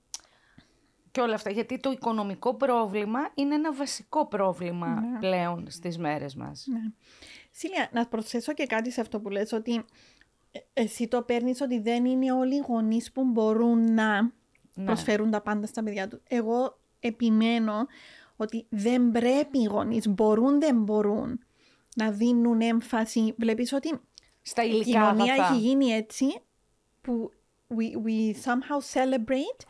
και 1.11 1.21
όλα 1.21 1.35
αυτά. 1.35 1.51
Γιατί 1.51 1.79
το 1.81 1.91
οικονομικό 1.91 2.55
πρόβλημα 2.55 3.19
είναι 3.35 3.55
ένα 3.55 3.73
βασικό 3.73 4.27
πρόβλημα 4.27 4.87
Ναι. 5.01 5.19
πλέον 5.19 5.67
στις 5.71 5.99
μέρες 5.99 6.35
μας. 6.35 6.67
Ναι. 6.67 6.81
Σίλια, 7.51 7.89
να 7.93 8.07
προσθέσω 8.07 8.53
και 8.53 8.67
κάτι 8.67 8.91
σε 8.91 9.01
αυτό 9.01 9.21
που 9.21 9.29
λες, 9.29 9.53
ότι 9.53 9.85
ε, 10.53 10.59
εσύ 10.73 11.09
το 11.09 11.23
παίρνεις 11.23 11.61
ότι 11.61 11.79
δεν 11.81 12.05
είναι 12.05 12.33
όλοι 12.33 12.55
οι 12.55 12.65
γονείς 12.69 13.13
που 13.13 13.25
μπορούν 13.25 13.95
να 13.95 14.23
Ναι. 14.23 14.85
προσφέρουν 14.85 15.31
τα 15.31 15.41
πάντα 15.41 15.67
στα 15.67 15.83
παιδιά 15.83 16.09
τους. 16.09 16.21
Εγώ 16.29 16.79
επιμένω 17.01 17.87
ότι 18.37 18.67
δεν 18.69 19.11
πρέπει 19.11 19.59
οι 19.59 19.65
γονείς, 19.65 20.09
μπορούν 20.09 20.61
δεν 20.61 20.83
μπορούν, 20.83 21.41
να 21.99 22.11
δίνουν 22.11 22.61
έμφαση. 22.61 23.35
Βλέπεις 23.39 23.73
ότι 23.73 24.01
Στα 24.43 24.65
η 24.65 24.71
υλικά 24.73 24.85
κοινωνία 24.85 25.33
αγαθά. 25.33 25.55
έχει 25.55 25.63
γίνει 25.63 25.87
έτσι 25.87 26.25
που 27.01 27.31
we, 27.69 28.07
we 28.07 28.35
somehow 28.45 28.81
celebrate 28.93 29.65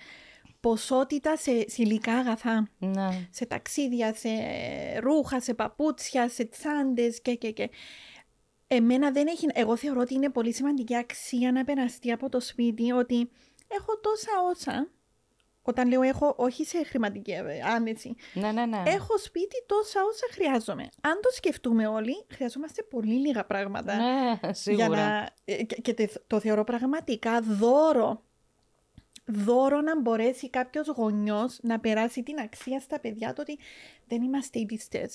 ποσότητα 0.61 1.37
σε, 1.37 1.65
σε 1.69 1.83
υλικά 1.83 2.13
αγαθά. 2.13 2.69
Ναι. 2.79 3.29
Σε 3.31 3.47
ταξίδια, 3.47 4.15
σε 4.15 4.29
ρούχα, 5.01 5.41
σε 5.41 5.55
παπούτσια, 5.55 6.29
σε 6.29 6.45
τσάντες 6.45 7.23
και 7.23 7.35
και 7.35 7.51
και. 7.51 7.71
Εμένα 8.67 9.11
δεν 9.11 9.27
έχει... 9.27 9.47
Εγώ 9.53 9.77
θεωρώ 9.77 10.01
ότι 10.01 10.15
είναι 10.15 10.31
πολύ 10.31 10.53
σημαντική 10.55 10.97
αξία 10.97 11.53
να 11.53 11.65
περαστεί 11.65 12.13
από 12.13 12.29
το 12.29 12.41
σπίτι 12.41 12.93
ότι 12.93 13.31
έχω 13.69 13.99
τόσα 14.01 14.31
όσα. 14.51 14.91
Όταν 15.69 15.89
λέω 15.89 16.03
έχω, 16.03 16.35
όχι 16.39 16.65
σε 16.65 16.85
χρηματική 16.85 17.31
ε, 17.31 17.61
άνεση. 17.75 18.15
ναι, 18.35 18.53
ναι, 18.53 18.67
ναι. 18.67 18.83
Έχω 18.87 19.19
σπίτι 19.19 19.65
τόσα 19.67 20.01
όσα 20.11 20.27
χρειάζομαι. 20.33 20.83
Αν 21.01 21.21
το 21.23 21.29
σκεφτούμε 21.33 21.87
όλοι, 21.87 22.25
χρειαζόμαστε 22.33 22.83
πολύ 22.83 23.13
λίγα 23.15 23.45
πράγματα. 23.45 23.97
Ναι, 23.97 24.53
σίγουρα. 24.53 24.87
Για 24.87 24.97
να, 24.97 25.31
ε, 25.45 25.63
και, 25.63 25.75
και 25.75 25.95
τε- 25.95 26.23
το 26.27 26.41
θεωρώ 26.41 26.65
πραγματικά 26.65 27.41
δώρο. 27.41 28.23
Δώρο 29.25 29.81
να 29.81 30.01
μπορέσει 30.01 30.51
κάποιος 30.51 30.87
γονιός 30.89 31.59
να 31.63 31.81
περάσει 31.81 32.23
την 32.23 32.39
αξία 32.39 32.81
στα 32.81 33.01
παιδιά 33.01 33.29
του 33.29 33.39
ότι 33.41 33.59
δεν 34.07 34.23
είμαστε 34.23 34.59
υπηστέ. 34.59 35.11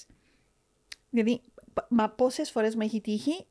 Δηλαδή, 1.10 1.42
π- 1.74 1.86
μα 1.90 2.10
πόσες 2.10 2.52
φορές 2.52 2.76
μου 2.76 2.82
έχει 2.82 3.02
τύχει. 3.02 3.46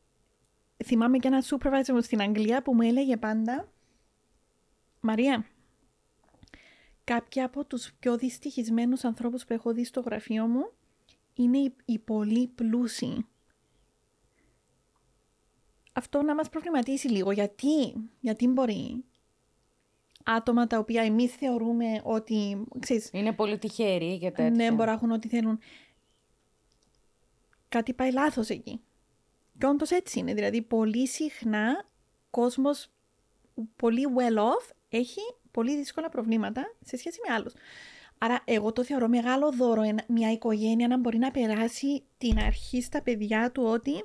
Θυμάμαι 0.85 1.19
και 1.19 1.29
ένα 1.29 1.43
supervisor 1.51 1.89
μου 1.93 2.03
στην 2.03 2.21
Αγγλία 2.21 2.63
που 2.63 2.75
μου 2.75 2.83
έλεγε 2.83 3.17
πάντα 3.17 3.73
Μαρία, 5.01 5.47
κάποιοι 7.05 7.43
από 7.43 7.65
τους 7.65 7.93
πιο 7.99 8.17
δυστυχισμένους 8.17 9.05
ανθρώπους 9.05 9.45
που 9.45 9.53
έχω 9.53 9.73
δει 9.73 9.85
στο 9.85 10.01
γραφείο 10.01 10.47
μου 10.47 10.73
είναι 11.35 11.59
οι, 11.59 11.75
οι 11.85 11.99
πολύ 11.99 12.47
πλούσιοι 12.47 13.27
αυτό 15.93 16.23
να 16.23 16.35
μας 16.35 16.49
προβληματίσει 16.49 17.09
λίγο. 17.09 17.33
Γιατί, 17.33 17.95
γιατί 18.21 18.49
μπορεί 18.49 19.05
άτομα 20.25 20.67
τα 20.67 20.79
οποία 20.79 21.03
εμείς 21.03 21.35
θεωρούμε 21.35 22.01
ότι, 22.05 22.65
ξέρεις, 22.79 23.11
Είναι 23.13 23.33
πολύ 23.33 23.59
τυχεροί 23.59 24.19
και 24.19 24.31
τέτοια. 24.31 24.51
ναι, 24.51 24.73
μπορεί 24.73 24.89
να 24.89 24.93
έχουν 24.93 25.11
ό,τι 25.11 25.29
θέλουν. 25.29 25.59
Κάτι 27.69 27.95
πάει 27.95 28.13
λάθος 28.13 28.49
εκεί. 28.49 28.81
Και 29.59 29.67
όντως 29.67 29.91
έτσι 29.91 30.19
είναι. 30.19 30.35
Δηλαδή, 30.35 30.63
πολύ 30.63 31.09
συχνά 31.09 31.89
κόσμος 32.31 32.91
πολύ 33.77 34.07
well 34.17 34.39
off 34.39 34.71
έχει 34.89 35.21
πολύ 35.53 35.77
δύσκολα 35.77 36.09
προβλήματα 36.09 36.75
σε 36.85 36.97
σχέση 36.97 37.19
με 37.29 37.35
άλλους. 37.35 37.53
Άρα, 38.19 38.43
εγώ 38.45 38.73
το 38.73 38.85
θεωρώ 38.85 39.09
μεγάλο 39.09 39.53
δώρο 39.53 39.83
ένα- 39.83 40.05
μια 40.09 40.33
οικογένεια 40.33 40.89
να 40.89 40.99
μπορεί 40.99 41.19
να 41.19 41.31
περάσει 41.31 42.05
την 42.19 42.39
αρχή 42.39 42.83
στα 42.83 43.03
παιδιά 43.03 43.51
του 43.53 43.63
ότι 43.63 44.05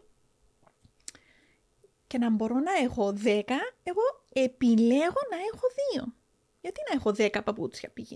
και 2.07 2.17
να 2.17 2.29
μπορώ 2.29 2.55
να 2.59 2.71
έχω 2.83 3.13
10, 3.23 3.43
εγώ 3.83 4.01
επιλέγω 4.33 5.21
να 5.29 5.37
έχω 5.53 5.65
δύο. 5.93 6.13
Γιατί 6.61 6.81
να 6.89 6.95
έχω 6.95 7.11
10 7.11 7.43
παπούτσια 7.43 7.91
π.χ. 7.93 8.11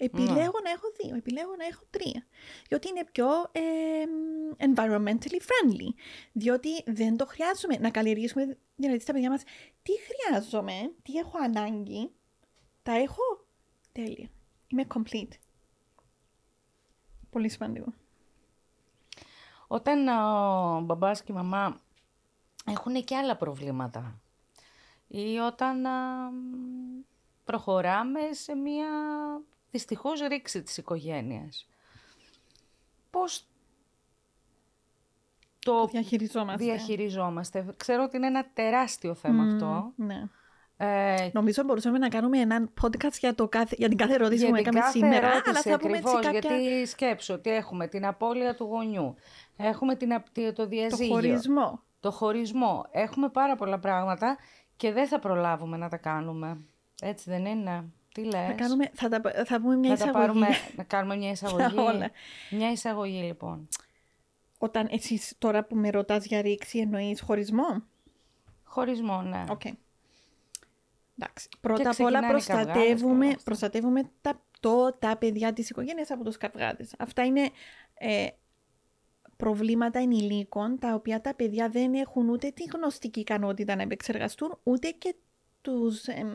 Επιλέγω 0.00 0.58
να 0.64 0.70
έχω 0.70 0.86
δύο, 1.02 1.16
επιλέγω 1.16 1.54
να 1.58 1.64
έχω 1.66 1.82
τρία. 1.90 2.26
Διότι 2.68 2.88
είναι 2.88 3.04
πιο 3.12 3.26
ε, 3.52 3.60
environmentally 4.58 5.38
friendly. 5.48 5.88
Διότι 6.32 6.68
δεν 6.86 7.16
το 7.16 7.26
χρειάζομαι 7.26 7.76
να 7.80 7.90
καλλιεργήσουμε 7.90 8.58
δηλαδή 8.76 9.00
στα 9.00 9.12
παιδιά 9.12 9.30
μας 9.30 9.42
τι 9.82 9.92
χρειάζομαι, 10.08 10.92
τι 11.02 11.12
έχω 11.18 11.38
ανάγκη. 11.42 12.10
Τα 12.88 12.94
έχω 12.94 13.22
τέλεια. 13.92 14.28
Είμαι 14.68 14.86
complete. 14.94 15.32
Πολύ 17.30 17.48
σημαντικό. 17.48 17.92
Όταν 19.66 20.08
ο 20.08 20.80
μπαμπάς 20.80 21.22
και 21.22 21.32
η 21.32 21.34
μαμά 21.34 21.80
έχουν 22.66 23.04
και 23.04 23.16
άλλα 23.16 23.36
προβλήματα 23.36 24.20
ή 25.08 25.36
όταν 25.38 25.86
α, 25.86 26.30
μ, 26.30 27.04
προχωράμε 27.44 28.20
σε 28.32 28.54
μια 28.54 28.88
δυστυχώς 29.70 30.20
ρήξη 30.20 30.62
της 30.62 30.76
οικογένειας. 30.76 31.68
Πώς 33.10 33.46
το 35.58 35.86
Διαχειριζόμαστε. 35.86 36.64
διαχειριζόμαστε; 36.64 37.74
Ξέρω 37.76 38.02
ότι 38.02 38.16
είναι 38.16 38.26
ένα 38.26 38.50
τεράστιο 38.52 39.14
θέμα 39.14 39.42
Μμμ, 39.42 39.52
αυτό. 39.54 39.92
Ναι. 39.96 40.28
Ε, 40.80 41.28
Νομίζω 41.32 41.62
μπορούσαμε 41.64 41.98
να 41.98 42.08
κάνουμε 42.08 42.38
ένα 42.38 42.68
podcast 42.82 43.12
για, 43.20 43.34
το 43.34 43.48
κάθε, 43.48 43.74
για 43.78 43.88
την 43.88 43.96
κάθε 43.96 44.14
ερώτηση 44.14 44.46
που 44.46 44.46
για 44.46 44.48
μου 44.50 44.56
την 44.56 44.66
έκαμε 44.66 44.80
κάθε 44.80 44.98
σήμερα. 44.98 45.26
ερώτηση 45.26 45.50
αλλά 45.50 45.60
θα 45.60 45.78
πούμε 45.78 45.96
έτσι 45.98 46.10
ακριβώς, 46.16 46.32
κάποια... 46.42 46.56
γιατί 46.56 46.86
σκέψου 46.86 47.34
ότι 47.34 47.50
έχουμε 47.50 47.86
την 47.86 48.06
απώλεια 48.06 48.54
του 48.54 48.64
γονιού, 48.64 49.14
έχουμε 49.56 49.94
την, 49.94 50.12
απ- 50.12 50.32
το 50.34 50.52
Το 50.52 50.66
διαζύγιο, 50.66 51.14
χωρισμό. 51.14 51.80
το 52.00 52.10
χωρισμό. 52.10 52.86
Έχουμε 52.90 53.28
πάρα 53.28 53.56
πολλά 53.56 53.78
πράγματα 53.78 54.36
και 54.76 54.92
δεν 54.92 55.06
θα 55.08 55.18
προλάβουμε 55.18 55.76
να 55.76 55.88
τα 55.88 55.96
κάνουμε. 55.96 56.60
Έτσι 57.02 57.30
δεν 57.30 57.44
είναι; 57.44 57.84
Τι 58.14 58.24
λες; 58.24 58.46
Θα, 58.46 58.52
κάνουμε, 58.52 58.90
θα, 58.92 59.08
τα, 59.08 59.20
θα 59.44 59.60
πούμε 59.60 59.76
μια 59.76 59.90
να, 59.90 59.96
τα 59.96 60.04
εισαγωγή. 60.04 60.26
πάρουμε, 60.26 60.46
να 60.76 60.82
κάνουμε 60.84 61.16
μια 61.16 61.30
εισαγωγή. 61.36 61.78
όλα. 61.78 62.10
Μια 62.50 62.70
εισαγωγή 62.70 63.22
λοιπόν. 63.22 63.68
Όταν 64.58 64.88
εσείς 64.90 65.34
τώρα 65.38 65.64
που 65.64 65.76
με 65.76 65.90
ρωτάς 65.90 66.24
για 66.26 66.40
ρήξη 66.42 66.78
εννοείς 66.78 67.20
χωρισμό; 67.20 67.82
Χωρισμό, 68.64 69.22
ναι. 69.22 69.44
Οκ. 69.50 69.60
Εντάξει. 71.20 71.48
Πρώτα 71.60 71.82
απ' 71.82 71.88
ξεκινάνε 71.90 72.26
όλα 72.26 72.36
οι 72.36 72.42
καυγάδες 72.42 72.46
και 72.46 72.52
όλα 72.52 72.62
προστατεύουμε, 72.64 73.26
αυτά. 73.26 73.42
προστατεύουμε 73.44 74.10
τα, 74.20 74.42
το, 74.60 74.92
τα 74.98 75.16
παιδιά 75.16 75.52
της 75.52 75.70
οικογένειας 75.70 76.10
από 76.10 76.24
τους 76.24 76.36
καυγάδες. 76.36 76.94
Αυτά 76.98 77.24
είναι 77.24 77.50
ε, 77.94 78.26
προβλήματα 79.36 79.98
ενηλίκων, 79.98 80.78
τα 80.78 80.94
οποία 80.94 81.20
τα 81.20 81.34
παιδιά 81.34 81.68
δεν 81.68 81.94
έχουν 81.94 82.28
ούτε 82.28 82.50
τη 82.50 82.64
γνωστική 82.74 83.20
ικανότητα 83.20 83.76
να 83.76 83.82
επεξεργαστούν, 83.82 84.58
ούτε 84.62 84.88
και 84.90 85.14
τους 85.60 86.06
εμ, 86.06 86.28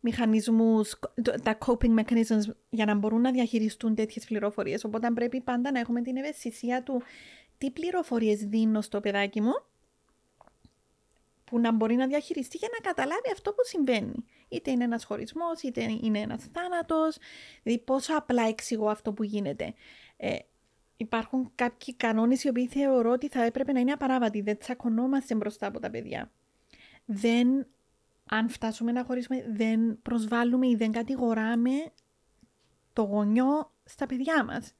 μηχανισμούς, 0.00 0.98
το- 1.22 1.34
τα 1.42 1.58
coping 1.66 1.98
mechanisms 2.00 2.54
για 2.70 2.84
να 2.84 2.94
μπορούν 2.94 3.20
να 3.20 3.30
διαχειριστούν 3.30 3.94
τέτοιες 3.94 4.24
πληροφορίες. 4.24 4.84
Οπότε 4.84 5.10
πρέπει 5.10 5.40
πάντα 5.40 5.70
να 5.72 5.78
έχουμε 5.78 6.02
την 6.02 6.16
ευαισθησία 6.16 6.82
του 6.82 7.02
τι 7.58 7.70
πληροφορίες 7.70 8.38
δίνω 8.38 8.80
στο 8.80 9.00
παιδάκι 9.00 9.40
μου 9.40 9.52
που 11.54 11.60
να 11.60 11.72
μπορεί 11.72 11.94
να 11.94 12.06
διαχειριστεί 12.06 12.56
για 12.56 12.68
να 12.72 12.90
καταλάβει 12.90 13.30
αυτό 13.32 13.50
που 13.50 13.64
συμβαίνει. 13.64 14.24
Είτε 14.48 14.70
είναι 14.70 14.84
ένας 14.84 15.04
χωρισμός, 15.04 15.62
είτε 15.62 15.98
είναι 16.02 16.18
ένας 16.18 16.44
θάνατος, 16.52 17.18
δηλαδή 17.62 17.82
πόσο 17.82 18.16
απλά 18.16 18.42
εξηγώ 18.48 18.88
αυτό 18.88 19.12
που 19.12 19.22
γίνεται. 19.22 19.74
Ε, 20.16 20.36
υπάρχουν 20.96 21.52
κάποιοι 21.54 21.94
κανόνες 21.94 22.44
οι 22.44 22.48
οποίοι 22.48 22.66
θεωρώ 22.66 23.10
ότι 23.10 23.28
θα 23.28 23.44
έπρεπε 23.44 23.72
να 23.72 23.80
είναι 23.80 23.92
απαράβατοι, 23.92 24.40
δεν 24.40 24.58
τσακωνόμαστε 24.58 25.34
μπροστά 25.34 25.66
από 25.66 25.80
τα 25.80 25.90
παιδιά. 25.90 26.30
Δεν, 27.04 27.66
αν 28.30 28.48
φτάσουμε 28.48 28.92
να 28.92 29.04
χωρίσουμε, 29.04 29.44
δεν 29.52 30.02
προσβάλλουμε 30.02 30.66
ή 30.66 30.74
δεν 30.76 30.92
κατηγοράμε 30.92 31.70
το 32.92 33.02
γονιό 33.02 33.72
στα 33.84 34.06
παιδιά 34.06 34.44
μας. 34.44 34.74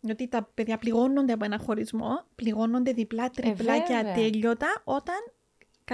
Γιατί 0.00 0.28
τα 0.28 0.50
παιδιά 0.54 0.78
πληγώνονται 0.78 1.32
από 1.32 1.44
ένα 1.44 1.58
χωρισμό, 1.58 2.24
πληγώνονται 2.34 2.92
διπλά, 2.92 3.30
τριπλά 3.30 3.78
και 3.78 3.94
βέβαια. 3.94 4.12
ατέλειωτα 4.12 4.82
όταν 4.84 5.16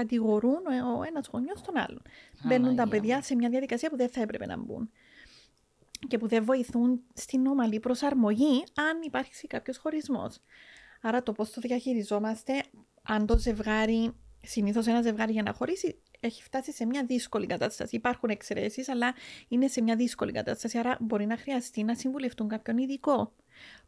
κατηγορούν 0.01 0.63
ο, 0.67 0.99
ο 0.99 1.03
ένας 1.03 1.29
γονιός 1.33 1.61
τον 1.63 1.77
άλλον. 1.77 2.03
Μπαίνουν 2.45 2.77
τα 2.77 2.83
Παναγία 2.83 3.01
παιδιά 3.01 3.23
σε 3.23 3.35
μια 3.35 3.49
διαδικασία 3.49 3.91
που 3.91 3.97
δεν 3.97 4.09
θα 4.09 4.21
έπρεπε 4.21 4.47
να 4.47 4.57
μπουν 4.57 4.91
και 6.09 6.19
που 6.19 6.29
δεν 6.29 6.45
βοηθούν 6.45 7.01
στην 7.15 7.47
ομαλή 7.47 7.81
προσαρμογή 7.81 8.65
αν 8.75 9.03
υπάρχει 9.03 9.47
κάποιος 9.47 9.79
χωρισμός. 9.79 10.39
Άρα 11.01 11.23
το 11.23 11.33
πώς 11.33 11.51
το 11.51 11.61
διαχειριζόμαστε, 11.61 12.63
αν 13.03 13.27
το 13.27 13.39
ζευγάρι, 13.39 14.15
συνήθως 14.43 14.87
ένα 14.87 15.03
ζευγάρι 15.03 15.33
για 15.33 15.43
να 15.43 15.53
χωρίσει, 15.53 15.99
έχει 16.21 16.43
φτάσει 16.43 16.73
σε 16.73 16.87
μια 16.87 17.05
δύσκολη 17.05 17.47
κατάσταση. 17.47 17.97
Υπάρχουν 17.97 18.29
εξαιρέσεις, 18.29 18.89
αλλά 18.89 19.15
είναι 19.49 19.69
σε 19.69 19.83
μια 19.83 19.97
δύσκολη 19.97 20.33
κατάσταση. 20.33 20.79
Άρα 20.79 20.97
μπορεί 21.01 21.27
να 21.27 21.37
χρειαστεί 21.37 21.83
να 21.83 21.95
συμβουλευτούν 21.95 22.49
κάποιον 22.49 22.79
ειδικό. 22.79 23.33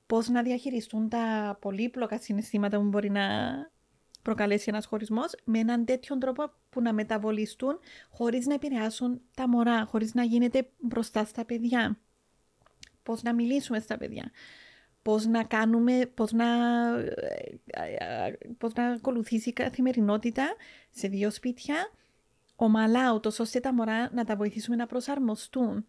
Πώς 0.06 0.28
να 0.28 0.42
διαχειριστούν 0.42 1.08
τα 1.08 1.56
πολύπλοκα 1.60 2.18
συναισθήματα 2.18 2.78
που 2.78 2.84
μπορεί 2.84 3.10
να 3.10 3.22
προκαλέσει 4.22 4.64
ένας 4.68 4.86
χωρισμός 4.86 5.32
με 5.44 5.58
έναν 5.58 5.84
τέτοιον 5.84 6.18
τρόπο 6.18 6.52
που 6.70 6.80
να 6.80 6.92
μεταβολιστούν 6.92 7.78
χωρίς 8.10 8.46
να 8.46 8.54
επηρεάσουν 8.54 9.20
τα 9.36 9.48
μωρά, 9.48 9.84
χωρίς 9.84 10.14
να 10.14 10.22
γίνεται 10.22 10.68
μπροστά 10.78 11.24
στα 11.24 11.44
παιδιά. 11.44 11.98
Πώς 13.02 13.22
να 13.22 13.34
μιλήσουμε 13.34 13.78
στα 13.78 13.96
παιδιά. 13.98 14.30
Πώς 15.02 15.26
να 15.26 15.44
κάνουμε, 15.44 16.10
πώς 16.14 16.32
να, 16.32 16.46
πώς 18.58 18.72
να 18.72 18.86
ακολουθήσει 18.86 19.48
η 19.48 19.52
καθημερινότητα 19.52 20.54
σε 20.90 21.08
δύο 21.08 21.30
σπίτια 21.30 21.90
ομαλά, 22.56 23.12
ούτως 23.12 23.38
ώστε 23.38 23.60
τα 23.60 23.74
μωρά 23.74 24.10
να 24.12 24.24
τα 24.24 24.36
βοηθήσουμε 24.36 24.76
να 24.76 24.86
προσαρμοστούν. 24.86 25.86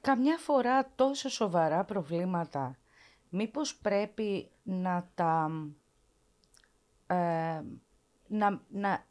καμιά 0.00 0.36
φορά 0.36 0.90
τόσο 0.94 1.28
σοβαρά 1.28 1.84
προβλήματα, 1.84 2.78
μήπως 3.28 3.76
πρέπει 3.76 4.50
να 4.62 5.08
τα... 5.14 5.50
ε, 7.06 7.62
να, 8.26 8.62
να, 8.68 9.04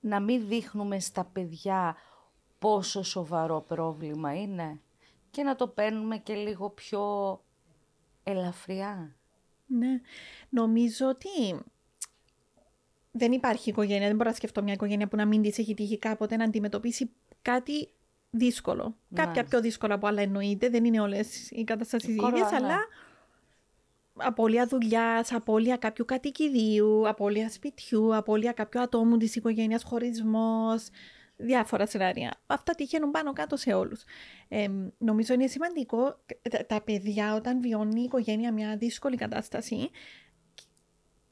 να 0.00 0.20
μην 0.20 0.46
δείχνουμε 0.48 1.00
στα 1.00 1.24
παιδιά 1.24 1.96
πόσο 2.58 3.02
σοβαρό 3.02 3.60
πρόβλημα 3.60 4.34
είναι 4.34 4.80
και 5.30 5.42
να 5.42 5.56
το 5.56 5.68
παίρνουμε 5.68 6.16
και 6.16 6.34
λίγο 6.34 6.70
πιο 6.70 7.04
ελαφριά. 8.22 9.16
Ναι. 9.66 10.00
Νομίζω 10.48 11.08
ότι 11.08 11.60
δεν 13.10 13.32
υπάρχει 13.32 13.70
οικογένεια, 13.70 14.06
δεν 14.06 14.16
μπορώ 14.16 14.28
να 14.28 14.36
σκεφτώ 14.36 14.62
μια 14.62 14.72
οικογένεια 14.72 15.08
που 15.08 15.16
να 15.16 15.26
μην 15.26 15.42
της 15.42 15.58
έχει 15.58 15.74
τύχει 15.74 15.98
κάποτε 15.98 16.36
να 16.36 16.44
αντιμετωπίσει 16.44 17.10
κάτι 17.42 17.88
δύσκολο. 18.30 18.96
Ναι. 19.08 19.24
Κάποια 19.24 19.44
πιο 19.44 19.60
δύσκολα 19.60 19.94
από 19.94 20.06
άλλα 20.06 20.22
εννοείται, 20.22 20.68
δεν 20.68 20.84
είναι 20.84 21.00
όλες 21.00 21.50
οι 21.50 21.64
καταστάσεις 21.64 22.16
Κορά, 22.16 22.36
ίδιες, 22.36 22.50
ναι. 22.50 22.56
αλλά 22.56 22.78
απώλεια 24.20 24.66
δουλειάς, 24.66 25.32
απώλεια 25.32 25.76
κάποιου 25.76 26.04
κατοικιδίου, 26.04 27.08
απώλεια 27.08 27.50
σπιτιού, 27.50 28.16
απώλεια 28.16 28.52
κάποιου 28.52 28.80
ατόμου 28.80 29.16
της 29.16 29.36
οικογένειας, 29.36 29.82
χωρισμός, 29.82 30.88
διάφορα 31.36 31.86
σενάρια. 31.86 32.40
Αυτά 32.46 32.74
τυχαίνουν 32.74 33.10
πάνω 33.10 33.32
κάτω 33.32 33.56
σε 33.56 33.72
όλους. 33.72 34.04
Ε, 34.48 34.68
νομίζω 34.98 35.34
είναι 35.34 35.46
σημαντικό 35.46 36.16
τα, 36.50 36.66
τα 36.66 36.82
παιδιά 36.82 37.34
όταν 37.34 37.60
βιώνει 37.60 38.00
η 38.00 38.04
οικογένεια 38.04 38.52
μια 38.52 38.76
δύσκολη 38.76 39.16
κατάσταση 39.16 39.90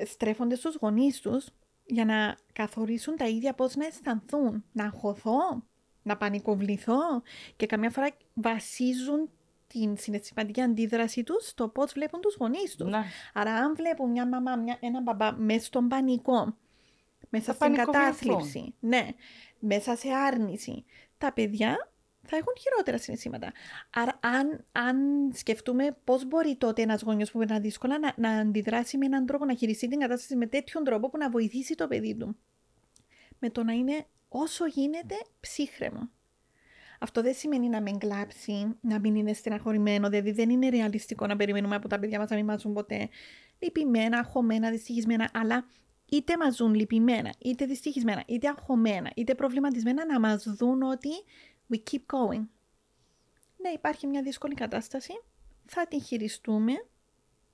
στρέφονται 0.05 0.55
στους 0.55 0.77
γονείς 0.81 1.21
τους 1.21 1.47
για 1.87 2.05
να 2.05 2.37
καθορίσουν 2.53 3.17
τα 3.17 3.29
ίδια 3.29 3.55
πώς 3.55 3.75
να 3.75 3.87
αισθανθούν. 3.87 4.65
Να 4.73 4.85
αγχωθώ, 4.85 5.63
να 6.03 6.17
πανικοβληθώ 6.17 7.23
και 7.57 7.67
καμιά 7.67 7.91
φορά 7.91 8.09
βασίζουν 8.35 9.31
την 9.69 9.97
συναισθηματική 9.97 10.61
αντίδραση 10.61 11.23
τους 11.23 11.49
στο 11.49 11.69
πώς 11.69 11.93
βλέπουν 11.93 12.21
τους 12.21 12.37
γονείς 12.37 12.77
τους. 12.77 12.91
Ναι. 12.91 13.03
Άρα 13.35 13.55
αν 13.55 13.75
βλέπουν 13.75 14.11
μια 14.11 14.29
μαμά, 14.29 14.57
μια, 14.57 14.77
ένα 14.81 15.01
μπαμπά 15.01 15.33
μέσα 15.33 15.65
στον 15.65 15.89
πανικό, 15.89 16.57
μέσα 17.29 17.45
Θα 17.45 17.53
στην 17.53 17.59
πανικοβληθούν. 17.59 18.03
κατάθλιψη, 18.03 18.75
ναι, 18.81 19.09
μέσα 19.59 19.97
σε 19.97 20.09
άρνηση, 20.13 20.85
τα 21.19 21.33
παιδιά 21.33 21.91
θα 22.23 22.37
έχουν 22.37 22.53
χειρότερα 22.59 22.99
συναισθήματα. 22.99 23.53
Άρα 23.91 24.19
αν, 24.23 24.65
αν 24.73 24.97
σκεφτούμε 25.35 25.97
πώς 26.05 26.25
μπορεί 26.27 26.57
τότε 26.57 26.83
ένας 26.83 27.03
γονιός 27.03 27.31
που 27.31 27.39
περνά 27.39 27.61
δύσκολα 27.61 27.99
να, 27.99 28.15
να 28.17 28.31
αντιδράσει 28.31 28.99
με 28.99 29.07
έναν 29.07 29.27
τρόπο, 29.27 29.45
να 29.45 29.55
χειριστεί 29.55 29.89
την 29.89 29.99
κατάσταση 29.99 30.37
με 30.37 30.47
τέτοιον 30.47 30.85
τρόπο 30.85 31.11
που 31.11 31.19
να 31.19 31.31
βοηθήσει 31.31 31.75
το 31.75 31.89
παιδί 31.89 32.17
του. 32.17 32.37
Με 33.39 33.51
το 33.51 33.65
να 33.65 33.73
είναι 33.73 34.07
όσο 34.29 34.67
γίνεται 34.67 35.15
ψύχρεμο. 35.41 36.11
Αυτό 36.99 37.23
δεν 37.23 37.35
σημαίνει 37.35 37.69
να 37.69 37.81
μην 37.81 37.99
κλάψει, 37.99 38.77
να 38.81 38.99
μην 39.01 39.15
είναι 39.15 39.33
στεναχωρημένο, 39.33 40.09
δηλαδή 40.09 40.31
δεν 40.31 40.51
είναι 40.51 40.69
ρεαλιστικό 40.69 41.27
να 41.27 41.37
περιμένουμε 41.37 41.75
από 41.75 41.89
τα 41.89 41.99
παιδιά 41.99 42.19
μας 42.19 42.31
να 42.31 42.37
μην 42.37 42.45
μας 42.45 42.61
ζουν 42.61 42.73
ποτέ 42.73 43.09
λυπημένα, 43.59 44.19
αγχωμένα, 44.19 44.71
δυστυχισμένα, 44.71 45.31
αλλά 45.35 45.67
είτε 46.11 46.37
μας 46.37 46.55
ζουν 46.57 46.75
λυπημένα, 46.75 47.33
είτε 47.39 47.65
δυστυχισμένα, 47.67 48.23
είτε 48.27 48.49
αγχωμένα, 48.49 49.11
είτε 49.17 49.35
προβληματισμένα, 49.35 50.07
να 50.07 50.21
μας 50.21 50.43
δουν 50.45 50.83
ότι 50.83 51.09
we 51.73 51.77
keep 51.91 52.01
going. 52.17 52.47
Ναι, 53.57 53.69
υπάρχει 53.75 54.07
μια 54.07 54.23
δύσκολη 54.23 54.55
κατάσταση, 54.55 55.13
θα 55.67 55.87
την 55.87 56.03
χειριστούμε, 56.03 56.73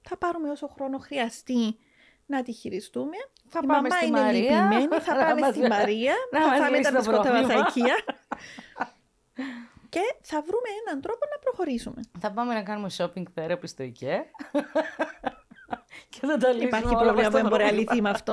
θα 0.02 0.16
πάρουμε 0.18 0.50
όσο 0.50 0.66
χρόνο 0.68 0.98
χρειαστεί 0.98 1.76
να 2.26 2.42
τη 2.42 2.52
χειριστούμε. 2.52 3.16
Θα 3.48 3.60
Η 3.62 3.66
πάμε 3.66 3.80
μαμά 3.88 3.96
στη 3.96 4.06
είναι 4.06 4.20
Μαρία, 4.20 4.40
λυπημένη, 4.40 5.00
θα 5.00 5.14
να 5.14 5.24
πάμε 5.24 5.40
μας- 5.40 5.54
στη 5.54 5.66
Μαρία, 5.68 6.14
να 6.32 6.40
θα 6.40 6.48
μας 6.48 6.58
φάμε 6.58 6.76
λύσει 6.76 6.82
τα 6.82 6.90
το 6.90 6.96
μπισκότα 7.10 7.32
μας 7.32 7.40
πρόβλημα. 7.46 7.68
στα 7.68 7.80
οικεία 7.80 7.94
και 9.94 10.14
θα 10.20 10.40
βρούμε 10.40 10.68
έναν 10.86 11.00
τρόπο 11.00 11.18
να 11.32 11.38
προχωρήσουμε. 11.38 12.00
Θα 12.18 12.32
πάμε 12.32 12.54
να 12.54 12.62
κάνουμε 12.62 12.90
shopping 12.96 13.22
therapy 13.34 13.62
στο 13.62 13.84
IKEA. 13.84 14.18
και 16.12 16.20
θα 16.20 16.36
τα 16.36 16.48
λύσουμε 16.48 16.64
Υπάρχει 16.64 16.94
όλα 16.94 17.12
πρόβλημα 17.12 17.12
μας 17.14 17.26
που 17.26 17.32
τα 17.32 17.38
δεν 17.40 17.48
μπορεί 17.48 17.62
να 17.62 17.68
προβλήματα. 17.68 17.72
λυθεί 17.72 18.02
με 18.02 18.10
αυτό. 18.10 18.32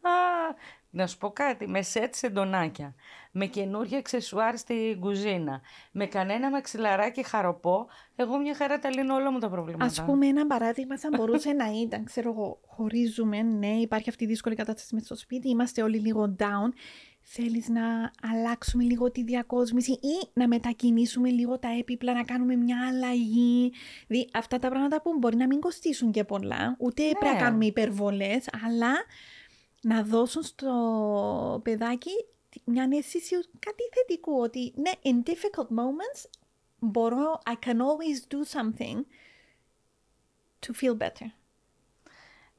Α, 0.00 0.10
να 0.90 1.06
σου 1.06 1.18
πω 1.18 1.30
κάτι, 1.30 1.68
με 1.68 1.82
σετ 1.82 2.14
σεντονάκια, 2.14 2.94
με 3.32 3.46
καινούργια 3.46 3.98
αξεσουάρ 3.98 4.56
στη 4.56 4.96
κουζίνα, 5.00 5.60
με 5.92 6.06
κανένα 6.06 6.50
μαξιλαράκι 6.50 7.22
χαροπό, 7.22 7.86
εγώ 8.16 8.38
μια 8.38 8.54
χαρά 8.54 8.78
τα 8.78 8.90
λύνω 8.90 9.14
όλα 9.14 9.30
μου 9.30 9.38
τα 9.38 9.48
προβλήματα. 9.48 9.84
Ας 9.84 10.04
πούμε 10.04 10.26
ένα 10.26 10.46
παράδειγμα 10.46 10.98
θα 10.98 11.08
μπορούσε 11.16 11.52
να 11.52 11.66
ήταν, 11.82 12.04
ξέρω 12.04 12.30
εγώ, 12.30 12.60
χωρίζουμε, 12.66 13.42
ναι, 13.42 13.70
υπάρχει 13.70 14.08
αυτή 14.08 14.24
η 14.24 14.26
δύσκολη 14.26 14.54
κατάσταση 14.54 14.94
με 14.94 15.00
στο 15.00 15.16
σπίτι, 15.16 15.48
είμαστε 15.48 15.82
όλοι 15.82 15.98
λίγο 15.98 16.36
down, 16.38 16.72
θέλεις 17.22 17.68
να 17.68 18.10
αλλάξουμε 18.22 18.82
λίγο 18.82 19.10
τη 19.10 19.22
διακόσμηση 19.22 19.92
ή 19.92 20.28
να 20.32 20.48
μετακινήσουμε 20.48 21.30
λίγο 21.30 21.58
τα 21.58 21.68
έπιπλα, 21.78 22.14
να 22.14 22.22
κάνουμε 22.22 22.56
μια 22.56 22.86
αλλαγή. 22.88 23.72
Δηλαδή 24.06 24.28
αυτά 24.32 24.58
τα 24.58 24.68
πράγματα 24.68 25.02
που 25.02 25.18
μπορεί 25.18 25.36
να 25.36 25.46
μην 25.46 25.60
κοστίσουν 25.60 26.10
και 26.10 26.24
πολλά, 26.24 26.76
ούτε 26.78 27.02
πρέπει 27.18 27.34
να 27.34 27.40
κάνουμε 27.40 27.66
υπερβολές, 27.66 28.48
αλλά 28.64 28.92
να 29.80 30.02
δώσουν 30.02 30.42
στο 30.42 31.60
παιδάκι 31.64 32.10
μια 32.64 32.88
αίσθηση 32.92 33.34
κάτι 33.58 33.82
θετικού, 33.92 34.40
ότι 34.40 34.72
ναι, 34.76 34.90
in 35.02 35.30
difficult 35.30 35.68
moments 35.68 36.30
μπορώ, 36.78 37.40
I 37.46 37.66
can 37.66 37.76
always 37.76 38.34
do 38.34 38.58
something 38.58 39.04
to 40.66 40.72
feel 40.72 40.96
better. 40.96 41.26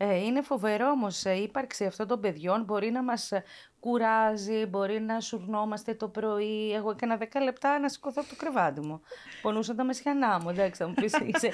Ε, 0.02 0.16
είναι 0.16 0.42
φοβερό 0.42 0.90
όμως 0.90 1.24
η 1.24 1.42
ύπαρξη 1.44 1.86
αυτών 1.86 2.08
των 2.08 2.20
παιδιών 2.20 2.64
μπορεί 2.64 2.92
να 2.92 3.04
μας 3.04 3.32
ε, 3.32 3.44
κουράζει, 3.80 4.66
μπορεί 4.66 5.00
να 5.02 5.20
σουρνόμαστε 5.20 5.94
το 5.94 6.08
πρωί. 6.08 6.74
Εγώ 6.74 6.90
έκανα 6.92 7.18
10 7.18 7.26
λεπτά 7.44 7.80
να 7.80 7.90
σηκωθώ 7.90 8.22
από 8.22 8.30
το 8.30 8.36
κρεβάτι 8.36 8.82
μου. 8.82 9.02
Πονούσαν 9.42 9.76
τα 9.76 9.84
μεσιανά 9.84 10.40
μου. 10.44 10.50
Εντάξει, 10.50 10.82
θα 10.82 10.88
μου 10.88 10.94
πεις, 10.94 11.14
είσαι 11.26 11.50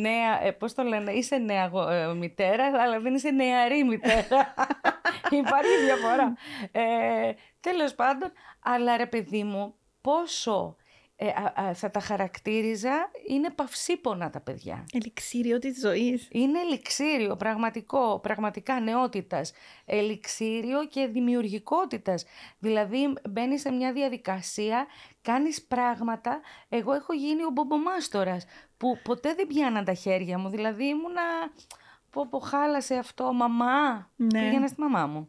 νέα, 0.00 0.42
ε, 0.44 0.50
πώς 0.50 0.74
το 0.74 0.82
λένε, 0.82 1.12
είσαι 1.12 1.36
νέα 1.36 1.66
γο- 1.66 1.88
ε, 1.88 2.14
μητέρα, 2.14 2.64
αλλά 2.82 3.00
δεν 3.00 3.14
είσαι 3.14 3.30
νεαρή 3.30 3.84
μητέρα. 3.84 4.54
Υπάρχει 5.42 5.76
διαφορά. 5.84 6.34
Ε, 6.72 7.32
τέλος 7.60 7.94
πάντων, 7.94 8.32
αλλά 8.62 8.96
ρε 8.96 9.06
παιδί 9.06 9.42
μου, 9.44 9.74
πόσο 10.00 10.76
ε, 11.24 11.28
α, 11.28 11.66
α, 11.66 11.74
θα 11.74 11.90
τα 11.90 12.00
χαρακτήριζα, 12.00 13.10
είναι 13.28 13.50
παυσίπονα 13.50 14.30
τα 14.30 14.40
παιδιά. 14.40 14.84
Ελιξίριο 14.92 15.58
της 15.58 15.80
ζωής. 15.80 16.28
Είναι 16.30 16.60
ελιξίριο, 16.60 17.36
πραγματικό, 17.36 18.18
πραγματικά 18.22 18.80
νεότητας. 18.80 19.52
Ελιξίριο 19.84 20.86
και 20.86 21.06
δημιουργικότητας. 21.06 22.24
Δηλαδή 22.58 23.12
μπαίνεις 23.30 23.60
σε 23.60 23.70
μια 23.70 23.92
διαδικασία, 23.92 24.86
κάνεις 25.22 25.64
πράγματα. 25.64 26.40
Εγώ 26.68 26.92
έχω 26.92 27.12
γίνει 27.12 27.44
ο 27.44 27.50
μπομπομάστορας, 27.50 28.44
που 28.76 28.98
ποτέ 29.04 29.34
δεν 29.34 29.46
πιάναν 29.46 29.84
τα 29.84 29.94
χέρια 29.94 30.38
μου. 30.38 30.48
Δηλαδή 30.48 30.84
ήμουνα, 30.84 31.22
πω 32.10 32.26
πω 32.26 32.38
χάλασε 32.38 32.94
αυτό, 32.94 33.32
μαμά. 33.32 34.10
Ναι. 34.16 34.40
Πήγαινα 34.40 34.66
στη 34.66 34.80
μαμά 34.80 35.06
μου. 35.06 35.28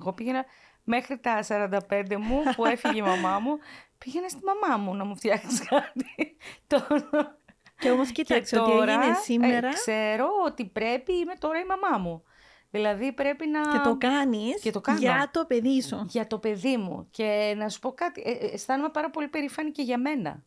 Εγώ 0.00 0.12
πήγαινα 0.12 0.44
μέχρι 0.84 1.18
τα 1.18 1.42
45 1.48 2.16
μου 2.16 2.42
που 2.56 2.64
έφυγε 2.64 2.98
η 2.98 3.02
μαμά 3.02 3.38
μου, 3.38 3.58
πήγαινα 4.04 4.28
στη 4.28 4.40
μαμά 4.44 4.76
μου 4.82 4.94
να 4.94 5.04
μου 5.04 5.16
φτιάξεις 5.16 5.64
κάτι. 5.68 6.36
Τώρα- 6.66 7.38
Και 7.78 7.90
όμως 7.90 8.12
κοίταξε 8.12 8.56
και 8.56 8.62
ότι 8.62 8.70
τώρα, 8.70 8.92
έγινε 8.92 9.10
ε, 9.10 9.14
σήμερα 9.14 9.68
ξέρω 9.68 10.26
ότι 10.46 10.64
πρέπει, 10.64 11.12
είμαι 11.12 11.34
τώρα 11.38 11.58
η 11.58 11.64
μαμά 11.64 11.98
μου. 11.98 12.22
Δηλαδή 12.70 13.12
πρέπει 13.12 13.46
να... 13.48 13.60
και 13.60 13.78
το 13.84 13.96
κάνεις 13.96 14.60
Και 14.60 14.70
το 14.70 14.80
κάνω. 14.80 14.98
για 14.98 15.30
το 15.32 15.44
παιδί 15.44 15.82
σου. 15.82 16.06
Για 16.08 16.26
το 16.26 16.38
παιδί 16.38 16.76
μου. 16.76 17.08
Και 17.10 17.54
να 17.56 17.68
σου 17.68 17.78
πω 17.78 17.92
κάτι, 17.92 18.22
ε, 18.24 18.30
ε, 18.30 18.50
αισθάνομαι 18.52 18.88
πάρα 18.88 19.10
πολύ 19.10 19.28
περήφανη 19.28 19.70
και 19.70 19.82
για 19.82 19.98
μένα. 19.98 20.44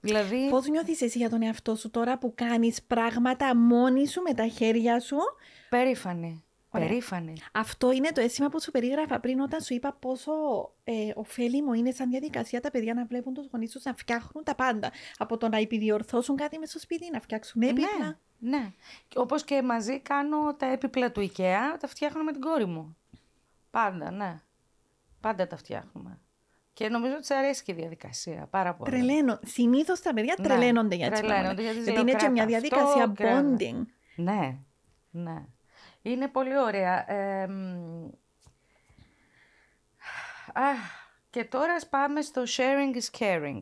Δηλαδή, 0.00 0.48
Πώς 0.50 0.66
νιώθεις 0.66 1.00
εσύ 1.02 1.18
για 1.18 1.30
τον 1.30 1.42
εαυτό 1.42 1.74
σου 1.74 1.90
τώρα 1.90 2.18
που 2.18 2.32
κάνεις 2.34 2.82
πράγματα 2.82 3.56
μόνη 3.56 4.06
σου 4.08 4.22
με 4.22 4.34
τα 4.34 4.46
χέρια 4.46 5.00
σου; 5.00 5.16
περήφανη. 5.68 6.44
Ωραία. 6.76 6.88
Περήφανη. 6.88 7.32
Αυτό 7.52 7.92
είναι 7.92 8.10
το 8.12 8.20
αίσθημα 8.20 8.48
που 8.48 8.60
σου 8.60 8.70
περίγραφα 8.70 9.20
πριν 9.20 9.40
όταν 9.40 9.60
σου 9.60 9.74
είπα 9.74 9.92
πόσο 10.00 10.32
ε, 10.84 10.92
ωφέλιμο 11.14 11.72
είναι 11.74 11.90
σαν 11.90 12.10
διαδικασία 12.10 12.60
τα 12.60 12.70
παιδιά 12.70 12.94
να 12.94 13.04
βλέπουν 13.04 13.34
τους 13.34 13.46
γονείς 13.52 13.70
τους 13.70 13.84
να 13.84 13.94
φτιάχνουν 13.94 14.44
τα 14.44 14.54
πάντα. 14.54 14.90
Από 15.16 15.36
το 15.36 15.48
να 15.48 15.56
επιδιορθώσουν 15.56 16.36
κάτι 16.36 16.58
μέσα 16.58 16.70
στο 16.70 16.80
σπίτι, 16.80 17.10
να 17.12 17.20
φτιάξουν 17.20 17.62
έπιπλα. 17.62 17.86
Ναι, 18.38 18.58
ναι. 18.58 18.72
Και 19.08 19.18
όπως 19.18 19.44
και 19.44 19.62
μαζί 19.62 20.00
κάνω 20.00 20.54
τα 20.54 20.66
έπιπλα 20.66 21.12
του 21.12 21.20
IKEA, 21.20 21.76
τα 21.80 21.86
φτιάχνω 21.88 22.22
με 22.22 22.32
την 22.32 22.40
κόρη 22.40 22.66
μου. 22.66 22.96
Πάντα, 23.70 24.10
ναι. 24.10 24.40
Πάντα 25.20 25.46
τα 25.46 25.56
φτιάχνουμε. 25.56 26.18
Και 26.72 26.88
νομίζω 26.88 27.12
ότι 27.12 27.20
της 27.20 27.30
αρέσει 27.30 27.62
και 27.62 27.72
η 27.72 27.74
διαδικασία 27.74 28.46
πάρα 28.50 28.74
πολύ. 28.74 28.90
Τρελαίνω. 28.90 29.38
Συνήθως 29.44 30.00
τα 30.00 30.14
παιδιά 30.14 30.34
Ναι, 30.38 30.44
τρελαίνονται 30.46 30.94
για 30.94 31.10
τις 31.10 31.18
τρελαίνονται 31.18 31.54
πράγματα. 31.54 31.62
γιατί 31.62 31.80
Γιατί 31.82 32.00
είναι 32.00 32.12
και 32.12 32.18
ζηλοκράτα 32.18 32.46
μια 32.48 32.56
αυτό, 32.56 32.68
διαδικασία 32.68 33.12
κράτα. 33.14 33.56
bonding. 33.56 33.86
Ναι, 34.16 34.56
ναι. 35.10 35.44
Είναι 36.10 36.28
πολύ 36.28 36.58
ωραία. 36.58 37.10
Ε, 37.12 37.46
μ, 37.46 38.04
α, 40.52 40.72
και 41.30 41.44
τώρα 41.44 41.72
ας 41.72 41.88
πάμε 41.88 42.20
στο 42.20 42.42
sharing 42.46 42.94
is 42.94 43.18
caring. 43.18 43.60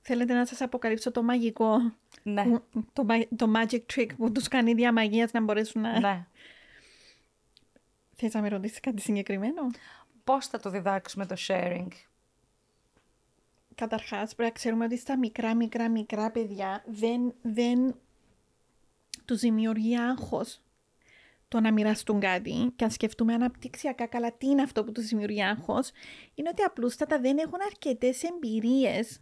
Θέλετε 0.00 0.34
να 0.34 0.46
σας 0.46 0.60
αποκαλύψω 0.60 1.10
το 1.10 1.22
μαγικό, 1.22 1.78
Ναι, 2.22 2.44
που- 2.44 2.64
το, 2.92 3.04
μα- 3.04 3.26
το 3.36 3.52
magic 3.56 3.80
trick 3.94 4.08
που 4.16 4.32
τους 4.32 4.48
κάνει 4.48 4.74
διαμαγείας 4.74 5.32
να 5.32 5.40
μπορέσουν 5.42 5.80
να... 5.80 6.00
ναι. 6.00 6.26
Θες 8.14 8.34
να 8.34 8.40
με 8.40 8.48
ρωτήσεις 8.48 8.80
κάτι 8.80 9.00
συγκεκριμένο; 9.02 9.66
Πώς 10.24 10.46
θα 10.46 10.60
το 10.60 10.70
διδάξουμε 10.70 11.26
το 11.26 11.34
sharing; 11.38 11.88
καταρχάς 13.74 14.34
πρέπει 14.34 14.50
να 14.50 14.56
ξέρουμε 14.58 14.84
ότι 14.84 14.96
στα 14.98 15.18
μικρά, 15.18 15.54
μικρά, 15.54 15.88
μικρά 15.88 16.30
παιδιά 16.30 16.84
δεν, 16.86 17.34
δεν 17.42 17.94
τους 19.24 19.40
δημιουργεί 19.40 19.98
άγχος 19.98 20.60
το 21.48 21.60
να 21.60 21.72
μοιραστούν 21.72 22.20
κάτι 22.20 22.72
και 22.76 22.84
αν 22.84 22.90
σκεφτούμε 22.90 23.34
αναπτυξιακά 23.34 24.06
καλά 24.06 24.32
τι 24.32 24.46
είναι 24.46 24.62
αυτό 24.62 24.84
που 24.84 24.92
τους 24.92 25.06
δημιουργεί 25.06 25.42
άγχος, 25.42 25.90
είναι 26.34 26.48
ότι 26.52 26.62
απλούστατα 26.62 27.20
δεν 27.20 27.38
έχουν 27.38 27.58
αρκετές 27.66 28.22
εμπειρίες 28.22 29.20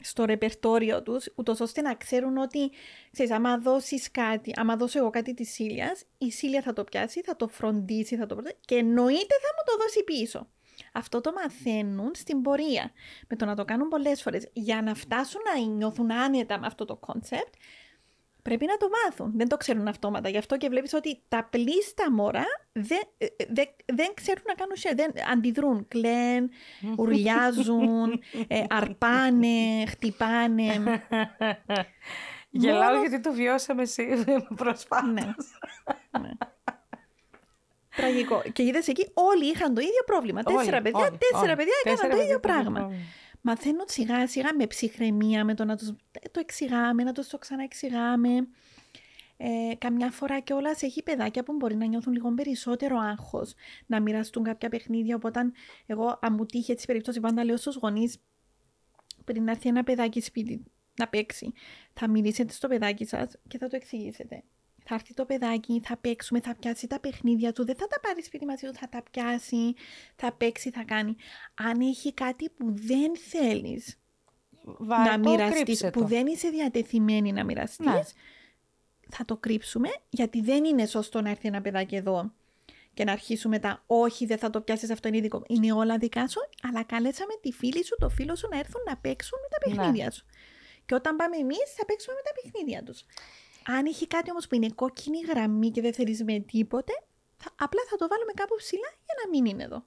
στο 0.00 0.24
ρεπερτόριο 0.24 1.02
τους, 1.02 1.28
ούτως 1.34 1.60
ώστε 1.60 1.80
να 1.80 1.94
ξέρουν 1.94 2.36
ότι, 2.36 2.70
ξέρεις, 3.12 3.32
άμα 3.32 3.58
δώσεις 3.58 4.10
κάτι, 4.10 4.52
άμα 4.56 4.76
δώσω 4.76 4.98
εγώ 4.98 5.10
κάτι 5.10 5.34
της 5.34 5.52
Σίλια, 5.52 5.96
η 6.18 6.30
Σίλια 6.30 6.62
θα 6.62 6.72
το 6.72 6.84
πιάσει, 6.84 7.22
θα 7.22 7.36
το 7.36 7.48
φροντίσει, 7.48 8.16
θα 8.16 8.26
το 8.26 8.34
προτείνει 8.34 8.58
και 8.60 8.74
εννοείται 8.74 9.34
θα 9.40 9.48
μου 9.56 9.62
το 9.64 9.82
δώσει 9.82 10.04
πίσω. 10.04 10.48
Αυτό 10.92 11.20
το 11.20 11.32
μαθαίνουν 11.32 12.10
στην 12.14 12.42
πορεία. 12.42 12.92
Με 13.28 13.36
το 13.36 13.44
να 13.44 13.54
το 13.54 13.64
κάνουν 13.64 13.88
πολλές 13.88 14.22
φορές. 14.22 14.48
Για 14.52 14.82
να 14.82 14.94
φτάσουν 14.94 15.40
να 15.54 15.60
νιώθουν 15.60 16.12
άνετα 16.12 16.58
με 16.58 16.66
αυτό 16.66 16.84
το 16.84 16.96
concept, 16.96 17.54
πρέπει 18.44 18.66
να 18.66 18.76
το 18.76 18.86
μάθουν. 18.88 19.32
Δεν 19.36 19.48
το 19.48 19.56
ξέρουν 19.56 19.88
αυτόματα. 19.88 20.28
Γι' 20.28 20.38
αυτό 20.38 20.56
και 20.56 20.68
βλέπεις 20.68 20.92
ότι 20.92 21.22
τα 21.28 21.48
πλείστα 21.50 22.12
μωρά 22.12 22.44
δεν, 22.72 23.02
ε, 23.18 23.24
ε, 23.24 23.44
δεν, 23.48 23.66
δεν 23.94 24.14
ξέρουν 24.14 24.42
να 24.46 24.54
κάνουν 24.54 24.76
share. 24.78 24.92
Δεν, 24.96 25.30
αντιδρούν. 25.32 25.88
Κλαίν, 25.88 26.50
ουρλιάζουν, 26.98 28.22
ε, 28.48 28.64
αρπάνε, 28.68 29.86
χτυπάνε. 29.88 30.72
Γελάω 32.50 32.94
Μόνο... 32.94 33.00
γιατί 33.00 33.20
το 33.20 33.32
βιώσαμε 33.32 33.82
εσύ 33.82 34.24
προσφάτως. 34.62 35.12
ναι. 35.12 35.34
ναι. 36.20 36.30
Τραγικό. 37.96 38.42
Και 38.52 38.62
είδες 38.62 38.88
εκεί, 38.88 39.10
όλοι 39.14 39.50
είχαν 39.50 39.74
το 39.74 39.80
ίδιο 39.80 40.02
πρόβλημα. 40.06 40.42
Τέσσερα 40.42 40.82
παιδιά, 40.82 41.00
όλοι, 41.00 41.18
τέσσερα 41.18 41.52
όλοι. 41.52 41.56
παιδιά 41.56 41.74
έκαναν 41.84 42.16
το 42.16 42.22
ίδιο 42.22 42.40
πράγμα. 42.40 42.90
Μαθαίνουν 43.46 43.84
σιγά 43.86 44.26
σιγά 44.26 44.54
με 44.54 44.66
ψυχραιμία, 44.66 45.44
με 45.44 45.54
το 45.54 45.64
να 45.64 45.76
τους 45.76 45.92
το 46.30 46.40
εξηγάμε, 46.40 47.02
να 47.02 47.12
τους 47.12 47.28
το 47.28 47.38
ξαναεξηγάμε. 47.38 48.48
Ε, 49.36 49.74
καμιά 49.78 50.10
φορά 50.10 50.40
και 50.40 50.52
όλα 50.52 50.76
έχει 50.80 51.02
παιδάκια 51.02 51.42
που 51.42 51.52
μπορεί 51.52 51.76
να 51.76 51.86
νιώθουν 51.86 52.12
λίγο 52.12 52.34
περισσότερο 52.34 52.98
άγχος 52.98 53.54
να 53.86 54.00
μοιραστούν 54.00 54.42
κάποια 54.42 54.68
παιχνίδια. 54.68 55.16
Οπότε, 55.16 55.52
εγώ, 55.86 56.18
αν 56.22 56.34
μου 56.34 56.46
τύχει 56.46 56.72
έτσι 56.72 56.86
περίπτωση, 56.86 57.20
πάντα 57.20 57.44
λέω 57.44 57.56
στους 57.56 57.76
γονείς 57.76 58.18
πριν 59.24 59.44
να 59.44 59.50
έρθει 59.50 59.68
ένα 59.68 59.84
παιδάκι 59.84 60.20
σπίτι 60.20 60.64
να 60.96 61.08
παίξει, 61.08 61.52
θα 61.92 62.08
μιλήσετε 62.08 62.52
στο 62.52 62.68
παιδάκι 62.68 63.04
σας 63.04 63.38
και 63.48 63.58
θα 63.58 63.68
το 63.68 63.76
εξηγήσετε 63.76 64.44
θα 64.84 64.94
έρθει 64.94 65.14
το 65.14 65.24
παιδάκι, 65.24 65.80
θα 65.84 65.96
παίξουμε, 65.96 66.40
θα 66.40 66.54
πιάσει 66.54 66.86
τα 66.86 67.00
παιχνίδια 67.00 67.52
του, 67.52 67.64
δεν 67.64 67.76
θα 67.76 67.86
τα 67.86 68.00
πάρει 68.00 68.22
σπίτι 68.22 68.44
μαζί 68.44 68.66
του, 68.66 68.74
θα 68.74 68.88
τα 68.88 69.02
πιάσει, 69.10 69.74
θα 70.16 70.32
παίξει, 70.32 70.70
θα 70.70 70.84
κάνει. 70.84 71.16
Αν 71.54 71.80
έχει 71.80 72.14
κάτι 72.14 72.50
που 72.50 72.74
δεν 72.74 73.16
θέλεις 73.16 73.98
να 74.78 75.18
μοιραστείς, 75.18 75.90
που 75.92 76.04
δεν 76.04 76.26
είσαι 76.26 76.48
διατεθειμένη 76.48 77.32
να 77.32 77.44
μοιραστείς, 77.44 77.86
ναι. 77.86 78.00
θα 79.08 79.24
το 79.24 79.36
κρύψουμε, 79.36 79.88
γιατί 80.10 80.40
δεν 80.40 80.64
είναι 80.64 80.86
σωστό 80.86 81.20
να 81.20 81.30
έρθει 81.30 81.48
ένα 81.48 81.60
παιδάκι 81.60 81.96
εδώ 81.96 82.32
και 82.94 83.04
να 83.04 83.12
αρχίσουμε 83.12 83.58
τα 83.58 83.82
όχι, 83.86 84.26
δεν 84.26 84.38
θα 84.38 84.50
το 84.50 84.60
πιάσεις, 84.60 84.90
αυτό 84.90 85.08
είναι 85.08 85.20
δικό 85.20 85.42
Είναι 85.46 85.72
όλα 85.72 85.98
δικά 85.98 86.28
σου, 86.28 86.40
αλλά 86.62 86.82
καλέσαμε 86.82 87.34
τη 87.40 87.52
φίλη 87.52 87.84
σου, 87.84 87.96
το 87.98 88.08
φίλο 88.08 88.36
σου 88.36 88.48
να 88.50 88.58
έρθουν 88.58 88.82
να 88.88 88.96
παίξουν 88.96 89.38
με 89.42 89.48
τα 89.48 89.68
ναι. 89.68 89.76
παιχνίδια 89.76 90.10
σου. 90.10 90.24
Και 90.86 90.94
όταν 90.94 91.16
πάμε 91.16 91.36
εμείς, 91.36 91.72
θα 91.76 91.84
παίξουμε 91.84 92.14
με 92.14 92.22
τα 92.22 92.32
παιχνίδια 92.40 92.82
τους. 92.82 93.04
Αν 93.66 93.86
έχει 93.86 94.06
κάτι 94.06 94.30
όμως 94.30 94.46
που 94.46 94.54
είναι 94.54 94.68
κόκκινη 94.74 95.18
γραμμή 95.20 95.70
και 95.70 95.80
δεν 95.80 95.94
θέλεις 95.94 96.24
με 96.24 96.38
τίποτε, 96.38 96.92
θα, 97.36 97.50
απλά 97.58 97.80
θα 97.90 97.96
το 97.96 98.08
βάλουμε 98.08 98.32
κάπου 98.34 98.56
ψηλά 98.56 98.88
για 99.04 99.14
να 99.24 99.30
μην 99.30 99.44
είναι 99.44 99.62
εδώ. 99.62 99.84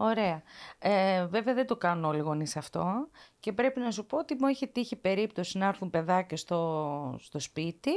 Ωραία. 0.00 0.42
Ε, 0.78 1.26
βέβαια 1.26 1.54
δεν 1.54 1.66
το 1.66 1.76
κάνουν 1.76 2.04
όλοι 2.04 2.18
οι 2.18 2.22
γονείς 2.22 2.56
αυτό 2.56 3.08
και 3.40 3.52
πρέπει 3.52 3.80
να 3.80 3.90
σου 3.90 4.06
πω 4.06 4.18
ότι 4.18 4.36
μου 4.40 4.46
έχει 4.46 4.68
τύχει 4.68 4.96
περίπτωση 4.96 5.58
να 5.58 5.66
έρθουν 5.66 5.90
παιδάκια 5.90 6.36
στο, 6.36 7.16
στο 7.20 7.38
σπίτι 7.38 7.92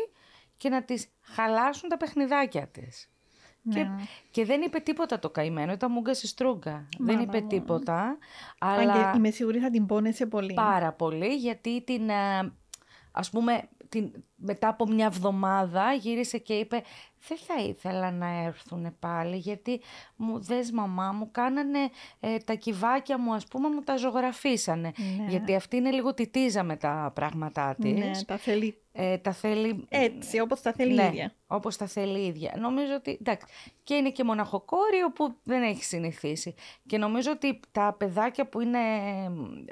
και 0.57 0.69
να 0.69 0.84
τις 0.84 1.07
χαλάσουν 1.22 1.89
τα 1.89 1.97
παιχνιδάκια 1.97 2.67
της. 2.67 3.11
Και, 3.69 3.84
ναι. 3.84 3.95
και 4.32 4.45
δεν 4.45 4.61
είπε 4.61 4.80
τίποτα 4.80 5.19
το 5.19 5.30
καημένο, 5.30 5.72
ήταν 5.72 5.91
μούγκα 5.91 6.13
στη 6.13 6.28
στρούγκα. 6.28 6.88
δεν 6.97 7.19
είπε 7.19 7.41
τίποτα. 7.41 8.17
Αλλά... 8.59 8.93
Αν 8.93 9.11
και 9.11 9.17
είμαι 9.17 9.30
σίγουρη 9.30 9.59
θα 9.59 9.69
την 9.69 9.86
πόνεσε 9.86 10.26
πολύ. 10.26 10.53
Πάρα 10.53 10.93
πολύ, 10.93 11.36
γιατί 11.36 11.84
την, 11.84 12.09
ε, 12.09 12.53
ας 13.11 13.30
πούμε, 13.30 13.69
την, 13.92 14.12
μετά 14.36 14.68
από 14.68 14.88
μια 14.88 15.06
εβδομάδα 15.06 15.94
γύρισε 15.94 16.38
και 16.38 16.54
είπε 16.54 16.84
δεν 17.28 17.38
θα 17.38 17.62
ήθελα 17.62 18.12
να 18.12 18.44
έρθουν 18.44 18.96
πάλι 19.00 19.38
γιατί 19.38 19.82
μου 20.16 20.39
δες 20.39 20.72
μαμά 20.72 21.12
μου 21.12 21.32
κάνανε 21.32 21.80
ε, 22.20 22.38
τα 22.38 22.54
κυβάκια 22.54 23.18
μου 23.18 23.34
ας 23.34 23.46
πούμε 23.46 23.70
μου 23.70 23.82
τα 23.82 23.98
ζωγραφίσανε 23.98 24.92
ναι. 25.18 25.26
γιατί 25.28 25.56
αυτή 25.56 25.76
είναι 25.76 25.92
λίγο 25.92 26.14
τιτίζα 26.14 26.64
με 26.64 26.76
τα 26.76 27.12
πράγματά 27.16 27.76
της. 27.82 28.00
Ναι, 28.00 28.12
τα 28.26 28.38
θέλει, 28.38 28.82
ε, 28.92 29.18
τα 29.18 29.32
θέλει... 29.32 29.86
έτσι 29.89 30.39
όπως 30.39 30.62
τα 30.62 30.74
θέλει 30.74 30.94
ναι, 30.94 31.06
ίδια. 31.06 31.34
όπως 31.48 31.78
τα 31.78 31.86
θέλει 31.88 32.20
η 32.20 32.26
ίδια. 32.26 32.54
Νομίζω 32.60 32.94
ότι 32.94 33.18
εντάξει 33.20 33.46
και 33.84 33.94
είναι 33.94 34.10
και 34.10 34.24
μοναχοκόρη 34.24 34.98
που 35.16 35.36
δεν 35.44 35.64
έχει 35.64 35.84
συνηθίσει 35.84 36.56
και 36.86 36.98
νομίζω 36.98 37.32
ότι 37.32 37.60
τα 37.72 37.96
παιδάκια 38.00 38.46
που 38.46 38.62
είναι 38.62 38.80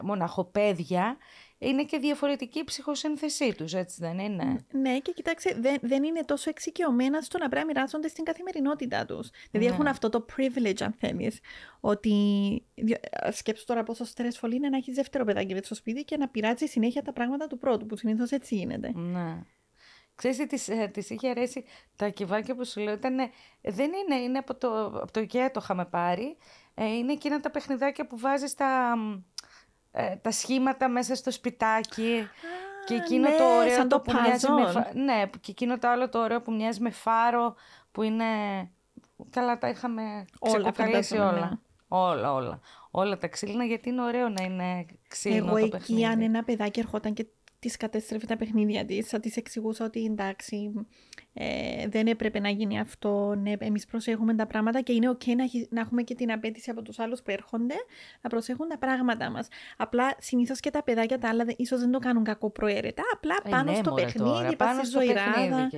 μοναχοπέδια 0.01 1.17
είναι 1.59 1.83
και 1.83 1.97
διαφορετική 1.97 2.59
η 2.59 2.63
ψυχοσύνθεσή 2.63 3.55
τους, 3.55 3.73
έτσι 3.73 3.97
δεν 3.99 4.19
είναι; 4.19 4.65
Ναι, 4.71 4.99
και 4.99 5.11
κοιτάξτε, 5.11 5.55
δεν, 5.59 5.77
δεν 5.81 6.03
είναι 6.03 6.23
τόσο 6.23 6.49
εξοικειωμένα 6.49 7.21
στο 7.21 7.37
να 7.37 7.49
πρέπει 7.49 7.65
να 7.65 7.73
μοιράζονται 7.73 8.07
στην 8.07 8.23
καθημερινότητά 8.23 9.05
τους. 9.05 9.29
Δηλαδή 9.51 9.69
ναι. 9.69 9.75
έχουν 9.75 9.87
αυτό 9.87 10.09
το 10.09 10.25
privilege, 10.35 10.81
αν 10.81 10.95
θέλεις, 10.99 11.39
ότι 11.79 12.13
σκέψου 13.31 13.65
τώρα 13.65 13.83
πόσο 13.83 14.05
στρεσφολή 14.05 14.55
είναι 14.55 14.69
να 14.69 14.77
έχεις 14.77 14.95
δεύτερο 14.95 15.25
παιδάκι 15.25 15.57
στο 15.63 15.75
σπίτι 15.75 16.03
και 16.03 16.17
να 16.17 16.27
πειράζει 16.27 16.65
συνέχεια 16.65 17.01
τα 17.01 17.13
πράγματα 17.13 17.47
του 17.47 17.57
πρώτου, 17.57 17.85
που 17.85 17.95
συνήθως 17.95 18.31
έτσι 18.31 18.55
γίνεται. 18.55 18.91
Ναι. 18.95 19.43
Ξέρεις 20.15 20.37
τι 20.37 20.45
της, 20.45 20.67
ε, 20.67 20.89
της 20.93 21.09
είχε 21.09 21.29
αρέσει 21.29 21.63
τα 21.95 22.09
κυβάκια 22.09 22.55
που 22.55 22.65
σου 22.65 22.79
λέω, 22.79 22.93
ήταν, 22.93 23.17
δεν 23.61 23.91
είναι, 23.93 24.21
είναι 24.21 24.37
από 24.37 24.55
το, 24.55 24.85
από 24.85 25.11
το 25.11 25.21
IKEA 25.21 25.49
το 25.53 25.59
είχαμε 25.63 25.85
πάρει, 25.85 26.37
ε, 26.73 26.85
είναι 26.85 27.11
εκείνα 27.11 27.39
τα 27.39 27.51
παιχνιδάκια 27.51 28.07
που 28.07 28.17
βάζεις 28.17 28.53
τα, 28.53 28.95
ε, 29.91 30.15
τα 30.15 30.31
σχήματα 30.31 30.89
μέσα 30.89 31.15
στο 31.15 31.31
σπιτάκι. 31.31 32.27
και 32.85 32.93
εκείνο 32.95 33.29
ναι, 33.29 33.37
το 33.37 33.43
ωραίο 33.43 33.87
το 33.87 33.99
που 33.99 34.11
μοιάζει 34.23 34.47
με 34.51 34.91
Ναι, 34.93 35.25
και 35.41 35.51
εκείνο 35.51 35.77
το 35.77 35.87
άλλο 35.87 36.09
το 36.09 36.19
ωραίο 36.19 36.41
που 36.41 36.51
μοιάζει 36.51 36.81
με 36.81 36.89
φάρο, 36.89 37.55
που 37.91 38.01
είναι... 38.01 38.25
Καλά 39.29 39.57
τα 39.57 39.69
είχαμε 39.69 40.25
ξεκοκαλέσει 40.41 41.17
όλα. 41.17 41.31
Ναι. 41.31 41.49
Όλα, 41.87 42.33
όλα. 42.33 42.59
Όλα 42.91 43.17
τα 43.17 43.27
ξύλινα 43.27 43.63
γιατί 43.65 43.89
είναι 43.89 44.01
ωραίο 44.01 44.29
να 44.29 44.43
είναι 44.43 44.85
ξύλινο 45.07 45.45
Εγώ 45.45 45.53
το 45.53 45.57
εκεί 45.57 45.69
παιχνίδι. 45.69 46.05
αν 46.05 46.21
ένα 46.21 46.43
παιδάκι 46.43 46.79
ερχόταν 46.79 47.13
και 47.13 47.27
τη 47.59 47.69
κατέστρεφε 47.69 48.25
τα 48.25 48.37
παιχνίδια 48.37 48.85
της, 48.85 49.07
θα 49.07 49.19
της 49.19 49.37
εξηγούσα 49.37 49.85
ότι 49.85 50.05
εντάξει, 50.05 50.71
ε, 51.33 51.87
δεν 51.87 52.07
έπρεπε 52.07 52.39
να 52.39 52.49
γίνει 52.49 52.79
αυτό. 52.79 53.35
Ναι, 53.35 53.53
εμείς 53.59 53.85
προσέχουμε 53.85 54.35
τα 54.35 54.47
πράγματα 54.47 54.81
και 54.81 54.93
είναι 54.93 55.09
OK 55.09 55.25
να, 55.25 55.43
να 55.69 55.81
έχουμε 55.81 56.01
και 56.01 56.15
την 56.15 56.31
απέτηση 56.31 56.69
από 56.69 56.81
τους 56.81 56.99
άλλους 56.99 57.21
που 57.21 57.31
έρχονται 57.31 57.75
να 58.21 58.29
προσέχουν 58.29 58.67
τα 58.67 58.77
πράγματα 58.77 59.29
μας. 59.29 59.47
Απλά 59.77 60.15
συνήθως 60.19 60.59
και 60.59 60.69
τα 60.69 60.83
παιδάκια 60.83 61.17
τα 61.17 61.29
άλλα 61.29 61.45
ίσως 61.55 61.79
δεν 61.79 61.91
το 61.91 61.99
κάνουν 61.99 62.23
κακό 62.23 62.49
προαίρετα. 62.49 63.03
Απλά 63.13 63.35
ε, 63.43 63.49
πάνω 63.49 63.71
ναι, 63.71 63.77
στο 63.77 63.93
παιχνίδι, 63.93 64.55
πάνω 64.55 64.83
στο 64.83 64.99
ζωηράδα. 64.99 65.69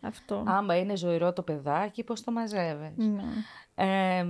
Αυτό. 0.00 0.44
Άμα 0.46 0.76
είναι 0.76 0.96
ζωηρό 0.96 1.32
το 1.32 1.42
παιδάκι, 1.42 2.04
πώς 2.04 2.24
το 2.24 2.32
μαζεύεις; 2.32 3.06
Ναι. 3.06 3.22
Ε, 3.80 4.26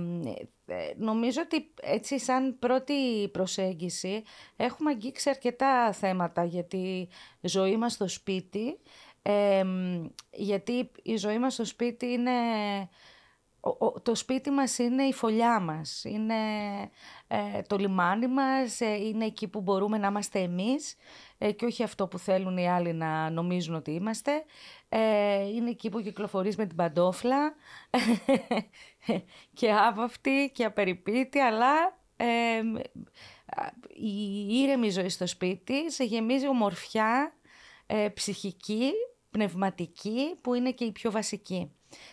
νομίζω 0.97 1.41
ότι 1.41 1.73
έτσι 1.81 2.19
σαν 2.19 2.59
πρώτη 2.59 3.29
προσέγγιση 3.31 4.23
έχουμε 4.55 4.89
αγγίξει 4.89 5.29
αρκετά 5.29 5.91
θέματα 5.93 6.43
για 6.43 6.63
τη 6.63 7.07
ζωή 7.41 7.77
μας 7.77 7.93
στο 7.93 8.07
σπίτι. 8.07 8.79
Γιατί 10.31 10.91
η 11.03 11.15
ζωή 11.15 11.39
μας 11.39 11.53
στο 11.53 11.65
σπίτι 11.65 12.05
είναι... 12.05 12.31
το 14.03 14.15
σπίτι 14.15 14.49
μας 14.49 14.77
είναι 14.77 15.03
η 15.03 15.13
φωλιά 15.13 15.59
μας, 15.59 16.03
είναι 16.03 16.35
ε, 17.27 17.61
το 17.67 17.77
λιμάνι 17.77 18.27
μας, 18.27 18.81
ε, 18.81 18.93
είναι 18.93 19.25
εκεί 19.25 19.47
που 19.47 19.61
μπορούμε 19.61 19.97
να 19.97 20.07
είμαστε 20.07 20.39
εμείς 20.39 20.95
ε, 21.37 21.51
και 21.51 21.65
όχι 21.65 21.83
αυτό 21.83 22.07
που 22.07 22.17
θέλουν 22.17 22.57
οι 22.57 22.69
άλλοι 22.69 22.93
να 22.93 23.29
νομίζουν 23.29 23.75
ότι 23.75 23.91
είμαστε. 23.91 24.45
είναι 25.53 25.69
εκεί 25.69 25.89
που 25.89 26.01
κυκλοφορείς 26.01 26.55
με 26.55 26.65
την 26.65 26.75
παντόφλα 26.75 27.55
και 29.59 29.71
άβαυτη 29.71 30.51
και 30.53 30.63
απεριπίτη, 30.65 31.39
αλλά 31.39 31.97
η 33.87 34.47
ήρεμη 34.49 34.89
ζωή 34.89 35.09
στο 35.09 35.27
σπίτι 35.27 35.91
σε 35.91 36.03
γεμίζει 36.03 36.47
ομορφιά 36.47 37.33
ψυχική 38.13 38.91
πνευματική 39.29 40.37
που 40.41 40.53
είναι 40.53 40.71
και 40.71 40.85
η 40.85 40.91
πιο 40.91 41.11
βασική. 41.11 41.71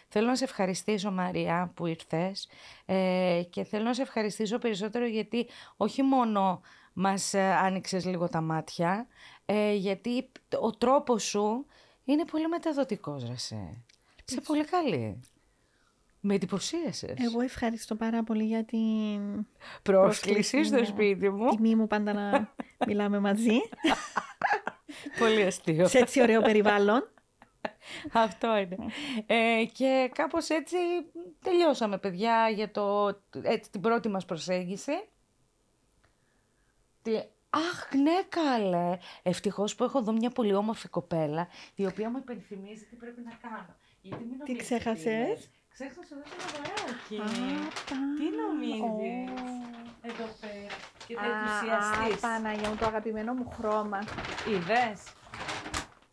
Θέλω 0.08 0.26
να 0.26 0.36
σε 0.36 0.44
ευχαριστήσω 0.44 1.10
Μαρία 1.10 1.72
που 1.74 1.86
ήρθες 1.86 2.48
ε, 2.86 3.42
και 3.50 3.64
θέλω 3.64 3.84
να 3.84 3.94
σε 3.94 4.02
ευχαριστήσω 4.02 4.58
περισσότερο 4.58 5.06
γιατί 5.06 5.46
όχι 5.76 6.02
μόνο 6.02 6.60
μας 6.92 7.34
ε, 7.34 7.42
άνοιξες 7.42 8.04
λίγο 8.04 8.28
τα 8.28 8.40
μάτια, 8.40 9.06
ε, 9.44 9.72
γιατί 9.72 10.30
ο 10.60 10.70
τρόπος 10.70 11.22
σου 11.22 11.66
είναι 12.04 12.24
πολύ 12.24 12.48
μεταδοτικός, 12.48 13.24
ρε 13.28 13.36
Σε 14.24 14.40
πολύ 14.46 14.64
καλή. 14.64 15.20
Με 16.20 16.34
εντυπωσίασες. 16.34 17.14
Εγώ 17.18 17.40
ευχαριστώ 17.40 17.94
πάρα 17.94 18.22
πολύ 18.22 18.44
για 18.44 18.64
την 18.64 19.46
Πρόσκληση 19.82 20.64
στο 20.64 20.78
ναι. 20.78 20.84
σπίτι 20.84 21.30
μου. 21.30 21.48
τιμή 21.48 21.74
μου 21.74 21.86
πάντα 21.86 22.12
να 22.12 22.54
μιλάμε 22.86 23.18
μαζί 23.18 23.60
Πολύ 25.18 25.42
αστείο. 25.42 25.88
σε 25.88 25.98
έτσι 25.98 26.22
ωραίο 26.22 26.42
περιβάλλον. 26.42 27.08
Αυτό 28.26 28.56
είναι. 28.56 28.76
Ε, 29.26 29.64
και 29.72 30.10
κάπως 30.14 30.48
έτσι 30.48 30.76
τελειώσαμε, 31.42 31.98
παιδιά, 31.98 32.48
για 32.48 32.70
το, 32.70 33.06
έτσι, 33.42 33.70
την 33.70 33.80
πρώτη 33.80 34.08
μας 34.08 34.24
προσέγγιση. 34.24 35.08
Τι... 37.02 37.12
Αχ, 37.50 37.94
ναι, 37.94 38.22
καλέ. 38.28 38.98
Ευτυχώς 39.22 39.74
που 39.74 39.84
έχω 39.84 39.98
εδώ 39.98 40.12
μια 40.12 40.30
πολύ 40.30 40.54
όμορφη 40.54 40.88
κοπέλα, 40.88 41.48
η 41.74 41.86
οποία 41.86 42.10
μου 42.10 42.18
υπενθυμίζει 42.18 42.84
τι 42.84 42.96
πρέπει 42.96 43.20
να 43.24 43.48
κάνω. 43.48 43.76
Γιατί 44.00 44.24
μην 44.24 44.32
Τι 44.32 44.38
νομίζεις 44.38 44.62
ξέχασες; 44.62 45.04
ότι 45.04 45.30
είναι. 45.30 45.38
Ξέχασα 45.72 46.14
να 46.14 46.24
σου 46.26 46.36
δώσω 46.38 46.56
ένα 46.58 46.62
δωράκι. 46.68 47.16
Τι 48.18 48.26
νομίζεις; 48.42 49.30
Εδώ 50.02 50.26
πέρα. 50.40 50.76
Και 51.06 51.14
θα 51.14 51.26
ενθουσιαστείς. 51.26 52.20
Παναγία 52.20 52.68
μου, 52.68 52.76
το 52.76 52.86
αγαπημένο 52.86 53.34
μου 53.34 53.50
χρώμα. 53.56 53.98
Είδες; 54.48 55.02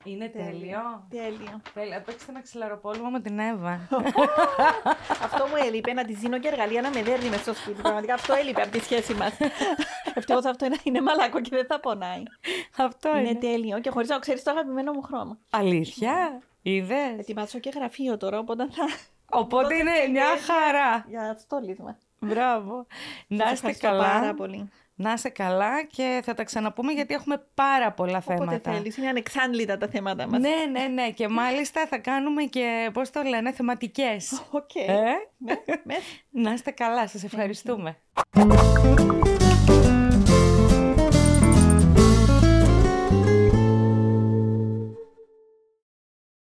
Είναι 0.03 0.27
τέλειο. 0.27 1.07
Τέλειο. 1.09 1.61
Τέλεια. 1.73 2.01
Παίξτε 2.01 2.31
ένα 2.31 2.41
ξυλαροπόλεμο 2.41 3.09
με 3.09 3.19
την 3.21 3.39
Εύα. 3.39 3.87
αυτό 5.25 5.47
μου 5.47 5.55
έλειπε, 5.67 5.93
να 5.93 6.05
τη 6.05 6.13
δίνω 6.13 6.39
και 6.39 6.47
εργαλεία 6.47 6.81
να 6.81 6.89
με 6.89 7.03
δέρνει 7.03 7.29
μες 7.29 7.39
στο 7.39 7.53
σπίτι. 7.53 7.81
Πραγματικά 7.81 8.13
αυτό 8.13 8.33
έλειπε 8.33 8.61
από 8.61 8.71
τη 8.71 8.79
σχέση 8.79 9.13
μας. 9.13 9.37
Ευτυχώς 10.17 10.45
αυτό 10.45 10.65
είναι, 10.65 10.77
είναι 10.83 11.01
μαλακό 11.01 11.41
και 11.41 11.49
δεν 11.55 11.65
θα 11.65 11.79
πονάει. 11.79 12.23
Αυτό 12.77 13.09
είναι. 13.09 13.19
είναι 13.29 13.39
τέλειο 13.39 13.79
και 13.79 13.89
χωρίς 13.89 14.09
να 14.09 14.19
ξέρεις 14.19 14.43
το 14.43 14.51
αγαπημένο 14.51 14.91
μου 14.91 15.01
χρώμα. 15.01 15.37
Αλήθεια; 15.49 16.41
Είδες; 16.61 17.19
Ετοιμάσω 17.19 17.59
και 17.59 17.71
γραφείο 17.75 18.17
τώρα, 18.17 18.39
οπότε 18.39 18.67
θα. 18.71 18.85
Οπότε 19.29 19.75
είναι 19.75 19.91
μια 20.11 20.25
χαρά. 20.47 21.05
Για 21.09 21.35
στόλισμα. 21.39 21.97
Μπράβο. 22.19 22.85
Να 23.27 23.45
Σας 23.45 23.53
είστε 23.53 23.69
ευχαριστώ 23.69 23.87
καλά. 23.87 24.03
πάρα 24.19 24.33
πολύ. 24.33 24.69
Να 24.95 25.13
είστε 25.13 25.29
καλά 25.29 25.83
και 25.83 26.21
θα 26.23 26.33
τα 26.33 26.43
ξαναπούμε 26.43 26.91
γιατί 26.91 27.13
έχουμε 27.13 27.45
πάρα 27.53 27.91
πολλά 27.91 28.17
Όποτε 28.17 28.33
θέματα. 28.37 28.71
θέλεις, 28.71 28.97
είναι 28.97 29.07
ανεξάντλητα 29.07 29.77
τα 29.77 29.87
θέματα 29.87 30.27
μας. 30.27 30.39
Ναι, 30.41 30.49
ναι, 30.71 30.87
ναι. 30.87 31.09
Και 31.11 31.27
μάλιστα 31.27 31.85
θα 31.87 31.97
κάνουμε 31.97 32.43
και, 32.43 32.89
πώς 32.93 33.09
το 33.09 33.21
λένε, 33.21 33.51
θεματικές. 33.51 34.41
Οκ. 34.51 34.75
Ε; 34.75 34.91
Ναι, 35.37 35.53
με- 35.83 35.95
Να 36.29 36.53
είστε 36.53 36.71
καλά. 36.71 37.07
Σας 37.07 37.23
ευχαριστούμε. 37.23 37.97